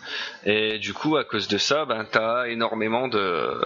[0.47, 3.61] Et du coup, à cause de ça, ben, t'as énormément de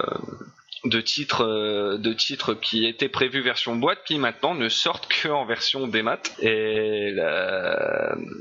[0.85, 5.29] de titres euh, de titres qui étaient prévus version boîte qui maintenant ne sortent que
[5.29, 7.11] en version démat et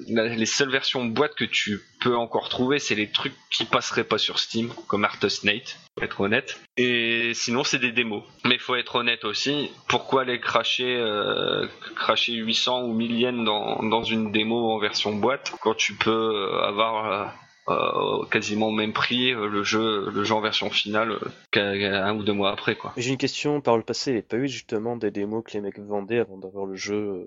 [0.09, 4.19] les seules versions boîte que tu peux encore trouver c'est les trucs qui passeraient pas
[4.19, 6.61] sur Steam comme Arthas Nate pour être honnête.
[6.77, 8.23] Et sinon c'est des démos.
[8.45, 13.83] Mais faut être honnête aussi pourquoi les cracher euh, cracher 800 ou 1000 yens dans,
[13.83, 17.27] dans une démo en version boîte quand tu peux avoir euh,
[17.69, 21.19] euh, quasiment au même prix euh, le jeu le jeu en version finale euh,
[21.51, 22.93] qu'un ou deux mois après quoi.
[22.97, 25.53] J'ai une question, par le passé, il n'y a pas eu justement des démos que
[25.53, 27.27] les mecs vendaient avant d'avoir le jeu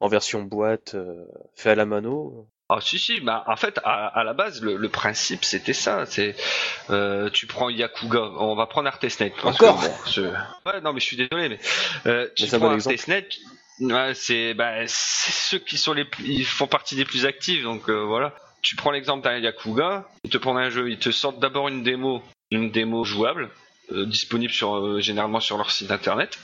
[0.00, 0.96] en version boîte,
[1.56, 2.46] fait à la mano?
[2.72, 6.06] Ah si si, bah en fait à, à la base le, le principe c'était ça,
[6.06, 6.36] c'est
[6.90, 9.30] euh, tu prends Yakuga, on va prendre Artesnet.
[9.30, 9.80] que, Encore?
[9.80, 10.20] bon, je-
[10.66, 11.58] Ouais non mais je suis désolé mais
[12.06, 12.74] euh, tu Mais prends bon.
[12.74, 13.28] Artesnet,
[13.80, 17.88] ouais, c'est bah, ceux qui sont les plus, ils font partie des plus actifs donc
[17.88, 18.34] euh, voilà.
[18.62, 21.82] Tu prends l'exemple d'un Yakuga, ils te prennent un jeu, ils te sortent d'abord une
[21.82, 23.50] démo, une démo jouable,
[23.92, 26.38] euh, disponible euh, généralement sur leur site internet.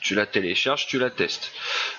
[0.00, 1.52] Tu la télécharges, tu la testes.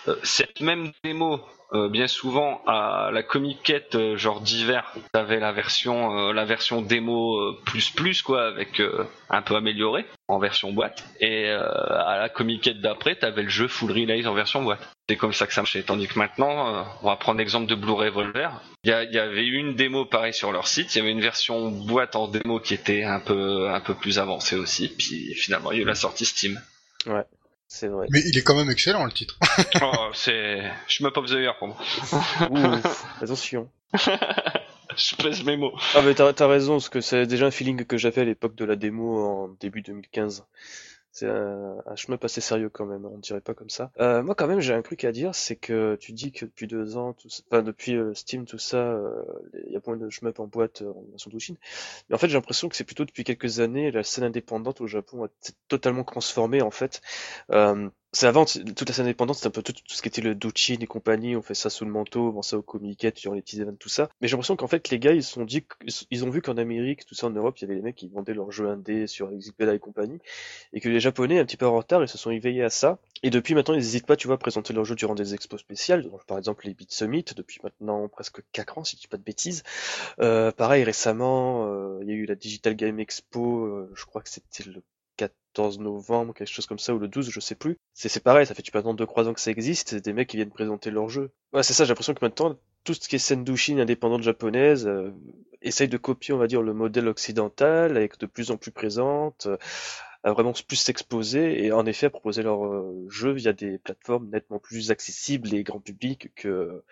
[0.08, 1.42] Euh, cette même démo
[1.74, 6.82] euh, bien souvent à la comiquette euh, genre d'hiver, t'avais la version euh, la version
[6.82, 8.82] démo plus plus quoi avec
[9.30, 13.92] un peu amélioré en version boîte et à la comiquette d'après t'avais le jeu full
[13.92, 14.88] release en version boîte.
[15.08, 15.82] C'est comme ça que ça marchait.
[15.82, 18.52] Tandis que maintenant, on va prendre l'exemple de Blue Revolver.
[18.84, 20.94] Il y, a- il y avait une démo pareil sur leur site.
[20.94, 24.20] Il y avait une version boîte en démo qui était un peu un peu plus
[24.20, 24.88] avancée aussi.
[24.96, 26.60] Puis finalement, il y a eu la sortie Steam.
[27.72, 28.08] C'est vrai.
[28.10, 29.38] Mais il est quand même excellent le titre.
[29.84, 31.78] oh, c'est Shmup of the Year pour moi.
[32.50, 33.70] Ouf, attention.
[34.98, 35.74] Je pèse mes mots.
[35.94, 38.56] Ah mais t'as t'as raison, parce que c'est déjà un feeling que j'avais à l'époque
[38.56, 40.46] de la démo en début 2015.
[41.12, 43.92] C'est un, un shmup assez sérieux quand même, on dirait pas comme ça.
[44.00, 46.68] Euh, moi quand même j'ai un truc à dire, c'est que tu dis que depuis
[46.68, 49.24] deux ans, tout enfin depuis euh, Steam tout ça, euh,
[49.68, 51.58] il y a moins de shmup en boîte euh, en version Douchine.
[52.10, 54.88] Mais en fait j'ai l'impression que c'est plutôt depuis quelques années la scène indépendante au
[54.88, 57.02] Japon a t- totalement transformé en fait.
[57.52, 60.34] Euh, c'est avant, toute la indépendante, c'était un peu tout, tout ce qui était le
[60.34, 63.36] Douchin et compagnie, on fait ça sous le manteau, on vend ça au comiquet, sur
[63.36, 64.10] les petits events, tout ça.
[64.20, 65.64] Mais j'ai l'impression qu'en fait, les gars, ils sont dit,
[66.10, 68.08] ils ont vu qu'en Amérique, tout ça en Europe, il y avait les mecs qui
[68.08, 70.20] vendaient leurs jeux indés sur Xperia et compagnie,
[70.74, 72.98] et que les Japonais, un petit peu en retard, ils se sont éveillés à ça.
[73.22, 75.60] Et depuis maintenant, ils n'hésitent pas, tu vois, à présenter leurs jeux durant des expos
[75.60, 79.08] spéciales, donc, par exemple les Beat Summit, depuis maintenant presque 4 ans, si je dis
[79.08, 79.64] pas de bêtises.
[80.20, 84.22] Euh, pareil, récemment, euh, il y a eu la Digital Game Expo, euh, je crois
[84.22, 84.82] que c'était le
[85.60, 87.78] 14 novembre, quelque chose comme ça, ou le 12, je sais plus.
[87.94, 90.38] C'est pareil, ça fait depuis maintenant 2-3 ans que ça existe, c'est des mecs qui
[90.38, 91.32] viennent présenter leur jeu.
[91.52, 95.12] Ouais, c'est ça, j'ai l'impression que maintenant, tout ce qui est Sendushin indépendante japonaise euh,
[95.62, 99.48] essaye de copier, on va dire, le modèle occidental, avec de plus en plus présente,
[99.48, 99.58] euh,
[100.24, 104.30] à vraiment plus s'exposer, et en effet à proposer leur euh, jeu via des plateformes
[104.30, 106.84] nettement plus accessibles et grand public que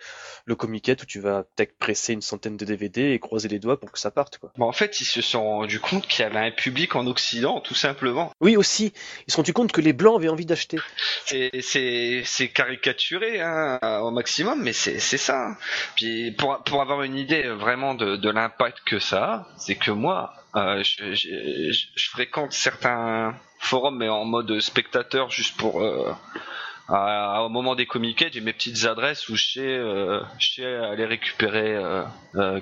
[0.46, 3.80] le comiquette où tu vas peut-être presser une centaine de DVD et croiser les doigts
[3.80, 4.52] pour que ça parte, quoi.
[4.58, 7.60] Bon, en fait, ils se sont rendus compte qu'il y avait un public en Occident,
[7.60, 8.32] tout simplement.
[8.40, 8.94] Oui, aussi,
[9.28, 10.78] ils se sont rendus compte que les blancs avaient envie d'acheter.
[11.26, 15.48] C'est caricaturé hein, au maximum, mais c'est c'est ça.
[15.50, 15.58] hein.
[15.96, 19.92] Puis pour pour avoir une idée vraiment de de l'impact que ça a, c'est que
[19.92, 26.14] moi, euh, je, fréquente certains forums mais en mode spectateur juste pour euh,
[26.90, 30.22] au moment des comiquets, j'ai mes petites adresses où je sais, euh,
[30.92, 31.78] aller récupérer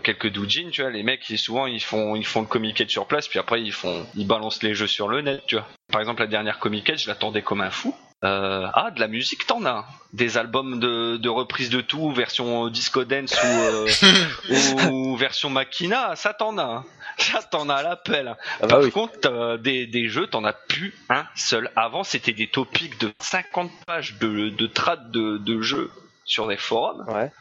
[0.03, 0.89] quelques doujins, tu vois.
[0.89, 4.05] Les mecs, souvent, ils font, ils font le comiquet sur place, puis après, ils font,
[4.15, 5.67] ils balancent les jeux sur le net, tu vois.
[5.91, 7.95] Par exemple, la dernière comiquette, je l'attendais comme un fou.
[8.25, 9.85] Euh, ah, de la musique, t'en as.
[10.13, 13.87] Des albums de, de reprise de tout, version disco dance ou, euh,
[14.91, 16.85] ou version Makina, ça t'en a.
[17.17, 18.35] Ça t'en as à l'appel.
[18.37, 18.91] Ah bah Par oui.
[18.91, 21.69] contre, des, des jeux, t'en as plus un seul.
[21.75, 25.91] Avant, c'était des topics de 50 pages de, de trad de, de jeux
[26.25, 27.05] sur des forums.
[27.07, 27.31] Ouais.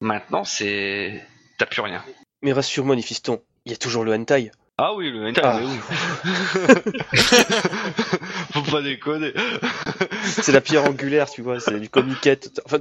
[0.00, 1.24] Maintenant, c'est.
[1.58, 2.04] T'as plus rien.
[2.42, 4.50] Mais rassure-moi, Nifiston, il y a toujours le hentai.
[4.76, 5.60] Ah oui, le hentai, Ah.
[5.60, 5.78] mais oui.
[8.52, 9.32] Faut pas déconner.
[10.24, 12.60] C'est la pierre angulaire, tu vois, c'est du comiquette.
[12.66, 12.78] Enfin,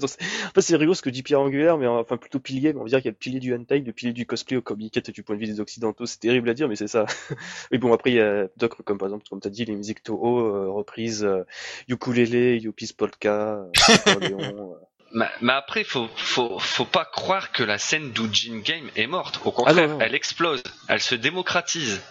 [0.60, 2.98] c'est- rigolo ce que dit pierre angulaire, mais enfin plutôt pilier, mais on va dire
[3.00, 5.36] qu'il y a le pilier du hentai, le pilier du cosplay au comiquette du point
[5.36, 6.08] de vue des occidentaux.
[6.08, 7.06] C'est terrible à dire, mais c'est ça.
[7.72, 10.02] Mais bon, après, il y a d'autres, comme par exemple, comme t'as dit, les musiques
[10.02, 11.44] Toho, euh, reprises, euh,
[11.88, 13.66] ukulélé, Yupis Polka, euh.
[15.14, 19.40] Mais, mais après, faut, faut, faut pas croire que la scène d'Ujin Game est morte.
[19.46, 20.00] Au contraire, non, non.
[20.02, 20.64] elle explose.
[20.88, 22.02] Elle se démocratise.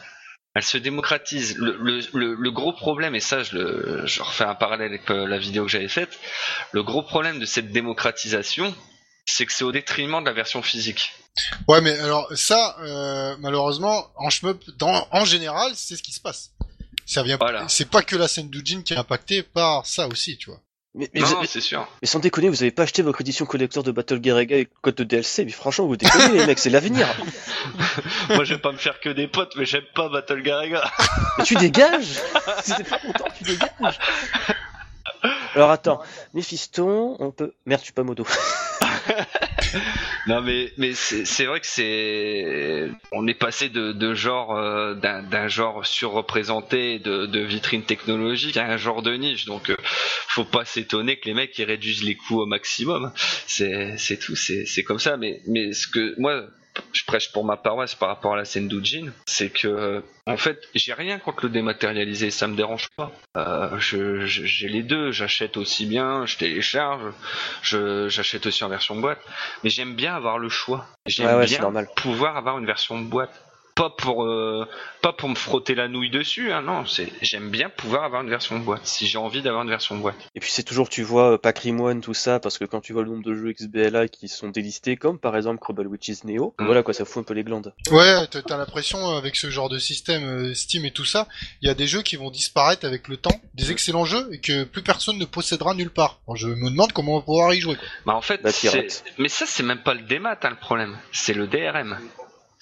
[0.55, 1.57] Elle se démocratise.
[1.57, 5.11] Le, le, le, le gros problème, et ça, je, le, je refais un parallèle avec
[5.11, 6.19] euh, la vidéo que j'avais faite,
[6.71, 8.73] le gros problème de cette démocratisation,
[9.27, 11.13] c'est que c'est au détriment de la version physique.
[11.67, 16.21] Ouais, mais alors ça, euh, malheureusement, en shmup, dans, en général, c'est ce qui se
[16.21, 16.53] passe.
[17.07, 17.37] Ça vient.
[17.39, 17.69] Voilà.
[17.69, 20.61] C'est pas que la scène d'Ujin qui est impactée par ça aussi, tu vois.
[20.95, 21.89] Mais, mais, non, vous- non, c'est sûr.
[22.03, 24.69] mais sans déconner, vous avez pas acheté votre édition collector de Battle Gear Ega avec
[24.83, 27.09] code de DLC, mais franchement, vous déconnez, les mecs, c'est l'avenir.
[28.29, 30.85] Moi, je vais pas me faire que des potes, mais j'aime pas Battle Garaga.
[31.39, 32.21] Mais tu dégages
[32.63, 33.99] Si t'es pas content, tu dégages
[35.55, 36.03] Alors attends,
[36.35, 37.55] Méphiston, on peut...
[37.65, 38.27] Merde, je suis pas modo.
[40.27, 45.85] Non mais mais c'est vrai que c'est on est passé de, genre euh, d'un genre
[45.85, 49.47] surreprésenté de, de vitrine technologique à un genre de niche.
[49.47, 49.77] Donc euh,
[50.29, 53.13] faut pas s'étonner que les mecs ils réduisent les coûts au maximum.
[53.47, 55.17] C'est tout c'est c'est comme ça.
[55.17, 56.45] Mais mais ce que moi
[56.93, 60.59] je prêche pour ma paroisse par rapport à la scène d'Ujin, c'est que en fait
[60.75, 63.13] j'ai rien contre le dématérialisé, ça me dérange pas.
[63.37, 67.13] Euh, j'ai les deux, j'achète aussi bien, je télécharge,
[67.63, 69.21] j'achète aussi en version boîte,
[69.65, 70.87] mais j'aime bien avoir le choix.
[71.07, 71.89] J'aime ouais, bien normal.
[71.97, 73.43] pouvoir avoir une version boîte.
[73.83, 74.69] Pas pour euh,
[75.01, 76.53] pas pour me frotter la nouille dessus.
[76.53, 79.65] Hein, non, c'est j'aime bien pouvoir avoir une version de boîte si j'ai envie d'avoir
[79.65, 80.17] une version de boîte.
[80.37, 83.09] Et puis c'est toujours, tu vois, Patrimoine, tout ça, parce que quand tu vois le
[83.09, 86.67] nombre de jeux XBLA qui sont délistés, comme par exemple Crumble Witches Neo, Mm.
[86.67, 87.73] voilà quoi, ça fout un peu les glandes.
[87.91, 91.27] Ouais, t'as l'impression euh, avec ce genre de système euh, Steam et tout ça,
[91.61, 94.39] il y a des jeux qui vont disparaître avec le temps, des excellents jeux et
[94.41, 96.21] que plus personne ne possédera nulle part.
[96.27, 97.77] Bon, je me demande comment on va pouvoir y jouer.
[97.77, 97.85] Quoi.
[98.07, 99.05] Bah en fait, pirate.
[99.19, 101.99] mais ça c'est même pas le démat hein, le problème, c'est le DRM.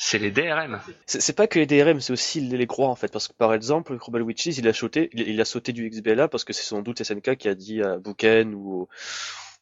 [0.02, 0.80] C'est les DRM.
[1.04, 3.98] C'est pas que les DRM, c'est aussi les, les en fait, parce que par exemple,
[3.98, 7.04] Crumble Witches, il a sauté, il, a sauté du XBLA parce que c'est sans doute
[7.04, 8.88] SNK qui a dit à Bouken ou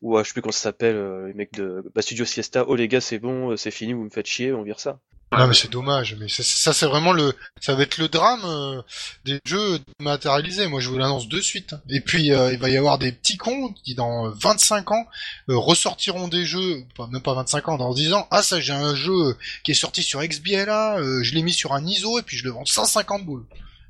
[0.02, 2.64] ou à, je sais plus comment ça s'appelle, euh, les mecs de bah, Studio Siesta,
[2.68, 4.98] oh les gars c'est bon, euh, c'est fini, vous me faites chier, on vire ça.
[5.30, 8.40] Non mais c'est dommage, mais ça, ça c'est vraiment le, ça va être le drame
[8.46, 8.80] euh,
[9.26, 10.66] des jeux matérialisés.
[10.68, 11.74] Moi je vous l'annonce de suite.
[11.74, 11.82] hein.
[11.90, 15.06] Et puis euh, il va y avoir des petits cons qui dans 25 ans
[15.50, 18.26] euh, ressortiront des jeux, pas, même pas 25 ans, dans 10 ans.
[18.30, 21.74] Ah ça j'ai un jeu qui est sorti sur XBLA, euh, je l'ai mis sur
[21.74, 23.44] un ISO et puis je le vends 150 boules.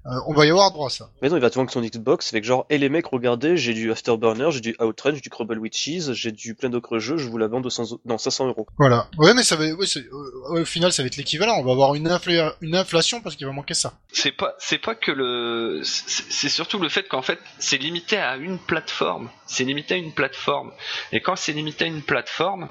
[0.09, 1.11] Euh, on va y avoir droit à ça.
[1.23, 3.57] Mais non, il va te vendre que son Xbox avec genre, et les mecs, regardez,
[3.57, 7.17] j'ai du Afterburner, j'ai du Outrun, j'ai du Crumble Witches, j'ai du plein d'autres jeux,
[7.19, 8.67] je vous la vends 200, non, 500 euros.
[8.79, 9.09] Voilà.
[9.19, 11.57] Ouais mais ça va, ouais, euh, au final ça va être l'équivalent.
[11.59, 13.95] On va avoir une, infla- une inflation parce qu'il va manquer ça.
[14.13, 18.37] C'est pas c'est pas que le c'est surtout le fait qu'en fait c'est limité à
[18.37, 19.29] une plateforme.
[19.47, 20.73] C'est limité à une plateforme.
[21.13, 22.69] Et quand c'est limité à une plateforme,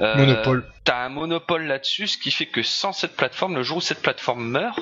[0.00, 0.64] euh, Monopole.
[0.84, 4.00] T'as un monopole là-dessus, ce qui fait que sans cette plateforme, le jour où cette
[4.02, 4.78] plateforme meurt.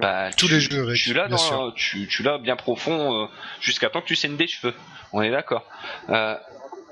[0.00, 3.24] Bah, Tous tu, les jeux avec, tu l'as bien dans, tu, tu l'as bien profond
[3.24, 3.26] euh,
[3.60, 4.74] jusqu'à temps que tu saignes des cheveux.
[5.12, 5.64] On est d'accord.
[6.08, 6.36] Euh,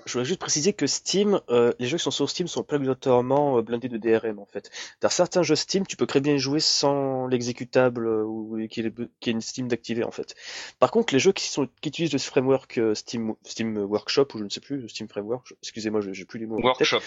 [0.07, 2.75] Je voudrais juste préciser que Steam, euh, les jeux qui sont sur Steam sont pas
[2.77, 4.71] obligatoirement euh, blindés de DRM en fait.
[5.01, 8.85] Dans certains jeux Steam, tu peux très bien y jouer sans l'exécutable euh, ou qu'il
[8.85, 10.35] y, ait- qu'il y ait une Steam d'activer en fait.
[10.81, 14.39] Par contre, les jeux qui, sont, qui utilisent le framework euh, Steam, Steam Workshop ou
[14.39, 16.61] je ne sais plus, Steam Framework, excusez-moi, je- j'ai plus les mots.
[16.61, 17.01] workshop.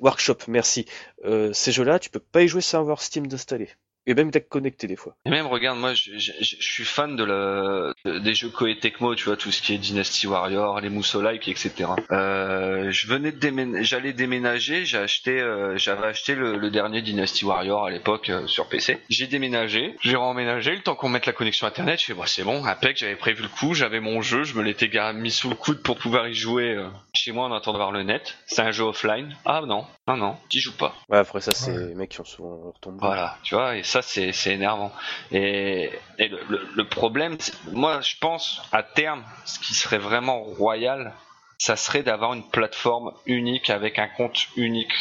[0.00, 0.86] Workshop, merci.
[1.26, 3.68] Euh, ces jeux-là, tu peux pas y jouer sans avoir Steam d'installer.
[4.08, 5.14] Et même d'être connecté des fois.
[5.26, 9.52] Et même regarde, moi, je, suis fan de des jeux Koei Tecmo, tu vois, tout
[9.52, 11.90] ce qui est Dynasty Warrior, les Musou-like, etc.
[12.10, 14.84] Euh, je venais de déménager, j'allais déménager,
[15.28, 18.98] euh, j'avais acheté le, dernier Dynasty Warrior à l'époque euh, sur PC.
[19.10, 22.44] J'ai déménagé, j'ai remménagé, le temps qu'on mette la connexion internet, je fais, bah, c'est
[22.44, 25.54] bon, impec, j'avais prévu le coup, j'avais mon jeu, je me l'étais mis sous le
[25.54, 28.36] coude pour pouvoir y jouer euh, chez moi en attendant de voir le net.
[28.46, 29.36] C'est un jeu offline.
[29.44, 30.94] Ah non, non, non, j'y joue pas.
[31.08, 31.86] Ouais, après ça, c'est Ouais.
[31.88, 32.98] les mecs qui ont souvent tombeau.
[33.06, 34.92] Voilà, tu vois, et ça c'est c'est énervant.
[35.30, 39.98] Et, et le, le- le problème, c'est- moi je pense à terme, ce qui serait
[39.98, 41.12] vraiment royal,
[41.58, 44.92] ça serait d'avoir une plateforme unique avec un compte unique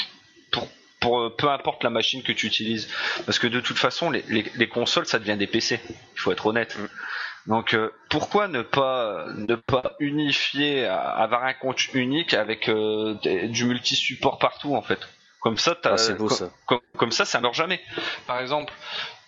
[0.52, 0.68] pour,
[1.00, 2.90] pour peu importe la machine que tu utilises.
[3.26, 6.32] Parce que de toute façon, les, les, les consoles ça devient des PC, il faut
[6.32, 6.78] être honnête.
[6.78, 6.88] Mm.
[7.48, 13.48] Donc euh, pourquoi ne pas ne pas unifier, avoir un compte unique avec euh, des-
[13.48, 15.00] du multi-support partout en fait?
[15.40, 16.50] Comme ça, t'as- Ah, beau co- ça.
[16.66, 17.80] comme, comme ça, ça meurt jamais.
[18.26, 18.74] Par exemple,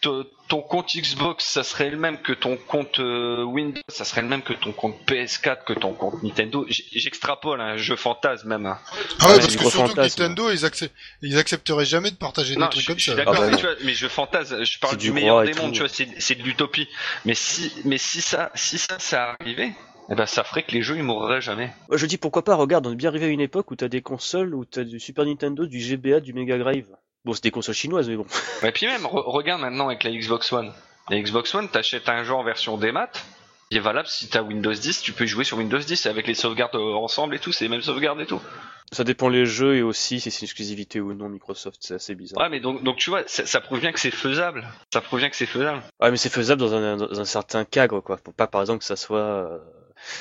[0.02, 4.28] ton compte Xbox, ça serait le même que ton compte euh, Windows, ça serait le
[4.28, 6.66] même que ton compte PS4, que ton compte Nintendo.
[6.70, 8.66] J'extrapole, un jeu fantasme même.
[8.66, 8.78] hein.
[9.20, 10.00] Ah ouais, Ouais, parce que surtout que.
[10.02, 10.90] Nintendo, ils, accep-
[11.22, 13.16] ils accepteraient jamais de partager Non, des je, trucs comme je ça.
[13.16, 13.58] d'accord, Ah bah mais, non.
[13.58, 16.36] tu vois, mais je fantasme, je parle du, du meilleur des mondes, tu vois, c'est
[16.36, 16.88] de l'utopie.
[17.26, 19.72] Mais si, mais si ça, si ça, ça arrivait,
[20.12, 21.72] eh ben, ça ferait que les jeux ils mourraient jamais.
[21.92, 24.02] Je dis pourquoi pas, regarde, on est bien arrivé à une époque où t'as des
[24.02, 26.88] consoles, où t'as du Super Nintendo, du GBA, du Mega Drive.
[27.26, 28.26] Bon, c'est des consoles chinoises, mais bon.
[28.64, 30.72] Et puis même, re- regarde maintenant avec la Xbox One.
[31.10, 33.10] La Xbox One, t'achètes un jeu en version démat,
[33.72, 36.34] il est valable si t'as Windows 10, tu peux jouer sur Windows 10 avec les
[36.36, 38.42] sauvegardes euh, ensemble et tout, c'est les mêmes sauvegardes et tout.
[38.92, 42.16] Ça dépend les jeux et aussi si c'est une exclusivité ou non Microsoft, c'est assez
[42.16, 42.42] bizarre.
[42.42, 44.68] Ouais, mais donc, donc tu vois, ça, ça prouve bien que c'est faisable.
[44.92, 45.82] Ça prouve bien que c'est faisable.
[46.00, 48.18] Ouais, mais c'est faisable dans un, dans un certain cadre, quoi.
[48.18, 49.62] Pour pas, par exemple, que ça soit.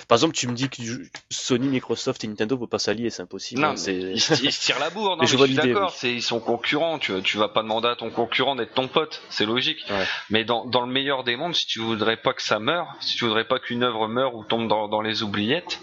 [0.08, 0.82] Par exemple, tu me dis que
[1.30, 3.60] Sony, Microsoft et Nintendo vont pas s'allier, c'est impossible.
[3.60, 5.36] Non, hein, mais ils, se- ils se tirent la bourre, non, Mais mais je je
[5.36, 6.14] vois suis l'idée, d'accord, oui.
[6.16, 9.46] ils sont concurrents, tu, tu vas pas demander à ton concurrent d'être ton pote, c'est
[9.46, 9.84] logique.
[9.90, 10.04] Ouais.
[10.30, 13.16] Mais dans, dans le meilleur des mondes, si tu voudrais pas que ça meure, si
[13.16, 15.80] tu voudrais pas qu'une œuvre meure ou tombe dans, dans les oubliettes,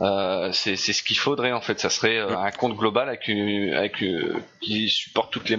[0.00, 3.72] euh, c'est ce qu'il faudrait en fait, ça serait euh, un compte global avec, une-
[3.74, 5.56] avec euh, qui supporte toutes les,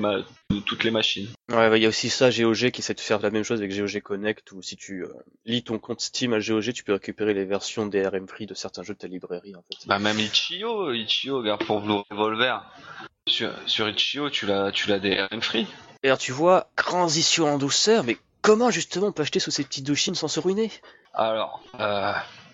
[0.66, 1.28] toutes les machines.
[1.50, 3.60] Ouais, bah, il y a aussi ça, GOG, qui essaie de faire la même chose
[3.60, 5.14] avec GOG Connect, où si tu euh,
[5.45, 8.84] lis ton compte Steam à GOG, tu peux récupérer les versions DRM free de certains
[8.84, 9.88] jeux de ta librairie, en fait.
[9.88, 12.62] Bah même Ichio, Ichio, regarde pour Blue Revolver.
[13.28, 15.68] Sur, sur Ichio, tu l'as tu l'as des RM free.
[16.02, 19.64] Et alors, tu vois, transition en douceur, mais comment justement on peut acheter sous ces
[19.64, 20.72] petites douchines sans se ruiner?
[21.14, 22.14] Alors, euh,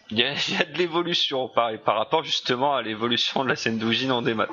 [0.09, 3.49] il y, a, il y a de l'évolution par, par rapport justement à l'évolution de
[3.49, 4.47] la scène d'Ougine en démat.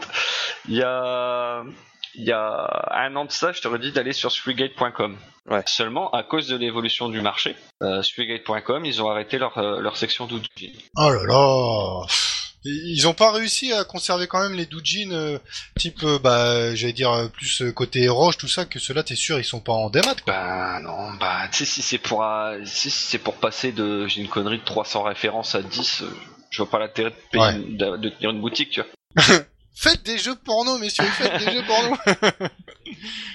[0.68, 1.64] Il y a,
[2.14, 5.16] il y a un an de ça, je t'aurais dit d'aller sur Spreegate.com.
[5.50, 5.62] Ouais.
[5.66, 9.96] Seulement, à cause de l'évolution du marché, euh, Spreegate.com, ils ont arrêté leur, euh, leur
[9.96, 10.72] section d'Ougine.
[10.96, 12.06] Oh là là
[12.64, 15.38] Ils ont pas réussi à conserver quand même les doujins euh,
[15.76, 19.16] type, euh, bah, j'allais dire euh, plus euh, côté roche, tout ça, que ceux-là, t'es
[19.16, 20.32] sûr, ils sont pas en démat, quoi.
[20.32, 24.20] Bah non, bah tu sais si c'est pour euh, si c'est pour passer de j'ai
[24.20, 26.06] une connerie de 300 références à 10, euh,
[26.50, 27.54] je vois pas l'intérêt de payer Ouais.
[27.56, 29.34] une- de, de tenir une boutique, tu vois.
[29.74, 31.96] Faites des jeux porno, messieurs, faites des jeux porno.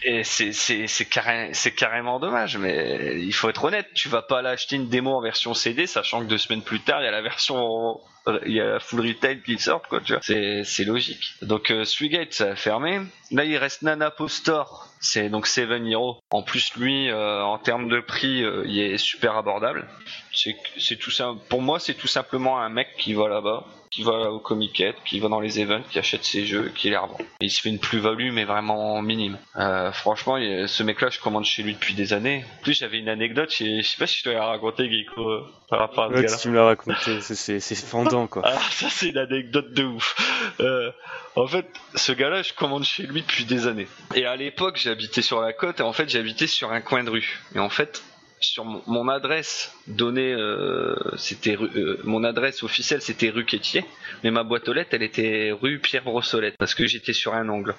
[0.03, 4.21] Et c'est c'est c'est carré- c'est carrément dommage, mais il faut être honnête, tu vas
[4.21, 7.05] pas aller acheter une démo en version CD, sachant que deux semaines plus tard il
[7.05, 7.99] y a la version
[8.45, 10.21] il y a la full retail qui sort quoi, tu vois.
[10.21, 11.33] C'est c'est logique.
[11.41, 13.01] Donc euh, Swigate ça a fermé.
[13.31, 16.19] Là il reste Nana Postor, c'est donc Seven Hero.
[16.29, 19.87] En plus lui euh, en termes de prix, euh, il est super abordable.
[20.33, 24.03] C'est c'est tout ça pour moi c'est tout simplement un mec qui va là-bas qui
[24.03, 27.17] va au Comiket, qui va dans les events, qui achète ses jeux, qui les revend.
[27.39, 29.37] Et il se fait une plus-value, mais vraiment minime.
[29.55, 32.43] Euh, franchement, ce mec-là, je commande chez lui depuis des années.
[32.59, 35.79] En plus, j'avais une anecdote, je sais pas si je l'ai raconté, Geeko, euh, par
[35.79, 36.35] rapport à ce Ouais, gars-là.
[36.37, 38.41] si tu me l'as raconté, c'est fendant quoi.
[38.45, 40.15] Ah, ça c'est une anecdote de ouf.
[40.59, 40.91] Euh,
[41.35, 41.65] en fait,
[41.95, 43.87] ce gars-là, je commande chez lui depuis des années.
[44.15, 47.09] Et à l'époque, j'habitais sur la côte, et en fait, j'habitais sur un coin de
[47.09, 47.39] rue.
[47.55, 48.01] Et en fait,
[48.39, 53.83] sur mon, adresse donnée, euh, c'était euh, mon adresse officielle, c'était rue Quétier,
[54.23, 57.49] mais ma boîte aux lettres, elle était rue Pierre Brossolette, parce que j'étais sur un
[57.49, 57.73] angle.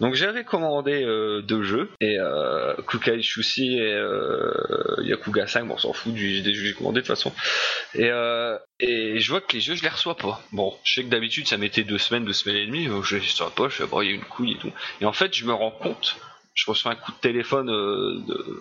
[0.00, 4.00] Donc j'avais commandé euh, deux jeux, et euh, Kukai Shusi et
[5.02, 7.32] Yakuga 5, bon, on s'en fout des jeux que j'ai commandés de toute façon.
[7.94, 8.10] Et,
[9.20, 10.42] je vois que les jeux, je les reçois pas.
[10.52, 13.22] Bon, je sais que d'habitude, ça mettait deux semaines, deux semaines et demie, je les
[13.22, 14.72] reçois pas, je fais, bon, il y a une couille et tout.
[15.00, 16.16] Et en fait, je me rends compte,
[16.54, 18.60] je reçois un coup de téléphone de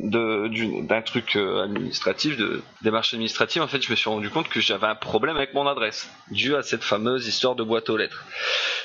[0.00, 4.60] d'un truc euh, administratif, de démarche administrative, en fait, je me suis rendu compte que
[4.60, 8.24] j'avais un problème avec mon adresse, dû à cette fameuse histoire de boîte aux lettres.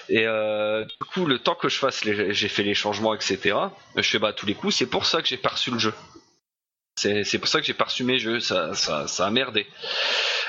[0.07, 3.55] Et euh, du coup, le temps que je fasse, j'ai fait les changements, etc.
[3.95, 5.93] Je fais bah tous les coups, c'est pour ça que j'ai pas reçu le jeu.
[6.95, 9.67] C'est pour ça que j'ai pas reçu mes jeux, ça, ça, ça a merdé.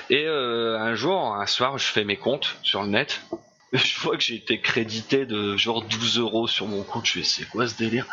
[0.08, 3.20] Et euh, un jour, un soir, je fais mes comptes sur le net.
[3.72, 7.06] Je vois que j'ai été crédité de genre 12 euros sur mon compte.
[7.06, 8.06] Je fais, c'est quoi ce délire?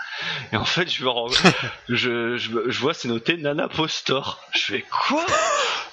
[0.54, 1.30] Et en fait, je me rends,
[1.90, 4.40] je, je, je vois, c'est noté Nana Postor.
[4.54, 5.26] Je fais quoi?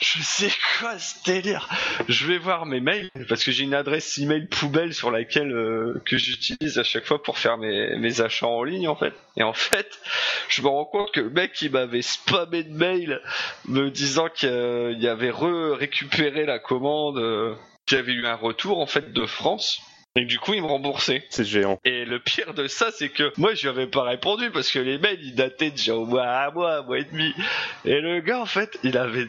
[0.02, 1.66] Je sais quoi ce délire?
[2.08, 6.02] Je vais voir mes mails parce que j'ai une adresse email poubelle sur laquelle euh,
[6.04, 9.14] que j'utilise à chaque fois pour faire mes, mes achats en ligne en fait.
[9.38, 9.98] Et en fait,
[10.48, 13.22] je me rends compte que le mec il m'avait spammé de mails
[13.66, 17.56] me disant qu'il avait récupéré la commande,
[17.92, 19.80] avait eu un retour en fait de France.
[20.16, 21.26] Et du coup, il me remboursait.
[21.28, 21.80] C'est géant.
[21.84, 24.78] Et le pire de ça, c'est que moi, je lui avais pas répondu parce que
[24.78, 27.34] les mails, ils dataient déjà au mois, un mois, un mois et demi.
[27.84, 29.26] Et le gars, en fait, il avait,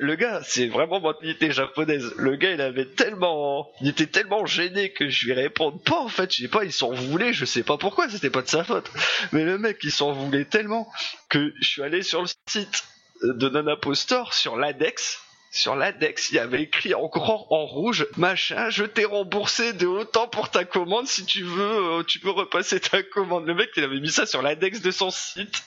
[0.00, 2.12] le gars, c'est vraiment mentalité japonaise.
[2.16, 6.08] Le gars, il avait tellement, il était tellement gêné que je lui réponde pas, en
[6.08, 6.34] fait.
[6.34, 8.90] Je sais pas, il s'en voulait, je sais pas pourquoi, c'était pas de sa faute.
[9.30, 10.90] Mais le mec, il s'en voulait tellement
[11.28, 12.82] que je suis allé sur le site
[13.22, 15.20] de Nana Postor, sur l'index,
[15.52, 19.84] sur l'index, il y avait écrit en grand, en rouge, machin, je t'ai remboursé de
[19.84, 23.46] autant pour ta commande, si tu veux, euh, tu peux repasser ta commande.
[23.46, 25.64] Le mec, il avait mis ça sur l'index de son site.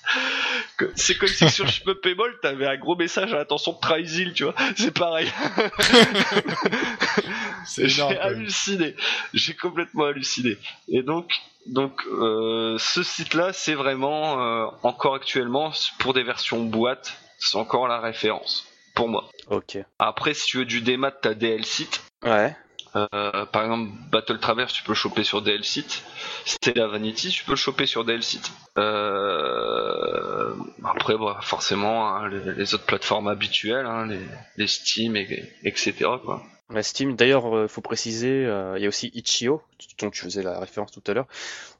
[0.95, 4.55] C'est comme si sur Shmuppable, t'avais un gros message à l'attention de Trysil, tu vois.
[4.77, 5.29] C'est pareil.
[7.65, 8.95] C'est J'ai halluciné.
[9.33, 10.57] J'ai complètement halluciné.
[10.87, 11.29] Et donc,
[11.65, 17.87] donc euh, ce site-là, c'est vraiment euh, encore actuellement pour des versions boîte, c'est encore
[17.87, 19.29] la référence pour moi.
[19.49, 19.77] Ok.
[19.99, 22.03] Après, si tu veux du démat, t'as DL site.
[22.23, 22.55] Ouais.
[22.95, 26.03] Euh, par exemple, Battle Traverse, tu peux le choper sur DL site.
[26.45, 28.51] Stella Vanity, tu peux le choper sur DL site.
[28.77, 30.53] Euh,
[30.83, 34.19] après, bah, forcément, hein, les, les autres plateformes habituelles, hein, les,
[34.57, 35.93] les Steam, et, etc.
[36.23, 36.43] Quoi.
[36.81, 38.43] Steam, d'ailleurs, euh, faut préciser,
[38.75, 39.61] il y a aussi Itch.io,
[39.99, 41.27] dont tu faisais la référence tout à l'heure,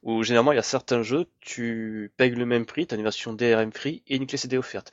[0.01, 3.03] où généralement il y a certains jeux, tu payes le même prix, tu as une
[3.03, 4.91] version DRM free et une clé CD offerte.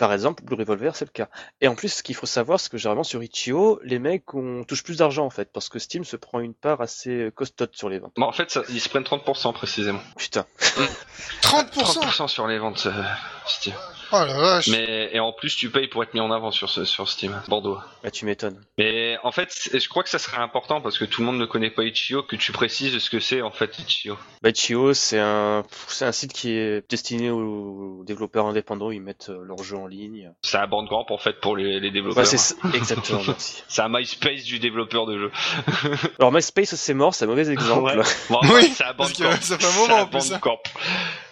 [0.00, 1.28] Par exemple, Blue Revolver, c'est le cas.
[1.60, 4.64] Et en plus, ce qu'il faut savoir, c'est que généralement sur Itch.io, les mecs on
[4.64, 7.90] touche plus d'argent en fait, parce que Steam se prend une part assez costote sur
[7.90, 8.14] les ventes.
[8.16, 10.00] Bon, en fait, ça, ils se prennent 30% précisément.
[10.16, 10.46] Putain.
[11.42, 13.02] 30% 30% sur les ventes euh,
[13.46, 13.74] Steam.
[14.12, 16.68] Oh la vache Mais et en plus, tu payes pour être mis en avant sur
[16.68, 17.78] ce, sur Steam, Bordeaux.
[18.02, 18.60] Bah, tu m'étonnes.
[18.78, 21.46] Mais en fait, je crois que ça serait important parce que tout le monde ne
[21.46, 24.16] connaît pas Itch.io que tu précises ce que c'est en fait Itch.io.
[24.42, 29.28] Bah, Itch.io, c'est un, c'est un site qui est destiné aux développeurs indépendants, ils mettent
[29.30, 30.32] euh, leurs jeux en ligne.
[30.42, 32.18] C'est un bandcamp en fait pour les, les développeurs.
[32.24, 32.54] Ouais, c'est ça.
[32.74, 33.62] exactement, merci.
[33.68, 35.32] c'est un MySpace du développeur de jeux.
[36.18, 37.96] Alors MySpace, c'est mort, c'est un mauvais exemple.
[37.96, 38.04] Ouais.
[38.28, 39.30] Bon, Oui, c'est un bandcamp.
[39.40, 40.40] ça fait un C'est moment, un en plus, hein.
[40.42, 40.58] bandcamp.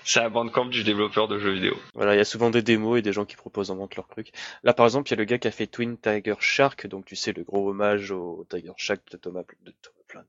[0.09, 1.77] C'est un bandcamp du développeur de jeux vidéo.
[1.93, 4.09] Voilà, il y a souvent des démos et des gens qui proposent en vente leurs
[4.09, 4.33] trucs.
[4.63, 7.05] Là, par exemple, il y a le gars qui a fait Twin Tiger Shark, donc
[7.05, 10.23] tu sais, le gros hommage au Tiger Shark de Thomas, de Thomas Plan,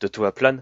[0.00, 0.58] de Thomas Plan,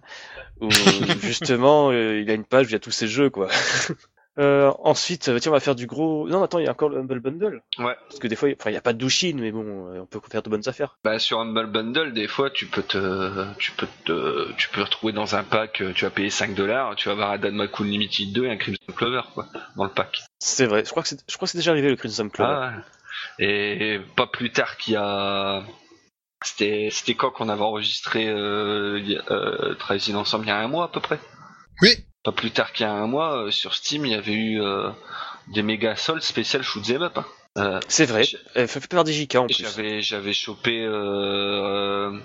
[0.60, 0.68] où
[1.22, 3.48] justement, euh, il a une page où il y a tous ses jeux, quoi.
[4.38, 6.28] Euh, ensuite, euh, tiens, on va faire du gros.
[6.28, 7.62] Non, attends, il y a encore le Humble Bundle.
[7.78, 7.96] Ouais.
[8.08, 10.06] Parce que des fois, enfin, il n'y a pas de douchine, mais bon, euh, on
[10.06, 10.96] peut faire de bonnes affaires.
[11.02, 15.12] Bah sur Humble Bundle, des fois tu peux te, tu peux te, tu peux retrouver
[15.12, 18.32] dans un pack, tu vas payer 5 dollars, tu vas avoir un Dan McCool Limited
[18.32, 19.46] 2 et un Crimson Clover quoi,
[19.76, 20.22] dans le pack.
[20.38, 20.84] C'est vrai.
[20.84, 22.48] Je crois que c'est, je crois que c'est déjà arrivé le Crimson Club.
[22.48, 23.44] Ah ouais.
[23.44, 25.62] Et pas plus tard qu'il y a,
[26.44, 30.52] c'était, c'était quand qu'on avait enregistré euh, il y a- euh, Travailler ensemble il y
[30.52, 31.18] a un mois à peu près.
[31.82, 32.04] Oui.
[32.24, 34.60] Pas plus tard qu'il y a un mois euh, sur Steam, il y avait eu
[34.62, 34.90] euh,
[35.48, 37.16] des méga soldes spécial shoot 'em up.
[37.18, 37.24] hein.
[37.56, 38.22] Euh, C'est vrai.
[38.56, 39.56] Euh, fait fait par DJK en plus.
[39.62, 42.20] J'avais j'avais chopé euh, euh,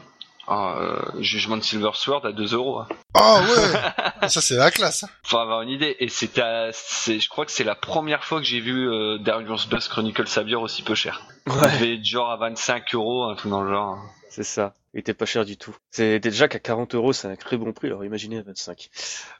[0.49, 2.79] euh, Jugement de Silver Sword à 2 euros.
[2.79, 2.87] hein.
[3.13, 5.03] Ah ouais Ça c'est la classe.
[5.03, 5.09] hein.
[5.23, 5.95] Faut avoir une idée.
[5.99, 9.87] Et c'est, je crois que c'est la première fois que j'ai vu euh, Darius Buzz
[9.87, 11.21] Chronicle Savior aussi peu cher.
[11.47, 13.97] Il Ouais, devait être genre à 25 euros, un truc dans le genre.
[14.29, 14.73] c'est ça.
[14.93, 15.75] Il était pas cher du tout.
[15.89, 17.87] C'est déjà qu'à 40 euros, c'est un très bon prix.
[17.87, 18.89] Alors imaginez à 25.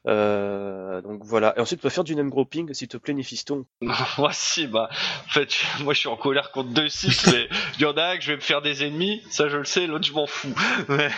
[0.08, 1.54] Euh, donc voilà.
[1.58, 3.66] Et ensuite, on peut faire du name grouping, s'il te plaît, Néphiston.
[4.18, 4.90] moi si, bah,
[5.28, 7.48] en fait, moi je suis en colère contre deux sites, mais
[7.78, 9.66] il y en a un que je vais me faire des ennemis, ça je le
[9.66, 10.54] sais, l'autre je m'en fous.
[10.90, 11.10] Mais,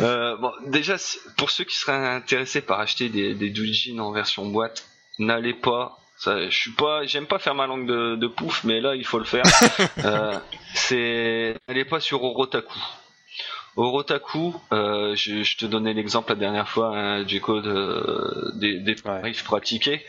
[0.00, 0.96] euh, bon, déjà,
[1.38, 4.86] pour ceux qui seraient intéressés par acheter des, des Doujin en version boîte,
[5.18, 5.96] n'allez pas.
[6.18, 9.04] Ça, je suis pas, j'aime pas faire ma langue de, de pouf, mais là il
[9.04, 9.44] faut le faire.
[10.04, 10.38] euh,
[10.74, 12.78] c'est, n'allez pas sur Orotaku.
[13.76, 18.92] Orotaku, euh, je, je te donnais l'exemple la dernière fois, hein, J-Code, euh, des, des
[18.92, 19.20] Ouais.
[19.20, 20.04] tarifs pratiqués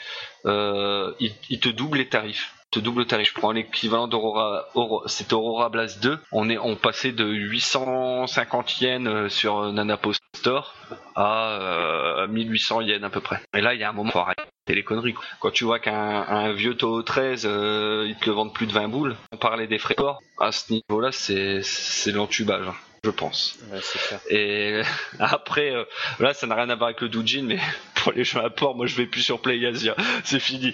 [0.45, 2.53] euh, il, il te double les tarifs.
[2.71, 3.29] Il te double le tarif.
[3.29, 6.17] Je prends l'équivalent d'Aurora, Auro- c'était Aurora Blast 2.
[6.31, 10.73] On est, on passait de 850 yens euh, sur euh, Nanapost Store
[11.15, 13.41] à euh, 1800 yens à peu près.
[13.55, 15.13] Et là, il y a un moment, faut arrêter les conneries.
[15.13, 15.25] quoi.
[15.39, 15.93] Quand tu vois qu'un
[16.27, 19.15] un vieux Toho 13, euh, ils te le vendent plus de 20 boules.
[19.31, 20.19] On parlait des frais de port.
[20.39, 22.75] À ce niveau-là, c'est, c'est l'entubage, hein,
[23.07, 23.55] je pense.
[23.71, 24.19] Ouais, c'est clair.
[24.29, 24.81] Et
[25.19, 25.85] après, euh,
[26.19, 27.57] là, ça n'a rien à voir avec le Doujin, mais
[27.95, 29.95] pour les jeux à port, moi, je vais plus sur PlayAsia.
[30.25, 30.73] C'est fini.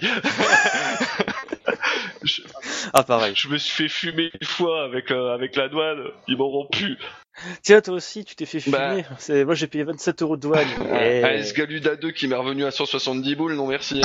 [2.24, 2.42] je,
[2.92, 3.34] Ah, pareil.
[3.36, 6.02] je me suis fait fumer une fois avec euh, avec la douane.
[6.26, 6.96] Ils m'auront pu.
[7.62, 8.90] Tiens, toi aussi, tu t'es fait Bah.
[8.90, 9.04] fumer.
[9.18, 10.68] C'est, moi, j'ai payé 27 euros de douane.
[11.00, 14.02] Et- Un Esgaluda 2 qui m'est revenu à 170 boules, non merci.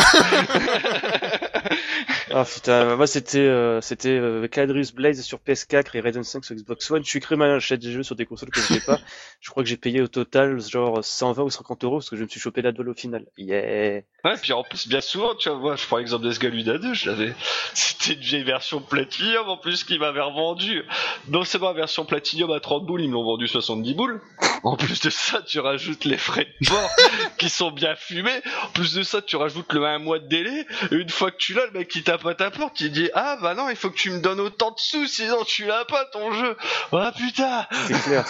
[2.32, 6.56] Ah putain, moi c'était euh, c'était euh, Cadrius Blaze sur PS4 et Raiden 5 sur
[6.56, 7.04] Xbox One.
[7.04, 9.00] Je suis très mal j'achète des jeux sur des consoles que je n'ai pas.
[9.42, 12.24] Je crois que j'ai payé au total genre 120 ou 50 euros parce que je
[12.24, 13.26] me suis chopé la douane au final.
[13.38, 14.02] Yeah.
[14.26, 17.10] Ouais, puis en plus, bien souvent, tu vois, moi, je prends l'exemple d'Esgaluda 2, je
[17.10, 17.34] l'avais.
[17.74, 20.84] C'était une vieille version Platinum en plus qui m'avait revendu.
[21.30, 24.22] Non seulement la version Platinum à 30 boules, ils me l'ont vendu 70 boules.
[24.64, 26.90] En plus de ça, tu rajoutes les frais de port
[27.38, 28.42] qui sont bien fumés.
[28.64, 30.68] En plus de ça, tu rajoutes le un mois de délai.
[30.92, 32.04] Et une fois que tu l'as, le mec qui
[32.34, 34.40] tape à ta porte, il dit Ah bah non, il faut que tu me donnes
[34.40, 36.56] autant de sous, sinon tu l'as pas ton jeu.
[36.92, 38.26] Ah putain C'est clair,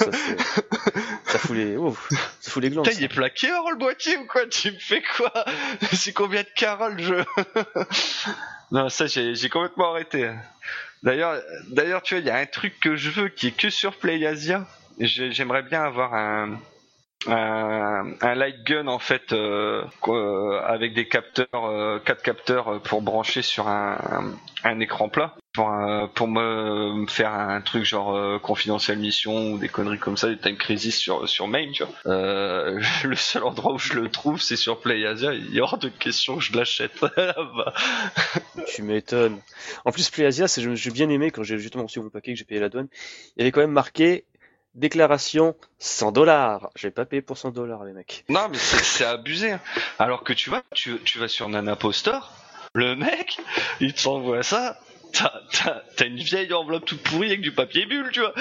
[1.25, 1.75] ça fout les.
[1.77, 1.95] Oh,
[2.39, 2.85] ça fout les glandes.
[2.85, 3.01] Putain, ça.
[3.01, 5.31] il est plaqué hors le boîtier ou quoi Tu me fais quoi?
[5.93, 7.25] C'est combien de carats le jeu?
[8.71, 10.29] Non, ça j'ai complètement arrêté.
[11.01, 13.69] D'ailleurs, d'ailleurs, tu vois, il y a un truc que je veux qui est que
[13.69, 14.65] sur PlayAsia.
[14.99, 16.59] J'ai- J'aimerais bien avoir un
[17.27, 22.79] un, un light gun en fait euh, quoi, avec des capteurs, euh, quatre capteurs euh,
[22.79, 24.37] pour brancher sur un,
[24.79, 29.99] écran plat pour, euh, me, faire un truc genre euh, confidentiel mission ou des conneries
[29.99, 31.83] comme ça, des time crisis sur main, tu.
[32.05, 35.33] Euh, le seul endroit où je le trouve, c'est sur PlayAsia.
[35.33, 36.93] Il est hors de question que je l'achète.
[38.75, 39.39] Tu m'étonnes.
[39.85, 42.45] En plus, PlayAsia, c'est, j'ai bien aimé quand j'ai justement reçu mon paquet que j'ai
[42.45, 42.87] payé la douane.
[43.35, 44.25] Il y avait quand même marqué
[44.79, 46.69] déclaration 100 dollars.
[46.75, 48.23] J'ai pas payé pour 100 dollars, les mecs.
[48.29, 49.51] Non, mais c'est abusé.
[49.51, 49.59] hein.
[49.99, 52.31] Alors que tu vois, tu, tu vas sur Nana Postor,
[52.73, 53.37] le mec,
[53.79, 54.79] il t'envoie ça.
[55.11, 58.33] T'as, une vieille enveloppe toute pourrie avec du papier bulle, tu vois.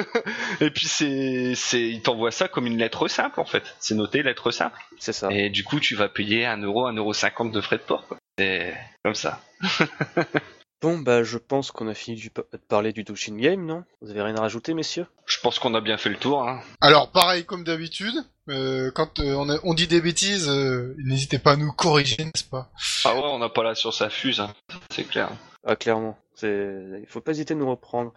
[0.60, 3.74] Et puis c'est, c'est, il t'envoie ça comme une lettre simple en fait.
[3.80, 4.78] C'est noté lettre simple.
[5.00, 5.28] C'est ça.
[5.32, 8.06] Et du coup, tu vas payer 1 euro, 1 euro 50 de frais de port.
[8.06, 8.16] Quoi.
[8.38, 8.74] C'est
[9.04, 9.40] comme ça.
[10.80, 13.84] Bon, bah, je pense qu'on a fini de parler du Doshin Game, non?
[14.02, 15.06] Vous avez rien à rajouter, messieurs?
[15.24, 16.46] Je pense qu'on a bien fait le tour.
[16.46, 16.60] Hein.
[16.82, 18.14] Alors pareil comme d'habitude,
[18.50, 22.22] euh, quand euh, on, a- on dit des bêtises, euh, n'hésitez pas à nous corriger,
[22.24, 22.70] n'est-ce pas?
[23.04, 24.52] Ah ouais, on n'a pas la science à fuse, hein.
[24.90, 25.30] c'est clair.
[25.64, 26.18] Ah, clairement.
[26.34, 26.84] C'est...
[27.00, 28.12] Il faut pas hésiter de nous reprendre.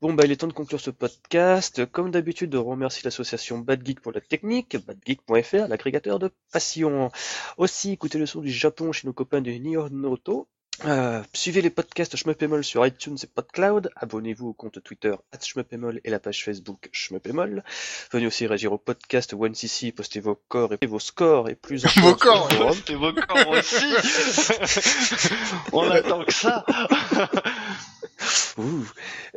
[0.00, 1.86] Bon, bah, il est temps de conclure ce podcast.
[1.92, 7.12] Comme d'habitude, on remercie l'association Bad Geek pour la technique, badgeek.fr, l'agrégateur de passion.
[7.58, 10.48] Aussi, écoutez le son du Japon chez nos copains de Nihonnoto.
[10.84, 13.90] Euh, suivez les podcasts Shmuppemol sur iTunes et PodCloud.
[13.94, 17.62] Abonnez-vous au compte Twitter @shmuppemol et la page Facebook Shmuppemol.
[18.10, 22.08] Venez aussi réagir au podcast OneCC, postez vos corps et vos scores et plus encore
[22.08, 22.48] Vos corps,
[22.96, 23.84] vos corps aussi
[25.72, 26.64] On attend que ça
[28.58, 28.84] Ouh.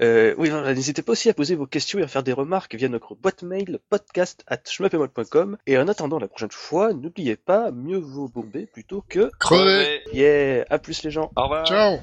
[0.01, 2.75] Euh, oui, voilà, n'hésitez pas aussi à poser vos questions et à faire des remarques
[2.75, 4.59] via notre boîte mail podcast at.
[5.67, 9.31] Et en attendant la prochaine fois, n'oubliez pas, mieux vaut bomber plutôt que...
[9.39, 10.01] Crever.
[10.13, 11.31] Yeah, à plus les gens.
[11.35, 11.65] Au revoir.
[11.65, 11.99] Ciao